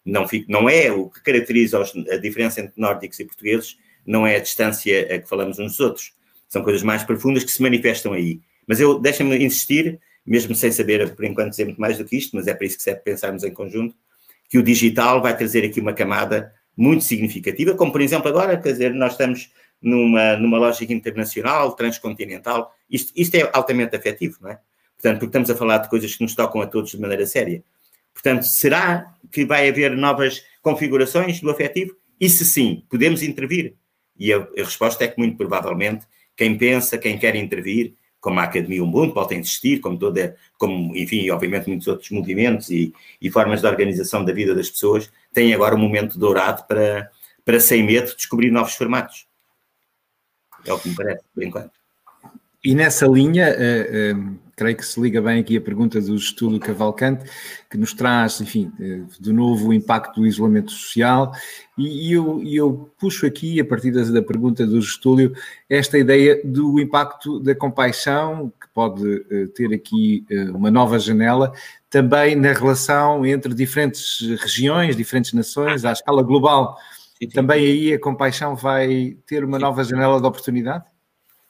não, 0.08 0.26
não 0.48 0.68
é 0.68 0.90
o 0.90 1.08
que 1.08 1.22
caracteriza 1.22 1.80
a 1.80 2.16
diferença 2.16 2.60
entre 2.60 2.80
nórdicos 2.80 3.20
e 3.20 3.24
portugueses, 3.24 3.76
não 4.06 4.26
é 4.26 4.36
a 4.36 4.40
distância 4.40 5.14
a 5.14 5.18
que 5.18 5.28
falamos 5.28 5.58
uns 5.58 5.72
dos 5.72 5.80
outros. 5.80 6.12
São 6.48 6.62
coisas 6.64 6.82
mais 6.82 7.04
profundas 7.04 7.44
que 7.44 7.50
se 7.50 7.62
manifestam 7.62 8.14
aí. 8.14 8.40
Mas 8.66 8.80
eu 8.80 8.98
deixa-me 8.98 9.36
insistir, 9.36 10.00
mesmo 10.24 10.54
sem 10.54 10.72
saber 10.72 11.14
por 11.14 11.24
enquanto 11.24 11.50
dizer 11.50 11.66
muito 11.66 11.80
mais 11.80 11.98
do 11.98 12.04
que 12.04 12.16
isto, 12.16 12.34
mas 12.34 12.46
é 12.46 12.54
para 12.54 12.66
isso 12.66 12.78
que 12.78 12.82
serve 12.82 13.02
pensarmos 13.02 13.44
em 13.44 13.52
conjunto, 13.52 13.94
que 14.48 14.58
o 14.58 14.62
digital 14.62 15.20
vai 15.20 15.36
trazer 15.36 15.64
aqui 15.64 15.78
uma 15.78 15.92
camada 15.92 16.52
muito 16.78 17.02
significativa, 17.02 17.74
como 17.74 17.90
por 17.90 18.00
exemplo 18.00 18.28
agora, 18.28 18.56
quer 18.56 18.70
dizer, 18.70 18.94
nós 18.94 19.12
estamos 19.12 19.50
numa, 19.82 20.36
numa 20.36 20.58
lógica 20.58 20.92
internacional, 20.92 21.72
transcontinental, 21.72 22.72
isto, 22.88 23.12
isto 23.16 23.34
é 23.34 23.50
altamente 23.52 23.96
afetivo, 23.96 24.38
não 24.40 24.50
é? 24.50 24.60
Portanto, 24.94 25.18
porque 25.18 25.26
estamos 25.26 25.50
a 25.50 25.56
falar 25.56 25.78
de 25.78 25.88
coisas 25.88 26.14
que 26.14 26.22
nos 26.22 26.36
tocam 26.36 26.60
a 26.60 26.66
todos 26.68 26.92
de 26.92 27.00
maneira 27.00 27.26
séria. 27.26 27.64
Portanto, 28.14 28.42
será 28.44 29.12
que 29.30 29.44
vai 29.44 29.68
haver 29.68 29.96
novas 29.96 30.44
configurações 30.62 31.40
do 31.40 31.50
afetivo? 31.50 31.96
E 32.20 32.28
se 32.28 32.44
sim, 32.44 32.84
podemos 32.88 33.22
intervir? 33.22 33.74
E 34.16 34.32
a, 34.32 34.38
a 34.38 34.64
resposta 34.64 35.04
é 35.04 35.08
que, 35.08 35.18
muito 35.18 35.36
provavelmente, 35.36 36.06
quem 36.36 36.56
pensa, 36.56 36.96
quem 36.96 37.18
quer 37.18 37.34
intervir, 37.34 37.94
como 38.20 38.40
a 38.40 38.44
Academia 38.44 38.82
Ubuntu 38.82 39.14
pode 39.14 39.34
existir, 39.34 39.80
como 39.80 39.98
toda, 39.98 40.36
como, 40.56 40.96
enfim, 40.96 41.30
obviamente 41.30 41.68
muitos 41.68 41.86
outros 41.86 42.10
movimentos 42.10 42.70
e, 42.70 42.92
e, 43.20 43.30
formas 43.30 43.60
de 43.60 43.66
organização 43.66 44.24
da 44.24 44.32
vida 44.32 44.54
das 44.54 44.68
pessoas, 44.68 45.10
tem 45.32 45.54
agora 45.54 45.74
um 45.74 45.78
momento 45.78 46.18
dourado 46.18 46.64
para, 46.66 47.10
para 47.44 47.60
sem 47.60 47.84
medo, 47.84 48.14
descobrir 48.14 48.50
novos 48.50 48.74
formatos. 48.74 49.26
É 50.66 50.72
o 50.72 50.78
que 50.78 50.88
me 50.88 50.94
parece, 50.96 51.24
por 51.32 51.42
enquanto. 51.42 51.70
E 52.64 52.74
nessa 52.74 53.06
linha, 53.06 53.48
uh, 53.50 54.18
uh, 54.18 54.38
creio 54.58 54.76
que 54.76 54.84
se 54.84 55.00
liga 55.00 55.22
bem 55.22 55.38
aqui 55.38 55.56
a 55.56 55.60
pergunta 55.60 56.00
do 56.00 56.16
estudo 56.16 56.58
Cavalcante, 56.58 57.24
que 57.70 57.78
nos 57.78 57.94
traz, 57.94 58.40
enfim, 58.40 58.72
de 59.20 59.32
novo 59.32 59.68
o 59.68 59.72
impacto 59.72 60.20
do 60.20 60.26
isolamento 60.26 60.72
social, 60.72 61.32
e, 61.78 62.12
eu, 62.12 62.42
eu, 62.44 62.90
puxo 62.98 63.24
aqui, 63.24 63.60
a 63.60 63.64
partir 63.64 63.92
da, 63.92 64.20
pergunta 64.20 64.66
do 64.66 64.76
Estúdio, 64.76 65.32
esta 65.70 65.96
ideia 65.96 66.40
do 66.44 66.80
impacto 66.80 67.38
da 67.38 67.54
compaixão, 67.54 68.52
que 68.60 68.66
pode 68.74 69.20
ter 69.54 69.72
aqui 69.72 70.26
uma 70.52 70.72
nova 70.72 70.98
janela, 70.98 71.52
também 71.88 72.34
na 72.34 72.52
relação 72.52 73.24
entre 73.24 73.54
diferentes 73.54 74.20
regiões, 74.40 74.96
diferentes 74.96 75.32
nações, 75.34 75.84
à 75.84 75.92
escala 75.92 76.22
global. 76.22 76.76
Também 77.32 77.64
aí 77.64 77.92
a 77.92 78.00
compaixão 78.00 78.56
vai 78.56 79.16
ter 79.24 79.44
uma 79.44 79.58
nova 79.58 79.84
janela 79.84 80.20
de 80.20 80.26
oportunidade? 80.26 80.84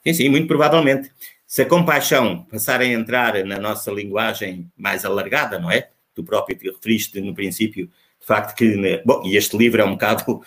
Sim, 0.05 0.13
sim, 0.13 0.29
muito 0.29 0.47
provavelmente. 0.47 1.11
Se 1.49 1.63
a 1.63 1.65
compaixão 1.65 2.43
passar 2.43 2.79
a 2.79 2.85
entrar 2.85 3.43
na 3.43 3.57
nossa 3.57 3.89
linguagem 3.89 4.71
mais 4.77 5.03
alargada, 5.03 5.57
não 5.57 5.71
é? 5.71 5.89
Tu 6.13 6.23
próprio 6.23 6.55
te 6.55 6.69
referiste 6.69 7.19
no 7.21 7.33
princípio, 7.33 7.87
de 8.19 8.25
facto, 8.27 8.55
que. 8.55 8.75
Né, 8.75 9.01
bom, 9.03 9.23
e 9.25 9.35
este 9.35 9.57
livro 9.57 9.81
é 9.81 9.83
um 9.83 9.93
bocado 9.93 10.31
uh, 10.31 10.43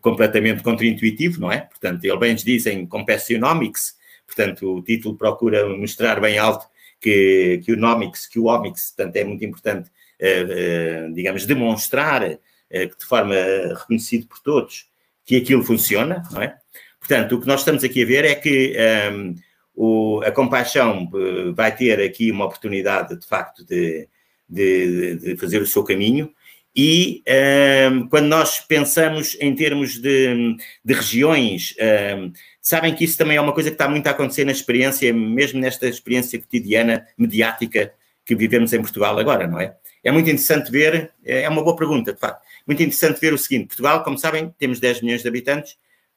completamente 0.00 0.62
contraintuitivo, 0.62 1.40
não 1.40 1.50
é? 1.50 1.62
Portanto, 1.62 2.04
ele 2.04 2.16
bem 2.18 2.36
dizem 2.36 2.86
Compassionomics, 2.86 3.96
portanto, 4.24 4.76
o 4.76 4.80
título 4.80 5.16
procura 5.16 5.68
mostrar 5.76 6.20
bem 6.20 6.38
alto 6.38 6.68
que, 7.00 7.60
que 7.64 7.72
o 7.72 7.76
nomics, 7.76 8.28
que 8.28 8.38
o 8.38 8.44
omics, 8.44 8.92
portanto, 8.92 9.16
é 9.16 9.24
muito 9.24 9.44
importante, 9.44 9.90
uh, 10.22 11.08
uh, 11.08 11.14
digamos, 11.14 11.46
demonstrar 11.46 12.38
de 12.70 13.06
forma 13.06 13.34
reconhecida 13.76 14.26
por 14.28 14.38
todos 14.40 14.88
que 15.24 15.36
aquilo 15.36 15.64
funciona, 15.64 16.22
não 16.30 16.42
é? 16.42 16.56
Portanto, 17.00 17.36
o 17.36 17.40
que 17.40 17.46
nós 17.46 17.60
estamos 17.60 17.82
aqui 17.82 18.02
a 18.02 18.06
ver 18.06 18.24
é 18.24 18.34
que 18.34 18.74
um, 19.12 19.34
o, 19.74 20.20
a 20.24 20.30
compaixão 20.30 21.10
eh, 21.14 21.52
vai 21.52 21.74
ter 21.74 22.00
aqui 22.00 22.30
uma 22.30 22.44
oportunidade, 22.44 23.18
de 23.18 23.26
facto, 23.26 23.64
de, 23.64 24.08
de, 24.48 25.16
de 25.16 25.36
fazer 25.36 25.60
o 25.60 25.66
seu 25.66 25.82
caminho. 25.82 26.32
E 26.76 27.22
um, 27.92 28.08
quando 28.08 28.26
nós 28.26 28.58
pensamos 28.60 29.36
em 29.40 29.54
termos 29.54 29.98
de, 30.00 30.56
de 30.84 30.94
regiões, 30.94 31.74
um, 32.18 32.32
sabem 32.60 32.94
que 32.94 33.04
isso 33.04 33.16
também 33.16 33.36
é 33.36 33.40
uma 33.40 33.52
coisa 33.52 33.70
que 33.70 33.74
está 33.74 33.88
muito 33.88 34.06
a 34.08 34.10
acontecer 34.10 34.44
na 34.44 34.50
experiência, 34.50 35.12
mesmo 35.12 35.60
nesta 35.60 35.86
experiência 35.86 36.38
cotidiana, 36.40 37.06
mediática 37.16 37.92
que 38.24 38.34
vivemos 38.34 38.72
em 38.72 38.80
Portugal 38.80 39.16
agora, 39.18 39.46
não 39.46 39.60
é? 39.60 39.76
É 40.02 40.10
muito 40.10 40.28
interessante 40.28 40.70
ver, 40.70 41.12
é 41.24 41.48
uma 41.48 41.62
boa 41.62 41.76
pergunta, 41.76 42.12
de 42.12 42.18
facto, 42.18 42.42
muito 42.66 42.82
interessante 42.82 43.20
ver 43.20 43.32
o 43.32 43.38
seguinte: 43.38 43.68
Portugal, 43.68 44.02
como 44.02 44.18
sabem, 44.18 44.52
temos 44.58 44.80
10 44.80 45.02
milhões 45.02 45.22
de 45.22 45.28
habitantes 45.28 45.76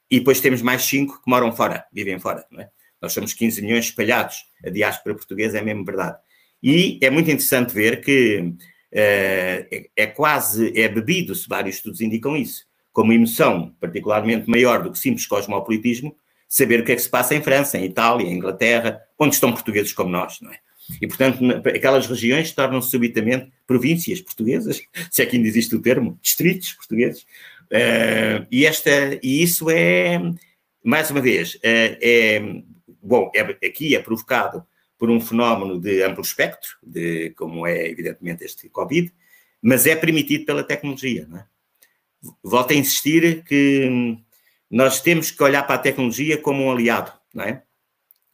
e 0.09 0.19
depois 0.19 0.41
temos 0.41 0.61
mais 0.61 0.83
5 0.83 1.21
que 1.21 1.29
moram 1.29 1.51
fora, 1.55 1.85
vivem 1.93 2.19
fora. 2.19 2.45
Não 2.51 2.61
é? 2.61 2.69
Nós 3.01 3.13
somos 3.13 3.33
15 3.33 3.61
milhões 3.61 3.85
espalhados. 3.85 4.45
A 4.65 4.69
diáspora 4.69 5.15
portuguesa 5.15 5.57
é 5.57 5.61
mesmo 5.61 5.85
verdade. 5.85 6.17
E 6.61 6.99
é 7.01 7.09
muito 7.09 7.29
interessante 7.29 7.73
ver 7.73 8.01
que 8.01 8.39
uh, 8.39 8.55
é, 8.91 9.89
é, 9.95 10.07
quase, 10.07 10.77
é 10.79 10.87
bebido, 10.87 11.35
se 11.35 11.47
vários 11.47 11.75
estudos 11.75 12.01
indicam 12.01 12.35
isso, 12.35 12.65
como 12.91 13.13
emoção 13.13 13.75
particularmente 13.79 14.49
maior 14.49 14.81
do 14.81 14.91
que 14.91 14.97
simples 14.97 15.27
cosmopolitismo, 15.27 16.15
saber 16.49 16.79
o 16.79 16.83
que 16.83 16.93
é 16.93 16.95
que 16.95 17.01
se 17.01 17.09
passa 17.09 17.35
em 17.35 17.43
França, 17.43 17.77
em 17.77 17.85
Itália, 17.85 18.25
em 18.25 18.33
Inglaterra, 18.33 18.99
onde 19.19 19.35
estão 19.35 19.51
portugueses 19.51 19.93
como 19.93 20.09
nós, 20.09 20.39
não 20.41 20.51
é? 20.51 20.59
E, 21.01 21.05
portanto, 21.05 21.43
aquelas 21.67 22.07
regiões 22.07 22.53
tornam-se 22.53 22.89
subitamente 22.89 23.51
províncias 23.67 24.21
portuguesas, 24.21 24.81
se 25.11 25.21
é 25.21 25.25
que 25.25 25.35
ainda 25.35 25.47
existe 25.47 25.75
o 25.75 25.81
termo, 25.81 26.17
distritos 26.21 26.71
portugueses, 26.71 27.25
Uh, 27.71 28.47
e, 28.49 28.65
esta, 28.65 29.19
e 29.21 29.43
isso 29.43 29.69
é, 29.69 30.19
mais 30.83 31.11
uma 31.11 31.21
vez, 31.21 31.55
uh, 31.55 31.59
é, 31.65 32.41
bom, 33.07 33.31
é, 33.33 33.41
aqui 33.65 33.95
é 33.95 33.99
provocado 33.99 34.65
por 34.97 35.09
um 35.09 35.21
fenómeno 35.21 35.79
de 35.79 36.03
amplo 36.03 36.21
espectro, 36.21 36.69
de, 36.83 37.31
como 37.31 37.65
é 37.65 37.87
evidentemente 37.87 38.43
este 38.43 38.67
Covid, 38.69 39.13
mas 39.61 39.85
é 39.85 39.95
permitido 39.95 40.45
pela 40.45 40.63
tecnologia. 40.63 41.25
Não 41.27 41.39
é? 41.39 41.45
Volto 42.43 42.71
a 42.71 42.75
insistir 42.75 43.43
que 43.43 44.17
nós 44.69 45.01
temos 45.01 45.31
que 45.31 45.41
olhar 45.41 45.63
para 45.63 45.75
a 45.75 45.79
tecnologia 45.79 46.37
como 46.37 46.63
um 46.63 46.71
aliado. 46.71 47.11
Não 47.33 47.43
é? 47.43 47.63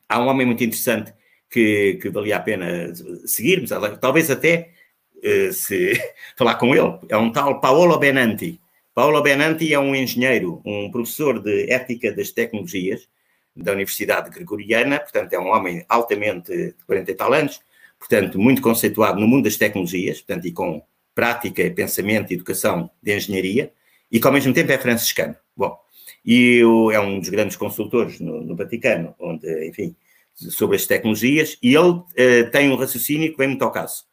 Há 0.08 0.20
um 0.20 0.28
homem 0.28 0.48
muito 0.48 0.64
interessante 0.64 1.14
que, 1.50 2.00
que 2.02 2.10
valia 2.10 2.38
a 2.38 2.40
pena 2.40 2.94
seguirmos, 3.26 3.70
talvez 4.00 4.32
até 4.32 4.72
uh, 5.18 5.54
se 5.54 5.94
falar 6.38 6.56
com 6.56 6.74
ele, 6.74 6.98
é 7.10 7.18
um 7.18 7.32
tal 7.32 7.60
Paolo 7.60 7.98
Benanti. 8.00 8.60
Paulo 8.94 9.22
Benanti 9.22 9.74
é 9.74 9.80
um 9.80 9.96
engenheiro, 9.96 10.62
um 10.66 10.90
professor 10.92 11.42
de 11.42 11.72
ética 11.72 12.12
das 12.12 12.32
tecnologias 12.32 13.08
da 13.56 13.72
Universidade 13.72 14.30
Gregoriana, 14.30 15.00
portanto, 15.00 15.34
é 15.34 15.40
um 15.40 15.48
homem 15.48 15.86
altamente 15.88 16.52
de 16.52 16.86
40 16.86 17.12
e 17.12 17.16
tal 17.16 17.34
anos, 17.34 17.60
portanto, 18.00 18.40
muito 18.40 18.62
conceituado 18.62 19.20
no 19.20 19.28
mundo 19.28 19.46
das 19.46 19.58
tecnologias, 19.58 20.22
portanto, 20.22 20.48
e 20.48 20.52
com 20.52 20.84
prática, 21.14 21.70
pensamento 21.72 22.32
e 22.32 22.36
educação 22.36 22.90
de 23.02 23.16
engenharia, 23.16 23.72
e 24.12 24.20
que 24.20 24.28
ao 24.28 24.34
mesmo 24.34 24.54
tempo 24.54 24.72
é 24.72 24.78
franciscano. 24.78 25.36
Bom, 25.56 25.78
e 26.26 26.62
é 26.92 27.00
um 27.00 27.20
dos 27.20 27.30
grandes 27.30 27.56
consultores 27.56 28.20
no, 28.20 28.42
no 28.42 28.56
Vaticano, 28.56 29.16
onde, 29.20 29.68
enfim, 29.68 29.96
sobre 30.34 30.76
as 30.76 30.86
tecnologias, 30.86 31.58
e 31.62 31.76
ele 31.76 31.90
uh, 31.90 32.52
tem 32.52 32.70
um 32.70 32.76
raciocínio 32.76 33.32
que 33.32 33.38
vem 33.38 33.50
muito 33.50 33.64
ao 33.64 33.72
caso. 33.72 34.06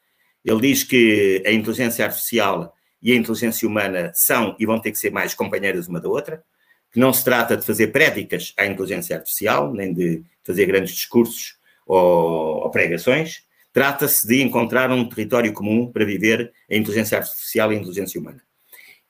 Ele 0.45 0.61
diz 0.61 0.85
que 0.85 1.43
a 1.47 1.53
inteligência 1.53 2.05
artificial 2.05 2.75
e 3.03 3.13
a 3.13 3.17
inteligência 3.17 3.67
humana 3.67 4.11
são 4.15 4.57
e 4.59 4.67
vão 4.67 4.79
ter 4.79 4.91
que 4.93 4.99
ser 4.99 5.11
mais 5.11 5.35
companheiras 5.35 5.89
uma 5.89 6.01
da 6.01 6.09
outra, 6.09 6.43
que 6.93 6.99
não 6.99 7.13
se 7.13 7.25
trata 7.25 7.57
de 7.57 7.65
fazer 7.65 7.89
prédicas 7.89 8.53
à 8.57 8.67
inteligência 8.67 9.17
artificial, 9.17 9.73
nem 9.73 9.93
de 9.93 10.23
fazer 10.43 10.67
grandes 10.67 10.95
discursos 10.95 11.57
ou, 11.87 12.63
ou 12.63 12.71
pregações, 12.71 13.45
trata-se 13.73 14.27
de 14.27 14.43
encontrar 14.43 14.91
um 14.91 15.09
território 15.09 15.53
comum 15.53 15.91
para 15.91 16.05
viver 16.05 16.53
a 16.71 16.75
inteligência 16.75 17.19
artificial 17.19 17.73
e 17.73 17.77
a 17.77 17.79
inteligência 17.79 18.21
humana. 18.21 18.43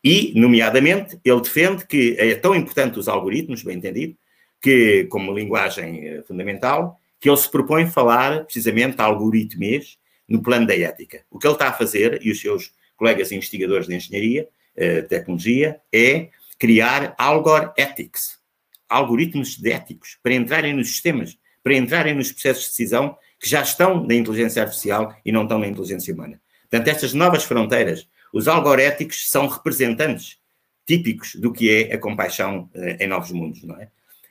E, 0.03 0.33
nomeadamente, 0.35 1.18
ele 1.24 1.41
defende 1.41 1.87
que 1.87 2.16
é 2.18 2.35
tão 2.35 2.55
importante 2.55 2.99
os 2.99 3.09
algoritmos, 3.09 3.62
bem 3.62 3.76
entendido, 3.76 4.16
que, 4.61 5.05
como 5.11 5.33
linguagem 5.33 6.07
eh, 6.07 6.22
fundamental, 6.22 6.99
que 7.18 7.28
ele 7.28 7.37
se 7.37 7.51
propõe 7.51 7.87
falar 7.87 8.45
precisamente 8.45 9.01
algoritmês 9.01 9.99
no 10.28 10.43
plano 10.43 10.66
da 10.66 10.76
ética. 10.76 11.22
O 11.31 11.39
que 11.39 11.47
ele 11.47 11.55
está 11.55 11.68
a 11.68 11.72
fazer, 11.72 12.20
e 12.22 12.31
os 12.31 12.41
seus 12.41 12.72
colegas 12.97 13.33
investigadores 13.33 13.87
de 13.87 13.95
engenharia, 13.95 14.49
uh, 14.76 15.09
tecnologia, 15.09 15.81
é 15.93 16.28
criar 16.61 17.14
Algor 17.16 17.72
Ethics, 17.76 18.38
algoritmos 18.86 19.58
éticos, 19.64 20.18
para 20.22 20.34
entrarem 20.34 20.74
nos 20.74 20.88
sistemas, 20.90 21.38
para 21.62 21.74
entrarem 21.74 22.14
nos 22.14 22.30
processos 22.30 22.64
de 22.64 22.70
decisão 22.70 23.16
que 23.40 23.48
já 23.48 23.62
estão 23.62 24.06
na 24.06 24.14
inteligência 24.14 24.62
artificial 24.62 25.16
e 25.24 25.32
não 25.32 25.44
estão 25.44 25.58
na 25.58 25.66
inteligência 25.66 26.12
humana. 26.12 26.40
Portanto, 26.68 26.88
estas 26.88 27.14
novas 27.14 27.44
fronteiras, 27.44 28.06
os 28.32 28.46
algoréticos 28.46 29.28
são 29.30 29.48
representantes 29.48 30.38
típicos 30.86 31.34
do 31.34 31.50
que 31.50 31.70
é 31.70 31.94
a 31.94 31.98
compaixão 31.98 32.70
uh, 32.74 33.02
em 33.02 33.06
novos 33.06 33.32
mundos, 33.32 33.62
não 33.64 33.76
é? 33.80 33.88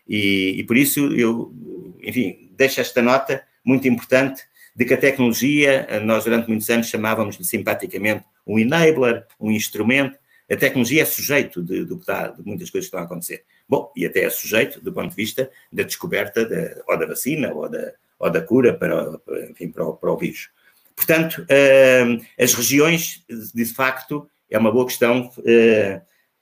E, 0.08 0.60
e, 0.60 0.64
por 0.64 0.78
isso 0.78 1.08
eu, 1.14 1.54
enfim, 2.02 2.52
deixo 2.56 2.82
esta 2.82 3.02
nota 3.02 3.44
muito 3.64 3.88
importante 3.88 4.44
de 4.76 4.86
que 4.86 4.94
a 4.94 4.98
tecnologia, 4.98 5.86
eh, 5.88 6.00
nós 6.00 6.24
durante 6.24 6.48
muitos 6.48 6.68
anos 6.70 6.88
chamávamos-lhe 6.88 7.44
simpaticamente 7.44 8.24
um 8.46 8.58
enabler, 8.58 9.28
um 9.40 9.52
instrumento. 9.52 10.18
A 10.50 10.58
tecnologia 10.58 11.04
é 11.04 11.06
sujeito 11.06 11.62
de, 11.62 11.86
de, 11.86 11.96
de, 11.96 12.44
muitas 12.44 12.70
coisas 12.70 12.90
que 12.90 12.96
estão 12.96 13.00
a 13.00 13.04
acontecer. 13.04 13.44
Bom, 13.68 13.92
e 13.96 14.06
até 14.06 14.24
é 14.24 14.30
sujeito 14.30 14.82
do 14.82 14.92
ponto 14.92 15.10
de 15.10 15.16
vista 15.16 15.50
da 15.72 15.84
descoberta 15.84 16.44
de, 16.44 16.82
ou 16.88 16.98
da 16.98 17.06
vacina 17.06 17.54
ou 17.54 17.70
da, 17.70 17.94
ou 18.18 18.30
da 18.32 18.42
cura 18.42 18.74
para, 18.74 19.20
enfim, 19.50 19.70
para, 19.70 19.86
o, 19.86 19.94
para 19.96 20.12
o 20.12 20.18
vírus. 20.18 20.50
Portanto, 20.96 21.44
uh, 21.44 22.26
as 22.38 22.54
regiões, 22.54 23.24
de 23.54 23.66
facto, 23.66 24.30
é 24.50 24.58
uma 24.58 24.72
boa 24.72 24.86
questão, 24.86 25.32
uh, 25.38 26.02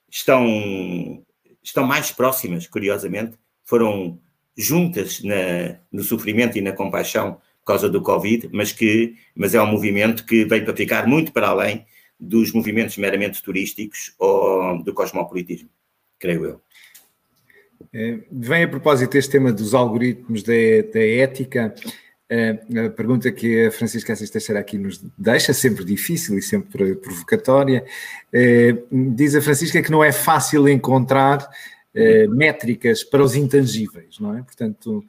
estão, 0.09 1.23
estão 1.61 1.85
mais 1.85 2.11
próximas, 2.11 2.65
curiosamente, 2.65 3.37
foram 3.65 4.19
juntas 4.57 5.21
na, 5.21 5.79
no 5.91 6.01
sofrimento 6.01 6.57
e 6.57 6.61
na 6.61 6.71
compaixão 6.71 7.33
por 7.59 7.73
causa 7.73 7.89
do 7.89 8.01
Covid, 8.01 8.49
mas, 8.53 8.71
que, 8.71 9.15
mas 9.35 9.53
é 9.53 9.61
um 9.61 9.67
movimento 9.67 10.25
que 10.25 10.45
veio 10.45 10.63
para 10.63 10.75
ficar 10.75 11.05
muito 11.05 11.33
para 11.33 11.49
além 11.49 11.85
dos 12.19 12.51
movimentos 12.51 12.97
meramente 12.97 13.41
turísticos 13.43 14.13
ou 14.17 14.81
do 14.83 14.93
cosmopolitismo, 14.93 15.69
creio 16.19 16.45
eu. 16.45 16.61
É, 17.93 18.19
vem 18.31 18.63
a 18.63 18.67
propósito 18.67 19.11
deste 19.11 19.31
tema 19.31 19.51
dos 19.51 19.73
algoritmos 19.73 20.43
da, 20.43 20.53
da 20.93 20.99
ética, 20.99 21.73
é, 22.29 22.59
a 22.85 22.89
pergunta 22.89 23.31
que 23.31 23.67
a 23.67 23.71
Francisca 23.71 24.11
Assis 24.11 24.29
Teixeira 24.29 24.59
aqui 24.59 24.77
nos 24.77 25.01
deixa, 25.17 25.53
sempre 25.53 25.85
difícil 25.85 26.37
e 26.37 26.41
sempre 26.41 26.95
provocatória, 26.95 27.85
é, 28.33 28.75
diz 28.91 29.35
a 29.35 29.41
Francisca 29.41 29.81
que 29.81 29.91
não 29.91 30.03
é 30.03 30.11
fácil 30.11 30.67
encontrar 30.67 31.47
métricas 32.29 33.03
para 33.03 33.23
os 33.23 33.35
intangíveis, 33.35 34.19
não 34.19 34.37
é? 34.37 34.43
Portanto, 34.43 35.03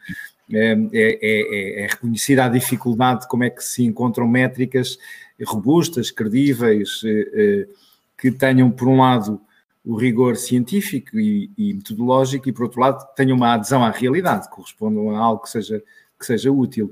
é, 0.51 0.73
é, 0.95 1.83
é, 1.83 1.87
reconhecida 1.87 2.47
a 2.47 2.49
dificuldade 2.49 3.23
de 3.23 3.29
como 3.29 3.45
é 3.45 3.51
que 3.51 3.63
se 3.63 3.85
encontram 3.85 4.27
métricas 4.27 4.99
robustas, 5.45 6.11
credíveis, 6.11 7.01
eh, 7.05 7.31
eh, 7.33 7.69
que 8.17 8.31
tenham, 8.31 8.71
por 8.71 8.89
um 8.89 8.99
lado, 8.99 9.41
o 9.85 9.97
rigor 9.97 10.37
científico 10.37 11.19
e, 11.19 11.51
e, 11.57 11.75
metodológico 11.75 12.49
e, 12.49 12.53
por 12.53 12.65
outro 12.65 12.81
lado, 12.81 13.07
tenham 13.15 13.37
uma 13.37 13.55
adesão 13.55 13.85
à 13.85 13.91
realidade, 13.91 14.51
correspondam 14.51 15.15
a 15.15 15.19
algo 15.19 15.43
que 15.43 15.51
seja, 15.51 15.83
que 16.19 16.27
seja 16.27 16.51
útil. 16.51 16.91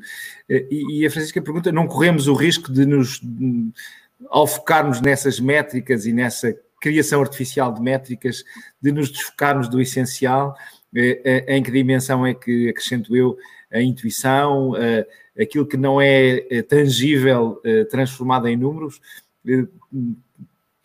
E, 0.48 1.00
e 1.00 1.06
a 1.06 1.10
Francisca 1.10 1.42
pergunta: 1.42 1.72
não 1.72 1.86
corremos 1.86 2.28
o 2.28 2.34
risco 2.34 2.72
de 2.72 2.86
nos, 2.86 3.20
ao 4.28 4.46
focarmos 4.46 5.00
nessas 5.00 5.40
métricas 5.40 6.06
e 6.06 6.12
nessa 6.12 6.56
criação 6.80 7.20
artificial 7.20 7.72
de 7.72 7.82
métricas, 7.82 8.44
de 8.80 8.92
nos 8.92 9.10
desfocarmos 9.10 9.68
do 9.68 9.80
essencial? 9.80 10.56
Em 10.94 11.62
que 11.62 11.70
dimensão 11.70 12.24
é 12.24 12.32
que, 12.32 12.70
acrescento 12.70 13.14
eu, 13.14 13.36
a 13.72 13.80
intuição, 13.80 14.72
aquilo 15.38 15.66
que 15.66 15.76
não 15.76 16.00
é 16.00 16.62
tangível, 16.62 17.60
transformado 17.90 18.48
em 18.48 18.56
números, 18.56 19.00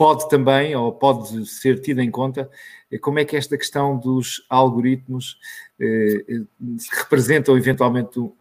pode 0.01 0.27
também, 0.29 0.75
ou 0.75 0.91
pode 0.91 1.45
ser 1.45 1.79
tida 1.79 2.03
em 2.03 2.09
conta, 2.09 2.49
eh, 2.91 2.97
como 2.97 3.19
é 3.19 3.25
que 3.25 3.37
esta 3.37 3.55
questão 3.55 3.99
dos 3.99 4.43
algoritmos 4.49 5.37
eh, 5.79 6.25
eh 6.27 6.41
representam 6.91 7.55
eventualmente 7.55 8.19
um, 8.19 8.33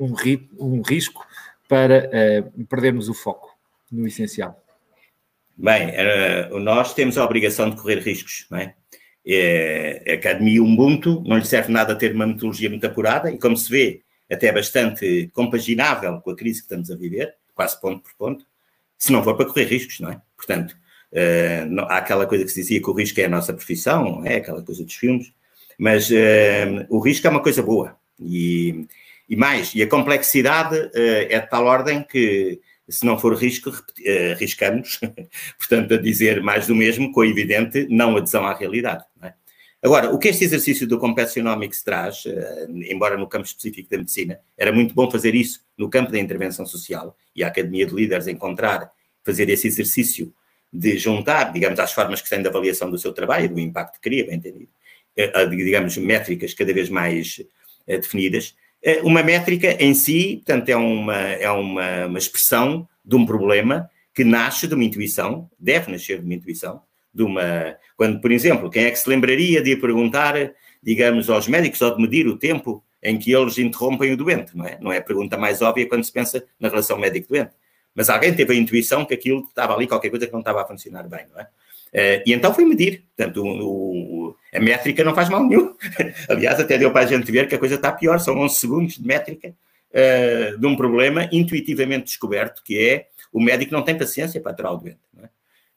um 0.59 0.81
risco 0.81 1.23
para 1.69 2.09
eh, 2.15 2.45
perdermos 2.67 3.11
o 3.11 3.15
foco 3.15 3.55
no 3.93 4.07
essencial. 4.07 4.59
Bem, 5.55 5.93
nós 6.63 6.95
temos 6.95 7.19
a 7.19 7.25
obrigação 7.27 7.69
de 7.69 7.77
correr 7.77 7.99
riscos, 7.99 8.47
não 8.51 8.57
é? 8.57 8.75
é? 9.27 10.03
A 10.09 10.15
Academia 10.15 10.63
Ubuntu 10.63 11.23
não 11.27 11.37
lhe 11.37 11.45
serve 11.45 11.71
nada 11.71 11.95
ter 11.95 12.15
uma 12.15 12.27
metodologia 12.27 12.71
muito 12.71 12.87
apurada 12.87 13.31
e, 13.31 13.39
como 13.39 13.55
se 13.55 13.71
vê, 13.71 14.01
até 14.31 14.53
bastante 14.53 15.31
compaginável 15.33 16.21
com 16.21 16.31
a 16.31 16.37
crise 16.37 16.61
que 16.61 16.67
estamos 16.67 16.91
a 16.91 16.97
viver, 16.97 17.35
quase 17.55 17.81
ponto 17.81 18.03
por 18.03 18.15
ponto, 18.15 18.47
se 18.97 19.13
não 19.13 19.25
for 19.25 19.37
para 19.37 19.47
correr 19.47 19.65
riscos, 19.65 20.01
não 20.01 20.11
é? 20.11 20.21
Portanto, 20.37 20.77
Uh, 21.13 21.67
não, 21.69 21.85
há 21.85 21.97
aquela 21.97 22.25
coisa 22.25 22.45
que 22.45 22.51
se 22.51 22.61
dizia 22.61 22.81
que 22.81 22.89
o 22.89 22.93
risco 22.93 23.21
é 23.21 23.25
a 23.25 23.29
nossa 23.29 23.53
profissão, 23.53 24.25
é 24.25 24.37
aquela 24.37 24.63
coisa 24.63 24.85
dos 24.85 24.95
filmes, 24.95 25.33
mas 25.77 26.09
uh, 26.11 26.87
o 26.89 27.01
risco 27.01 27.27
é 27.27 27.31
uma 27.31 27.43
coisa 27.43 27.63
boa. 27.63 27.97
E, 28.19 28.87
e 29.29 29.35
mais, 29.37 29.75
e 29.75 29.83
a 29.83 29.89
complexidade 29.89 30.77
uh, 30.77 30.91
é 30.95 31.41
de 31.41 31.51
tal 31.51 31.67
ordem 31.67 32.03
que, 32.03 32.61
se 32.89 33.05
não 33.05 33.19
for 33.19 33.35
risco, 33.35 33.73
arriscamos, 34.33 35.01
portanto, 35.59 35.95
a 35.95 35.97
dizer 35.97 36.43
mais 36.43 36.67
do 36.67 36.77
mesmo, 36.77 37.13
com 37.13 37.23
a 37.23 37.27
evidente 37.27 37.87
não 37.91 38.17
adesão 38.17 38.47
à 38.47 38.55
realidade. 38.55 39.05
É? 39.23 39.33
Agora, 39.83 40.11
o 40.11 40.19
que 40.19 40.29
este 40.29 40.45
exercício 40.45 40.87
do 40.87 40.99
Compassionomics 40.99 41.83
traz, 41.83 42.25
embora 42.69 43.17
no 43.17 43.27
campo 43.27 43.47
específico 43.47 43.89
da 43.89 43.97
medicina, 43.97 44.39
era 44.57 44.73
muito 44.73 44.95
bom 44.95 45.11
fazer 45.11 45.35
isso 45.35 45.65
no 45.77 45.89
campo 45.89 46.13
da 46.13 46.19
intervenção 46.19 46.67
social 46.67 47.17
e 47.35 47.43
a 47.43 47.49
Academia 47.49 47.87
de 47.87 47.95
Líderes 47.95 48.27
encontrar, 48.27 48.93
fazer 49.25 49.49
esse 49.49 49.67
exercício 49.67 50.35
de 50.73 50.99
juntar, 50.99 51.53
digamos, 51.53 51.81
às 51.81 51.93
formas 51.93 52.21
que 52.21 52.29
têm 52.29 52.43
de 52.43 52.49
avaliação 52.49 52.91
do 52.91 52.99
seu 52.99 53.13
trabalho, 53.13 53.49
do 53.49 53.59
impacto 53.59 53.95
que 53.95 54.01
cria, 54.01 54.27
bem 54.27 54.37
entendido, 54.37 54.69
eh, 55.17 55.47
digamos, 55.47 55.97
métricas 55.97 56.55
cada 56.55 56.73
vez 56.73 56.89
mais 56.89 57.43
eh, 57.87 57.99
definidas. 57.99 58.55
Eh, 58.83 59.01
uma 59.03 59.23
métrica 59.23 59.73
em 59.83 59.95
si, 59.95 60.43
portanto, 60.45 60.69
é, 60.69 60.77
uma, 60.77 61.17
é 61.17 61.51
uma, 61.51 62.07
uma 62.07 62.19
expressão 62.19 62.89
de 63.05 63.17
um 63.17 63.27
problema 63.27 63.91
que 64.15 64.25
nasce 64.25 64.69
de 64.69 64.75
uma 64.75 64.85
intuição, 64.85 65.51
deve 65.59 65.91
nascer 65.91 66.21
de 66.21 66.25
uma 66.25 66.35
intuição, 66.35 66.83
de 67.13 67.23
uma... 67.23 67.77
Quando, 67.97 68.21
por 68.21 68.33
exemplo, 68.33 68.71
quem 68.71 68.85
é 68.85 68.91
que 68.91 68.99
se 68.99 69.09
lembraria 69.09 69.63
de 69.63 69.77
perguntar, 69.77 70.35
digamos, 70.83 71.29
aos 71.29 71.49
médicos 71.49 71.81
ou 71.83 71.95
de 71.95 72.03
medir 72.03 72.27
o 72.27 72.37
tempo 72.37 72.85
em 73.03 73.19
que 73.19 73.33
eles 73.33 73.59
interrompem 73.59 74.13
o 74.13 74.17
doente, 74.17 74.57
não 74.57 74.67
é? 74.67 74.79
Não 74.81 74.93
é 74.93 74.99
a 74.99 75.03
pergunta 75.03 75.37
mais 75.37 75.63
óbvia 75.63 75.89
quando 75.89 76.05
se 76.05 76.13
pensa 76.13 76.45
na 76.59 76.69
relação 76.69 76.99
médico-doente. 76.99 77.53
Mas 77.95 78.09
alguém 78.09 78.35
teve 78.35 78.53
a 78.53 78.57
intuição 78.57 79.05
que 79.05 79.15
aquilo 79.15 79.45
estava 79.49 79.75
ali, 79.75 79.87
qualquer 79.87 80.11
coisa 80.11 80.27
que 80.27 80.33
não 80.33 80.41
estava 80.41 80.63
a 80.63 80.67
funcionar 80.67 81.09
bem, 81.09 81.27
não 81.33 81.41
é? 81.41 81.45
Uh, 81.93 82.23
e 82.25 82.33
então 82.33 82.55
foi 82.55 82.65
medir. 82.65 83.05
Portanto, 83.17 83.43
o, 83.43 84.29
o, 84.29 84.37
a 84.55 84.61
métrica 84.61 85.03
não 85.03 85.15
faz 85.15 85.29
mal 85.29 85.45
nenhum. 85.45 85.75
Aliás, 86.29 86.61
até 86.61 86.79
deu 86.79 86.93
para 86.93 87.05
a 87.05 87.07
gente 87.07 87.31
ver 87.33 87.49
que 87.49 87.55
a 87.55 87.59
coisa 87.59 87.75
está 87.75 87.91
pior. 87.91 88.19
São 88.21 88.39
11 88.39 88.55
segundos 88.55 88.95
de 88.97 89.07
métrica 89.07 89.49
uh, 89.49 90.59
de 90.59 90.67
um 90.67 90.77
problema 90.77 91.29
intuitivamente 91.33 92.05
descoberto, 92.05 92.63
que 92.63 92.79
é 92.79 93.09
o 93.33 93.41
médico 93.41 93.73
não 93.73 93.83
tem 93.83 93.99
paciência 93.99 94.41
para 94.41 94.53
aturar 94.53 94.75
o 94.75 94.77
doente. 94.77 94.99
É? 95.23 95.29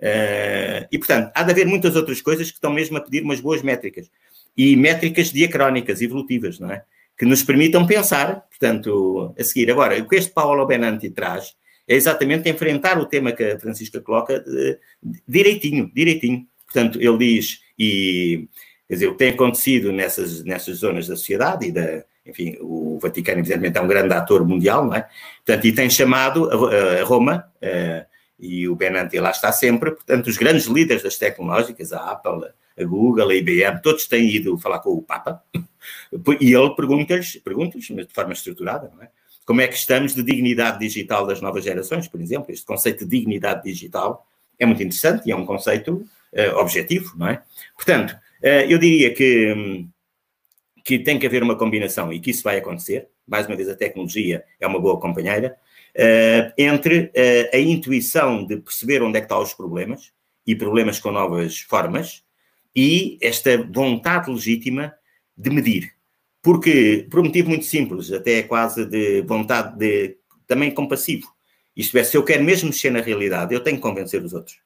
Uh, 0.03 0.83
e, 0.91 0.97
portanto, 0.97 1.31
há 1.33 1.43
de 1.43 1.51
haver 1.51 1.65
muitas 1.65 1.95
outras 1.95 2.21
coisas 2.21 2.49
que 2.49 2.57
estão 2.57 2.73
mesmo 2.73 2.97
a 2.97 3.01
pedir 3.01 3.23
umas 3.23 3.39
boas 3.39 3.61
métricas. 3.61 4.11
E 4.55 4.75
métricas 4.75 5.31
diacrónicas, 5.31 6.01
evolutivas, 6.01 6.59
não 6.59 6.69
é? 6.69 6.83
Que 7.17 7.25
nos 7.25 7.41
permitam 7.41 7.87
pensar, 7.87 8.41
portanto, 8.49 9.33
a 9.39 9.43
seguir. 9.43 9.71
Agora, 9.71 9.97
o 9.97 10.07
que 10.07 10.17
este 10.17 10.31
Paulo 10.31 10.65
Benanti 10.65 11.09
traz 11.09 11.55
é 11.87 11.95
exatamente 11.95 12.49
enfrentar 12.49 12.99
o 12.99 13.05
tema 13.05 13.31
que 13.31 13.43
a 13.43 13.59
Francisca 13.59 14.01
coloca 14.01 14.41
de, 14.41 14.77
direitinho, 15.25 15.89
direitinho. 15.93 16.45
Portanto, 16.65 16.99
ele 17.01 17.17
diz, 17.17 17.61
e 17.79 18.49
quer 18.87 18.95
dizer, 18.95 19.07
o 19.07 19.13
que 19.13 19.19
tem 19.19 19.29
acontecido 19.29 19.93
nessas, 19.93 20.43
nessas 20.43 20.79
zonas 20.79 21.07
da 21.07 21.15
sociedade 21.15 21.67
e 21.67 21.71
da, 21.71 22.03
enfim, 22.25 22.57
o 22.59 22.99
Vaticano, 22.99 23.39
evidentemente, 23.39 23.77
é 23.77 23.81
um 23.81 23.87
grande 23.87 24.13
ator 24.13 24.45
mundial, 24.45 24.85
não 24.85 24.95
é? 24.95 25.07
Portanto, 25.45 25.65
e 25.65 25.71
tem 25.71 25.89
chamado 25.89 26.49
a, 26.49 27.01
a 27.01 27.03
Roma, 27.03 27.45
a, 27.61 28.12
e 28.43 28.67
o 28.67 28.75
Benanti 28.75 29.17
lá 29.19 29.31
está 29.31 29.53
sempre, 29.53 29.91
portanto, 29.91 30.27
os 30.27 30.37
grandes 30.37 30.65
líderes 30.65 31.01
das 31.01 31.17
tecnológicas, 31.17 31.93
a 31.93 32.11
Apple, 32.11 32.49
a 32.77 32.83
Google, 32.83 33.29
a 33.29 33.35
IBM, 33.35 33.81
todos 33.81 34.05
têm 34.05 34.29
ido 34.29 34.57
falar 34.57 34.79
com 34.79 34.89
o 34.89 35.01
Papa, 35.01 35.41
e 36.41 36.53
ele 36.53 36.75
pergunta-lhes, 36.75 37.37
pergunta-lhes, 37.37 37.89
mas 37.91 38.05
de 38.05 38.13
forma 38.13 38.33
estruturada, 38.33 38.91
não 38.93 39.01
é? 39.01 39.09
Como 39.45 39.61
é 39.61 39.67
que 39.67 39.75
estamos 39.75 40.13
de 40.13 40.23
dignidade 40.23 40.79
digital 40.79 41.25
das 41.25 41.41
novas 41.41 41.63
gerações, 41.63 42.07
por 42.07 42.21
exemplo? 42.21 42.51
Este 42.51 42.65
conceito 42.65 43.05
de 43.05 43.17
dignidade 43.17 43.63
digital 43.63 44.25
é 44.59 44.65
muito 44.65 44.81
interessante 44.81 45.27
e 45.27 45.31
é 45.31 45.35
um 45.35 45.45
conceito 45.45 46.05
uh, 46.33 46.57
objetivo, 46.57 47.13
não 47.17 47.27
é? 47.27 47.43
Portanto, 47.75 48.11
uh, 48.11 48.65
eu 48.69 48.77
diria 48.77 49.13
que, 49.13 49.85
que 50.83 50.99
tem 50.99 51.19
que 51.19 51.25
haver 51.25 51.43
uma 51.43 51.57
combinação 51.57 52.11
e 52.11 52.19
que 52.21 52.31
isso 52.31 52.43
vai 52.43 52.57
acontecer. 52.57 53.09
Mais 53.27 53.45
uma 53.45 53.55
vez, 53.55 53.67
a 53.67 53.75
tecnologia 53.75 54.43
é 54.59 54.67
uma 54.67 54.79
boa 54.79 54.97
companheira. 54.97 55.57
Uh, 55.95 56.51
entre 56.57 57.11
a 57.53 57.57
intuição 57.59 58.47
de 58.47 58.57
perceber 58.57 59.03
onde 59.03 59.17
é 59.17 59.21
que 59.21 59.25
estão 59.25 59.43
os 59.43 59.53
problemas 59.53 60.11
e 60.45 60.55
problemas 60.55 60.99
com 60.99 61.11
novas 61.11 61.59
formas 61.59 62.23
e 62.75 63.19
esta 63.21 63.57
vontade 63.63 64.31
legítima 64.31 64.93
de 65.37 65.49
medir. 65.49 65.93
Porque, 66.41 67.07
por 67.09 67.19
um 67.19 67.25
motivo 67.25 67.49
muito 67.49 67.65
simples, 67.65 68.11
até 68.11 68.43
quase 68.43 68.85
de 68.85 69.21
vontade 69.21 69.77
de 69.77 70.17
também 70.47 70.71
compassivo. 70.71 71.27
Isto 71.75 71.97
é, 71.97 72.03
se 72.03 72.17
eu 72.17 72.23
quero 72.23 72.43
mesmo 72.43 72.69
mexer 72.69 72.91
na 72.91 73.01
realidade, 73.01 73.53
eu 73.53 73.61
tenho 73.61 73.77
que 73.77 73.83
convencer 73.83 74.21
os 74.23 74.33
outros. 74.33 74.57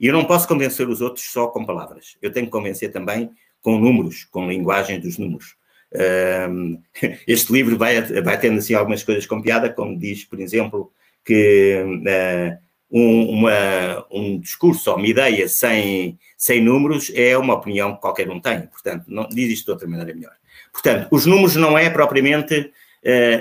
E 0.00 0.06
eu 0.06 0.12
não 0.12 0.24
posso 0.24 0.48
convencer 0.48 0.88
os 0.88 1.00
outros 1.00 1.26
só 1.30 1.46
com 1.48 1.64
palavras. 1.64 2.16
Eu 2.20 2.32
tenho 2.32 2.46
que 2.46 2.52
convencer 2.52 2.90
também 2.90 3.30
com 3.60 3.78
números, 3.78 4.24
com 4.24 4.48
linguagem 4.48 4.98
dos 4.98 5.18
números. 5.18 5.56
Um, 5.94 6.82
este 7.26 7.52
livro 7.52 7.78
vai, 7.78 8.00
vai 8.00 8.38
tendo 8.38 8.58
assim 8.58 8.74
algumas 8.74 9.02
coisas 9.02 9.26
com 9.26 9.40
piada, 9.40 9.70
como 9.72 9.98
diz, 9.98 10.24
por 10.24 10.40
exemplo, 10.40 10.92
que 11.24 11.82
uh, 11.84 12.64
um, 12.90 13.30
uma, 13.30 14.06
um 14.10 14.38
discurso 14.38 14.90
ou 14.90 14.96
uma 14.96 15.06
ideia 15.06 15.48
sem, 15.48 16.18
sem 16.36 16.62
números 16.62 17.10
é 17.14 17.36
uma 17.38 17.54
opinião 17.54 17.94
que 17.94 18.00
qualquer 18.00 18.28
um 18.28 18.40
tem. 18.40 18.66
Portanto, 18.66 19.04
não, 19.08 19.28
diz 19.28 19.52
isto 19.52 19.66
de 19.66 19.70
outra 19.70 19.88
maneira 19.88 20.14
melhor. 20.14 20.34
Portanto, 20.72 21.08
os 21.10 21.26
números 21.26 21.56
não 21.56 21.78
é 21.78 21.88
propriamente 21.88 22.72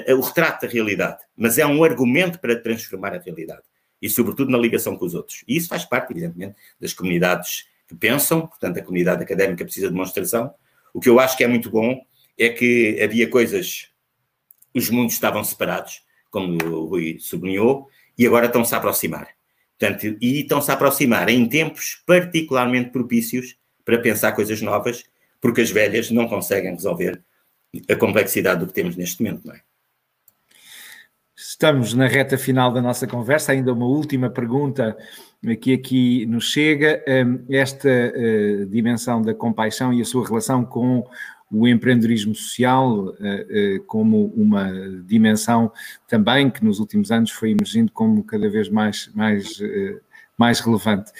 uh, 0.10 0.16
o 0.16 0.22
retrato 0.22 0.66
da 0.66 0.72
realidade, 0.72 1.20
mas 1.36 1.58
é 1.58 1.66
um 1.66 1.84
argumento 1.84 2.40
para 2.40 2.56
transformar 2.56 3.14
a 3.14 3.20
realidade 3.20 3.64
e, 4.02 4.10
sobretudo, 4.10 4.52
na 4.52 4.58
ligação 4.58 4.98
com 4.98 5.06
os 5.06 5.14
outros. 5.14 5.44
E 5.48 5.56
isso 5.56 5.70
faz 5.70 5.86
parte, 5.86 6.12
evidentemente, 6.12 6.56
das 6.80 6.94
comunidades 6.94 7.66
que 7.88 7.96
pensam, 7.96 8.48
portanto, 8.48 8.78
a 8.78 8.82
comunidade 8.82 9.24
académica 9.24 9.64
precisa 9.64 9.88
de 9.88 9.94
demonstração. 9.94 10.54
O 10.94 11.00
que 11.00 11.10
eu 11.10 11.20
acho 11.20 11.38
que 11.38 11.44
é 11.44 11.48
muito 11.48 11.70
bom 11.70 12.02
é 12.38 12.50
que 12.50 13.00
havia 13.02 13.30
coisas, 13.30 13.90
os 14.74 14.90
mundos 14.90 15.14
estavam 15.14 15.44
separados, 15.44 16.02
como 16.30 16.58
o 16.64 16.86
Rui 16.86 17.18
sublinhou, 17.20 17.88
e 18.18 18.26
agora 18.26 18.48
estão-se 18.48 18.74
a 18.74 18.78
aproximar. 18.78 19.28
Portanto, 19.78 20.18
e 20.22 20.42
estão-se 20.42 20.72
a 20.72 20.74
aproximar 20.74 21.30
em 21.30 21.48
tempos 21.48 22.02
particularmente 22.06 22.92
propícios 22.92 23.58
para 23.84 24.00
pensar 24.00 24.32
coisas 24.32 24.62
novas 24.62 25.04
porque 25.42 25.62
as 25.62 25.70
velhas 25.70 26.10
não 26.10 26.28
conseguem 26.28 26.72
resolver 26.72 27.22
a 27.90 27.96
complexidade 27.96 28.62
do 28.62 28.68
que 28.68 28.74
temos 28.74 28.96
neste 28.96 29.22
momento, 29.22 29.46
não 29.46 29.54
é? 29.54 29.62
Estamos 31.36 31.94
na 31.94 32.08
reta 32.08 32.38
final 32.38 32.72
da 32.72 32.82
nossa 32.82 33.06
conversa, 33.06 33.52
ainda 33.52 33.74
uma 33.74 33.86
última 33.86 34.30
pergunta 34.30 34.96
que 35.60 35.74
aqui 35.74 36.26
nos 36.26 36.52
chega. 36.52 37.04
Hum, 37.08 37.44
esta 37.50 37.90
eh, 37.90 38.66
dimensão 38.70 39.22
da 39.22 39.34
compaixão 39.34 39.92
e 39.92 40.02
a 40.02 40.06
sua 40.06 40.26
relação 40.26 40.64
com 40.64 41.06
o 41.54 41.68
empreendedorismo 41.68 42.34
social 42.34 43.14
eh, 43.20 43.48
eh, 43.50 43.80
como 43.86 44.34
uma 44.36 44.72
dimensão 45.06 45.72
também 46.08 46.50
que 46.50 46.66
nos 46.66 46.80
últimos 46.80 47.12
anos 47.12 47.30
foi 47.30 47.52
emergindo 47.52 47.92
como 47.92 48.24
cada 48.24 48.50
vez 48.50 48.70
mais, 48.70 49.12
mais, 49.14 49.60
mais 50.38 50.60
relevante. 50.60 51.12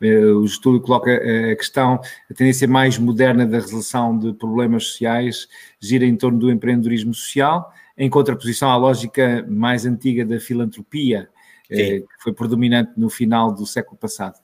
Eh, 0.00 0.24
o 0.24 0.44
estudo 0.44 0.80
coloca 0.80 1.12
a 1.12 1.56
questão, 1.56 2.00
a 2.30 2.34
tendência 2.34 2.66
mais 2.66 2.96
moderna 2.98 3.46
da 3.46 3.58
resolução 3.58 4.18
de 4.18 4.32
problemas 4.32 4.86
sociais 4.86 5.46
gira 5.78 6.06
em 6.06 6.16
torno 6.16 6.38
do 6.38 6.50
empreendedorismo 6.50 7.12
social, 7.12 7.70
em 7.96 8.08
contraposição 8.08 8.70
à 8.70 8.76
lógica 8.76 9.44
mais 9.48 9.84
antiga 9.84 10.24
da 10.24 10.40
filantropia, 10.40 11.28
eh, 11.68 11.76
Sim. 11.76 12.00
que 12.00 12.22
foi 12.22 12.32
predominante 12.32 12.92
no 12.96 13.10
final 13.10 13.52
do 13.52 13.66
século 13.66 13.96
passado. 13.98 14.38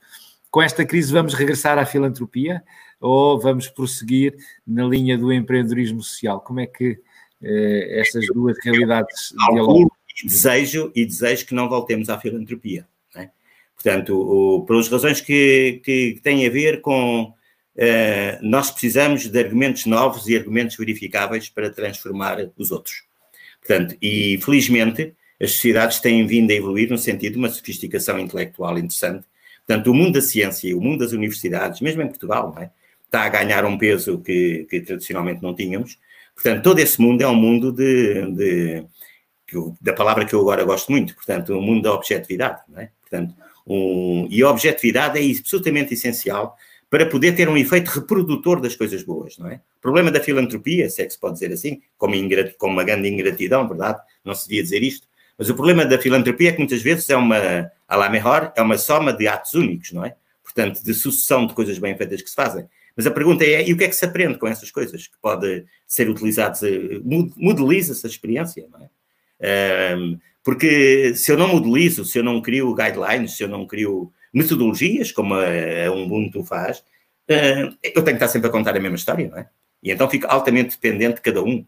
com 0.49 0.61
esta 0.61 0.85
crise 0.85 1.11
vamos 1.11 1.33
regressar 1.33 1.77
à 1.77 1.85
filantropia 1.85 2.63
ou 2.99 3.39
vamos 3.39 3.67
prosseguir 3.67 4.35
na 4.65 4.85
linha 4.85 5.17
do 5.17 5.31
empreendedorismo 5.31 6.01
social? 6.01 6.41
Como 6.41 6.59
é 6.59 6.67
que 6.67 6.99
eh, 7.41 7.99
estas 7.99 8.25
duas 8.27 8.57
realidades 8.63 9.33
dialogam? 9.51 9.89
E 10.23 10.27
desejo, 10.27 10.91
e 10.95 11.05
desejo 11.05 11.45
que 11.45 11.53
não 11.53 11.69
voltemos 11.69 12.09
à 12.09 12.19
filantropia. 12.19 12.87
É? 13.15 13.29
Portanto, 13.75 14.19
o, 14.19 14.65
pelas 14.65 14.87
razões 14.87 15.21
que, 15.21 15.79
que, 15.83 16.13
que, 16.13 16.21
têm 16.21 16.45
a 16.47 16.49
ver 16.49 16.81
com 16.81 17.31
eh, 17.75 18.39
nós 18.41 18.71
precisamos 18.71 19.27
de 19.27 19.39
argumentos 19.39 19.85
novos 19.85 20.27
e 20.27 20.35
argumentos 20.35 20.75
verificáveis 20.75 21.49
para 21.49 21.69
transformar 21.69 22.49
os 22.57 22.71
outros. 22.71 23.03
Portanto, 23.59 23.95
e 24.01 24.39
felizmente 24.43 25.13
as 25.39 25.51
sociedades 25.51 25.99
têm 25.99 26.25
vindo 26.25 26.49
a 26.49 26.55
evoluir 26.55 26.89
no 26.89 26.97
sentido 26.97 27.33
de 27.33 27.37
uma 27.37 27.49
sofisticação 27.49 28.17
intelectual 28.17 28.77
interessante. 28.79 29.27
Portanto, 29.67 29.91
o 29.91 29.93
mundo 29.93 30.13
da 30.13 30.21
ciência, 30.21 30.75
o 30.75 30.81
mundo 30.81 30.99
das 30.99 31.11
universidades, 31.11 31.81
mesmo 31.81 32.01
em 32.01 32.07
Portugal, 32.07 32.55
é? 32.57 32.71
Está 33.07 33.23
a 33.23 33.29
ganhar 33.29 33.65
um 33.65 33.77
peso 33.77 34.19
que, 34.19 34.67
que, 34.69 34.81
tradicionalmente 34.81 35.41
não 35.41 35.55
tínhamos. 35.55 35.97
Portanto, 36.35 36.63
todo 36.63 36.79
esse 36.79 37.01
mundo 37.01 37.21
é 37.21 37.27
um 37.27 37.35
mundo 37.35 37.71
de, 37.71 38.31
de 38.31 38.85
da 39.81 39.93
palavra 39.93 40.25
que 40.25 40.33
eu 40.33 40.41
agora 40.41 40.63
gosto 40.63 40.91
muito, 40.91 41.15
portanto, 41.15 41.53
o 41.53 41.57
um 41.57 41.61
mundo 41.61 41.83
da 41.83 41.93
objetividade, 41.93 42.61
não 42.67 42.81
é? 42.81 42.91
Portanto, 43.01 43.33
um, 43.65 44.27
e 44.29 44.41
a 44.43 44.49
objetividade 44.49 45.17
é 45.17 45.37
absolutamente 45.39 45.93
essencial 45.93 46.57
para 46.89 47.05
poder 47.05 47.33
ter 47.33 47.49
um 47.49 47.57
efeito 47.57 47.87
reprodutor 47.87 48.61
das 48.61 48.75
coisas 48.75 49.03
boas, 49.03 49.37
não 49.37 49.49
é? 49.49 49.55
O 49.77 49.81
problema 49.81 50.11
da 50.11 50.21
filantropia, 50.21 50.89
se 50.89 51.01
é 51.01 51.05
que 51.05 51.13
se 51.13 51.19
pode 51.19 51.35
dizer 51.35 51.51
assim, 51.51 51.81
como, 51.97 52.13
como 52.57 52.73
uma 52.73 52.83
grande 52.83 53.09
ingratidão, 53.09 53.67
verdade? 53.67 53.99
Não 54.23 54.35
se 54.35 54.47
devia 54.47 54.63
dizer 54.63 54.83
isto, 54.83 55.07
mas 55.37 55.49
o 55.49 55.55
problema 55.55 55.85
da 55.85 55.99
filantropia 55.99 56.49
é 56.49 56.51
que 56.53 56.59
muitas 56.59 56.81
vezes 56.81 57.09
é 57.09 57.15
uma, 57.15 57.71
a 57.87 57.95
la 57.95 58.09
melhor, 58.09 58.51
é 58.55 58.61
uma 58.61 58.77
soma 58.77 59.13
de 59.13 59.27
atos 59.27 59.53
únicos, 59.53 59.91
não 59.91 60.03
é? 60.03 60.15
Portanto, 60.43 60.83
de 60.83 60.93
sucessão 60.93 61.45
de 61.45 61.53
coisas 61.53 61.77
bem 61.77 61.95
feitas 61.95 62.21
que 62.21 62.29
se 62.29 62.35
fazem. 62.35 62.67
Mas 62.97 63.05
a 63.05 63.11
pergunta 63.11 63.45
é, 63.45 63.69
e 63.69 63.71
o 63.71 63.77
que 63.77 63.83
é 63.83 63.87
que 63.87 63.95
se 63.95 64.03
aprende 64.03 64.39
com 64.39 64.47
essas 64.47 64.71
coisas 64.71 65.05
que 65.05 65.17
pode 65.21 65.63
ser 65.85 66.09
utilizadas? 66.09 66.63
Eh, 66.63 66.99
modeliza-se 67.37 68.05
a 68.07 68.09
experiência, 68.09 68.67
não 68.71 68.81
é? 68.81 69.95
Um, 69.95 70.19
porque 70.43 71.13
se 71.13 71.31
eu 71.31 71.37
não 71.37 71.49
modelizo, 71.49 72.03
se 72.03 72.17
eu 72.17 72.23
não 72.23 72.41
crio 72.41 72.73
guidelines, 72.73 73.37
se 73.37 73.43
eu 73.43 73.47
não 73.47 73.67
crio 73.67 74.11
metodologias, 74.33 75.11
como 75.11 75.35
a, 75.35 75.45
a 75.85 75.91
Ubuntu 75.91 76.43
faz, 76.43 76.79
uh, 76.79 77.77
eu 77.83 78.03
tenho 78.03 78.05
que 78.05 78.13
estar 78.13 78.29
sempre 78.29 78.49
a 78.49 78.51
contar 78.51 78.75
a 78.75 78.79
mesma 78.79 78.95
história, 78.95 79.27
não 79.29 79.37
é? 79.37 79.47
E 79.83 79.91
então 79.91 80.09
fico 80.09 80.25
altamente 80.27 80.71
dependente 80.71 81.15
de 81.15 81.21
cada 81.21 81.43
um. 81.43 81.63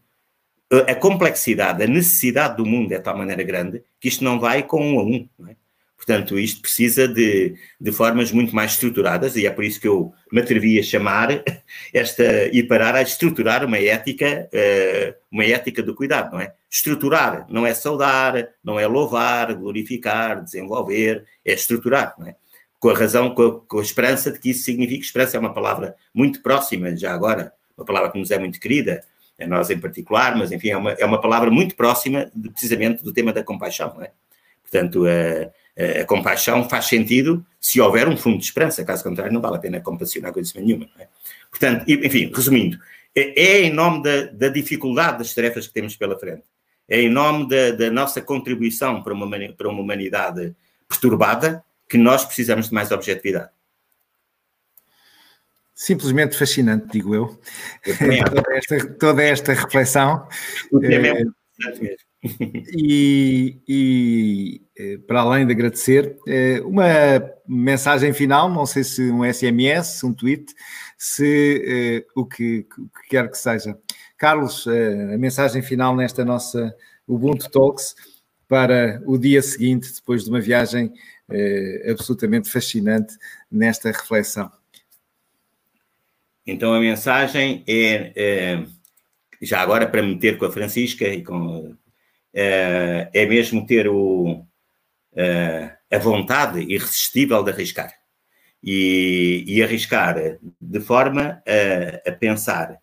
A 0.87 0.95
complexidade, 0.95 1.83
a 1.83 1.87
necessidade 1.87 2.57
do 2.57 2.65
mundo 2.65 2.91
é 2.91 2.97
de 2.97 3.03
tal 3.03 3.17
maneira 3.17 3.43
grande 3.43 3.83
que 3.99 4.07
isto 4.07 4.23
não 4.23 4.39
vai 4.39 4.63
com 4.63 4.83
um 4.83 4.99
a 4.99 5.03
um, 5.03 5.29
não 5.37 5.49
é? 5.49 5.55
Portanto, 5.99 6.39
isto 6.39 6.61
precisa 6.61 7.09
de, 7.09 7.55
de 7.79 7.91
formas 7.91 8.31
muito 8.31 8.55
mais 8.55 8.71
estruturadas, 8.71 9.35
e 9.35 9.45
é 9.45 9.51
por 9.51 9.65
isso 9.65 9.81
que 9.81 9.87
eu 9.87 10.13
me 10.31 10.39
atrevi 10.39 10.79
a 10.79 10.83
chamar 10.83 11.43
esta, 11.93 12.47
e 12.47 12.63
parar 12.63 12.95
a 12.95 13.01
estruturar 13.01 13.65
uma 13.65 13.77
ética, 13.77 14.49
uh, 14.53 15.15
uma 15.29 15.43
ética 15.43 15.83
do 15.83 15.93
cuidado, 15.93 16.31
não 16.31 16.39
é? 16.39 16.53
Estruturar 16.71 17.45
não 17.49 17.67
é 17.67 17.73
saudar, 17.73 18.47
não 18.63 18.79
é 18.79 18.87
louvar, 18.87 19.53
glorificar, 19.53 20.41
desenvolver, 20.41 21.25
é 21.43 21.51
estruturar, 21.51 22.15
não 22.17 22.27
é? 22.27 22.35
Com 22.79 22.89
a 22.89 22.97
razão, 22.97 23.35
com 23.35 23.43
a, 23.43 23.59
com 23.59 23.79
a 23.79 23.83
esperança 23.83 24.31
de 24.31 24.39
que 24.39 24.51
isso 24.51 24.63
significa, 24.63 25.03
esperança 25.03 25.35
é 25.35 25.39
uma 25.39 25.53
palavra 25.53 25.97
muito 26.13 26.41
próxima, 26.41 26.95
já 26.95 27.13
agora, 27.13 27.51
uma 27.77 27.85
palavra 27.85 28.09
que 28.09 28.17
nos 28.17 28.31
é 28.31 28.39
muito 28.39 28.57
querida, 28.57 29.03
a 29.37 29.45
nós 29.45 29.69
em 29.69 29.77
particular, 29.77 30.37
mas 30.37 30.53
enfim, 30.53 30.69
é 30.69 30.77
uma, 30.77 30.91
é 30.93 31.05
uma 31.05 31.19
palavra 31.19 31.51
muito 31.51 31.75
próxima 31.75 32.31
de, 32.33 32.49
precisamente 32.49 33.03
do 33.03 33.11
tema 33.11 33.33
da 33.33 33.43
compaixão, 33.43 33.93
não 33.93 34.03
é? 34.03 34.11
Portanto, 34.63 35.03
uh, 35.03 35.51
a 35.79 36.05
compaixão 36.05 36.67
faz 36.67 36.85
sentido 36.85 37.45
se 37.59 37.79
houver 37.79 38.07
um 38.07 38.17
fundo 38.17 38.37
de 38.37 38.43
esperança, 38.43 38.83
caso 38.83 39.03
contrário, 39.03 39.31
não 39.31 39.39
vale 39.39 39.55
a 39.55 39.59
pena 39.59 39.79
compassionar 39.79 40.33
coisa 40.33 40.51
nenhuma. 40.59 40.89
É? 40.99 41.07
Portanto, 41.49 41.85
enfim, 41.87 42.29
resumindo, 42.35 42.77
é, 43.15 43.41
é 43.41 43.61
em 43.61 43.73
nome 43.73 44.03
da, 44.03 44.25
da, 44.25 44.49
dificuldade 44.49 45.19
das 45.19 45.33
tarefas 45.33 45.67
que 45.67 45.73
temos 45.73 45.95
pela 45.95 46.19
frente, 46.19 46.43
é 46.87 47.01
em 47.01 47.09
nome 47.09 47.47
da, 47.47 47.71
da 47.71 47.89
nossa 47.89 48.21
contribuição 48.21 49.01
para 49.01 49.13
uma, 49.13 49.27
para 49.57 49.69
uma 49.69 49.81
humanidade 49.81 50.53
perturbada 50.87 51.63
que 51.87 51.97
nós 51.97 52.25
precisamos 52.25 52.67
de 52.67 52.73
mais 52.73 52.91
objetividade. 52.91 53.49
Simplesmente 55.73 56.37
fascinante, 56.37 56.87
digo 56.91 57.15
eu. 57.15 57.39
eu 57.85 57.95
toda, 58.27 58.57
esta, 58.57 58.93
toda 58.95 59.23
esta 59.23 59.53
reflexão. 59.53 60.27
O 60.71 60.79
tema 60.81 61.07
é, 61.07 61.09
é 61.09 61.13
muito 61.13 61.81
mesmo. 61.81 62.08
E, 62.75 63.61
e, 63.67 64.61
eh, 64.77 64.97
para 65.07 65.21
além 65.21 65.45
de 65.45 65.53
agradecer, 65.53 66.17
eh, 66.27 66.61
uma 66.61 66.85
mensagem 67.47 68.13
final, 68.13 68.49
não 68.49 68.65
sei 68.65 68.83
se 68.83 69.09
um 69.09 69.23
SMS, 69.23 70.03
um 70.03 70.13
tweet, 70.13 70.53
se 70.97 71.63
eh, 72.05 72.05
o 72.15 72.25
que, 72.25 72.67
o 72.77 72.89
que 72.89 73.09
quer 73.09 73.29
que 73.29 73.37
seja. 73.37 73.77
Carlos, 74.17 74.67
a 74.67 75.17
mensagem 75.17 75.61
final 75.61 75.95
nesta 75.95 76.25
nossa 76.25 76.75
Ubuntu 77.07 77.49
Talks 77.49 77.95
para 78.49 79.01
o 79.05 79.17
dia 79.17 79.41
seguinte, 79.41 79.93
depois 79.93 80.25
de 80.25 80.29
uma 80.29 80.41
viagem 80.41 80.91
absolutamente 81.89 82.49
fascinante 82.49 83.15
nesta 83.49 83.89
reflexão. 83.91 84.51
Então 86.45 86.73
a 86.73 86.81
mensagem 86.81 87.63
é, 87.65 88.11
é 88.15 88.65
já 89.41 89.61
agora 89.61 89.87
para 89.87 90.03
meter 90.03 90.37
com 90.37 90.45
a 90.45 90.51
Francisca 90.51 91.07
e 91.07 91.23
com 91.23 91.77
é, 92.41 93.09
é 93.13 93.25
mesmo 93.25 93.65
ter 93.65 93.89
o, 93.89 94.45
é, 95.13 95.71
a 95.91 95.97
vontade 95.97 96.61
irresistível 96.61 97.43
de 97.43 97.51
arriscar. 97.51 97.93
E, 98.63 99.43
e 99.47 99.63
arriscar 99.63 100.15
de 100.59 100.79
forma 100.81 101.41
a, 101.45 102.09
a, 102.09 102.11
pensar 102.13 102.77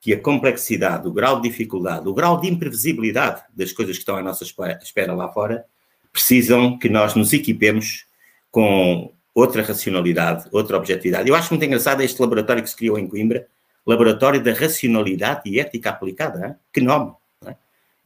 que 0.00 0.12
a 0.12 0.20
complexidade, 0.20 1.06
o 1.06 1.12
grau 1.12 1.40
de 1.40 1.48
dificuldade, 1.48 2.08
o 2.08 2.14
grau 2.14 2.40
de 2.40 2.48
imprevisibilidade 2.48 3.42
das 3.54 3.72
coisas 3.72 3.96
que 3.96 4.02
estão 4.02 4.16
à 4.16 4.22
nossa 4.22 4.44
espera 4.44 5.14
lá 5.14 5.28
fora, 5.32 5.64
precisam 6.12 6.78
que 6.78 6.88
nós 6.88 7.14
nos 7.14 7.32
equipemos 7.32 8.06
com 8.50 9.12
outra 9.34 9.62
racionalidade, 9.62 10.48
outra 10.52 10.76
objetividade. 10.76 11.28
Eu 11.28 11.34
acho 11.34 11.52
muito 11.52 11.64
engraçado 11.64 12.02
este 12.02 12.20
laboratório 12.20 12.62
que 12.62 12.70
se 12.70 12.76
criou 12.76 12.98
em 12.98 13.06
Coimbra, 13.06 13.46
Laboratório 13.84 14.42
da 14.42 14.52
Racionalidade 14.52 15.42
e 15.46 15.60
Ética 15.60 15.90
Aplicada. 15.90 16.46
Hein? 16.46 16.54
Que 16.72 16.80
nome! 16.80 17.12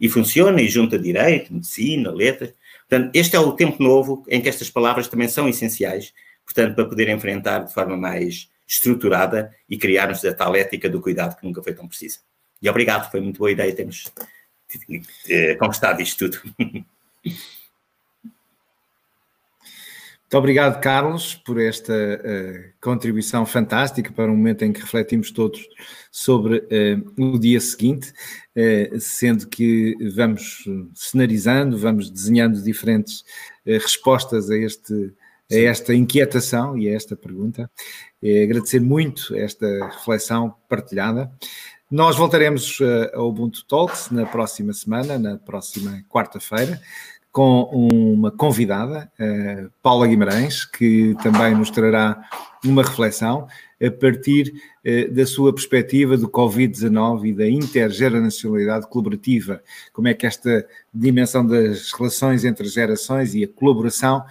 E 0.00 0.08
funciona 0.08 0.62
e 0.62 0.68
junta 0.68 0.98
direito, 0.98 1.52
medicina, 1.52 2.10
letras. 2.10 2.54
Portanto, 2.88 3.10
este 3.14 3.36
é 3.36 3.40
o 3.40 3.52
tempo 3.52 3.82
novo 3.82 4.24
em 4.28 4.40
que 4.40 4.48
estas 4.48 4.70
palavras 4.70 5.06
também 5.08 5.28
são 5.28 5.48
essenciais, 5.48 6.12
portanto, 6.44 6.74
para 6.74 6.86
poder 6.86 7.08
enfrentar 7.08 7.60
de 7.60 7.74
forma 7.74 7.96
mais 7.96 8.48
estruturada 8.66 9.54
e 9.68 9.76
criarmos 9.76 10.24
a 10.24 10.32
tal 10.32 10.56
ética 10.56 10.88
do 10.88 11.00
cuidado 11.00 11.36
que 11.36 11.44
nunca 11.44 11.62
foi 11.62 11.74
tão 11.74 11.86
precisa. 11.86 12.18
E 12.62 12.68
obrigado, 12.68 13.10
foi 13.10 13.20
muito 13.20 13.38
boa 13.38 13.50
ideia 13.50 13.74
termos 13.74 14.10
eh, 15.28 15.54
conquistado 15.56 16.00
isto 16.00 16.30
tudo. 16.30 16.40
Muito 20.30 20.38
obrigado, 20.38 20.80
Carlos, 20.80 21.34
por 21.34 21.60
esta 21.60 21.92
uh, 21.92 22.72
contribuição 22.80 23.44
fantástica 23.44 24.12
para 24.12 24.30
um 24.30 24.36
momento 24.36 24.64
em 24.64 24.72
que 24.72 24.80
refletimos 24.80 25.32
todos 25.32 25.60
sobre 26.08 26.58
uh, 26.58 27.34
o 27.34 27.36
dia 27.36 27.60
seguinte, 27.60 28.12
uh, 28.56 29.00
sendo 29.00 29.48
que 29.48 29.96
vamos 30.14 30.68
cenarizando, 30.94 31.76
vamos 31.76 32.08
desenhando 32.08 32.62
diferentes 32.62 33.24
respostas 33.66 34.48
a, 34.50 34.56
este, 34.56 35.12
a 35.50 35.56
esta 35.56 35.92
inquietação 35.92 36.78
e 36.78 36.88
a 36.88 36.94
esta 36.94 37.16
pergunta. 37.16 37.68
agradecer 38.22 38.78
muito 38.78 39.34
esta 39.34 39.66
reflexão 39.88 40.54
partilhada. 40.68 41.28
Nós 41.90 42.14
voltaremos 42.14 42.78
ao 43.14 43.28
Ubuntu 43.28 43.64
Talks 43.66 44.12
na 44.12 44.24
próxima 44.26 44.72
semana, 44.72 45.18
na 45.18 45.36
próxima 45.36 46.04
quarta-feira 46.08 46.80
com 47.32 47.62
uma 47.72 48.30
convidada, 48.30 49.10
Paula 49.82 50.06
Guimarães, 50.06 50.64
que 50.64 51.14
também 51.22 51.54
nos 51.54 51.70
trará 51.70 52.20
uma 52.64 52.82
reflexão 52.82 53.46
a 53.82 53.90
partir 53.90 54.52
eh, 54.84 55.08
da 55.08 55.24
sua 55.24 55.52
perspectiva 55.54 56.16
do 56.16 56.28
Covid-19 56.28 57.28
e 57.28 57.32
da 57.32 57.48
intergeracionalidade 57.48 58.86
colaborativa. 58.88 59.62
Como 59.92 60.08
é 60.08 60.14
que 60.14 60.26
esta 60.26 60.66
dimensão 60.92 61.46
das 61.46 61.90
relações 61.92 62.44
entre 62.44 62.68
gerações 62.68 63.34
e 63.34 63.44
a 63.44 63.48
colaboração 63.48 64.22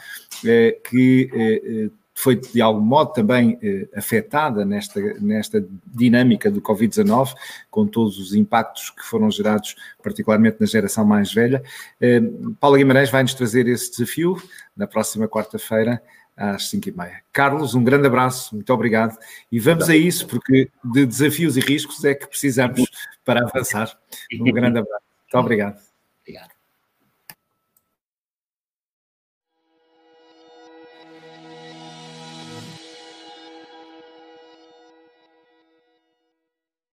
eh, 0.46 0.78
que 0.88 1.30
eh, 1.34 1.90
foi 2.20 2.36
de 2.36 2.62
algum 2.62 2.82
modo 2.82 3.14
também 3.14 3.58
eh, 3.64 3.88
afetada 3.96 4.66
nesta, 4.66 5.00
nesta 5.22 5.66
dinâmica 5.86 6.52
do 6.52 6.62
Covid-19, 6.62 7.34
com 7.72 7.88
todos 7.88 8.20
os 8.20 8.36
impactos 8.36 8.90
que 8.90 9.06
foram 9.06 9.32
gerados, 9.32 9.74
particularmente 10.04 10.58
na 10.60 10.68
geração 10.68 11.06
mais 11.06 11.34
velha. 11.34 11.64
Eh, 12.02 12.20
Paula 12.60 12.78
Guimarães 12.78 13.10
vai 13.10 13.24
nos 13.24 13.34
trazer 13.34 13.70
esse 13.70 13.90
desafio 13.90 14.36
na 14.76 14.86
próxima 14.86 15.30
quarta-feira, 15.30 16.04
às 16.36 16.70
5 16.70 16.90
e 16.90 16.92
meia. 16.92 17.22
Carlos, 17.32 17.74
um 17.74 17.84
grande 17.84 18.08
abraço, 18.08 18.54
muito 18.54 18.74
obrigado. 18.74 19.18
E 19.50 19.58
vamos 19.58 19.90
a 19.90 19.96
isso, 19.96 20.28
porque 20.28 20.70
de 20.84 21.06
desafios 21.06 21.56
e 21.56 21.62
riscos 21.62 22.04
é 22.04 22.14
que 22.14 22.28
precisamos 22.28 22.84
para 23.24 23.46
avançar. 23.46 23.98
Um 24.34 24.52
grande 24.52 24.80
abraço. 24.80 25.04
Muito 25.24 25.38
obrigado. 25.38 25.80
Obrigado. 26.22 26.59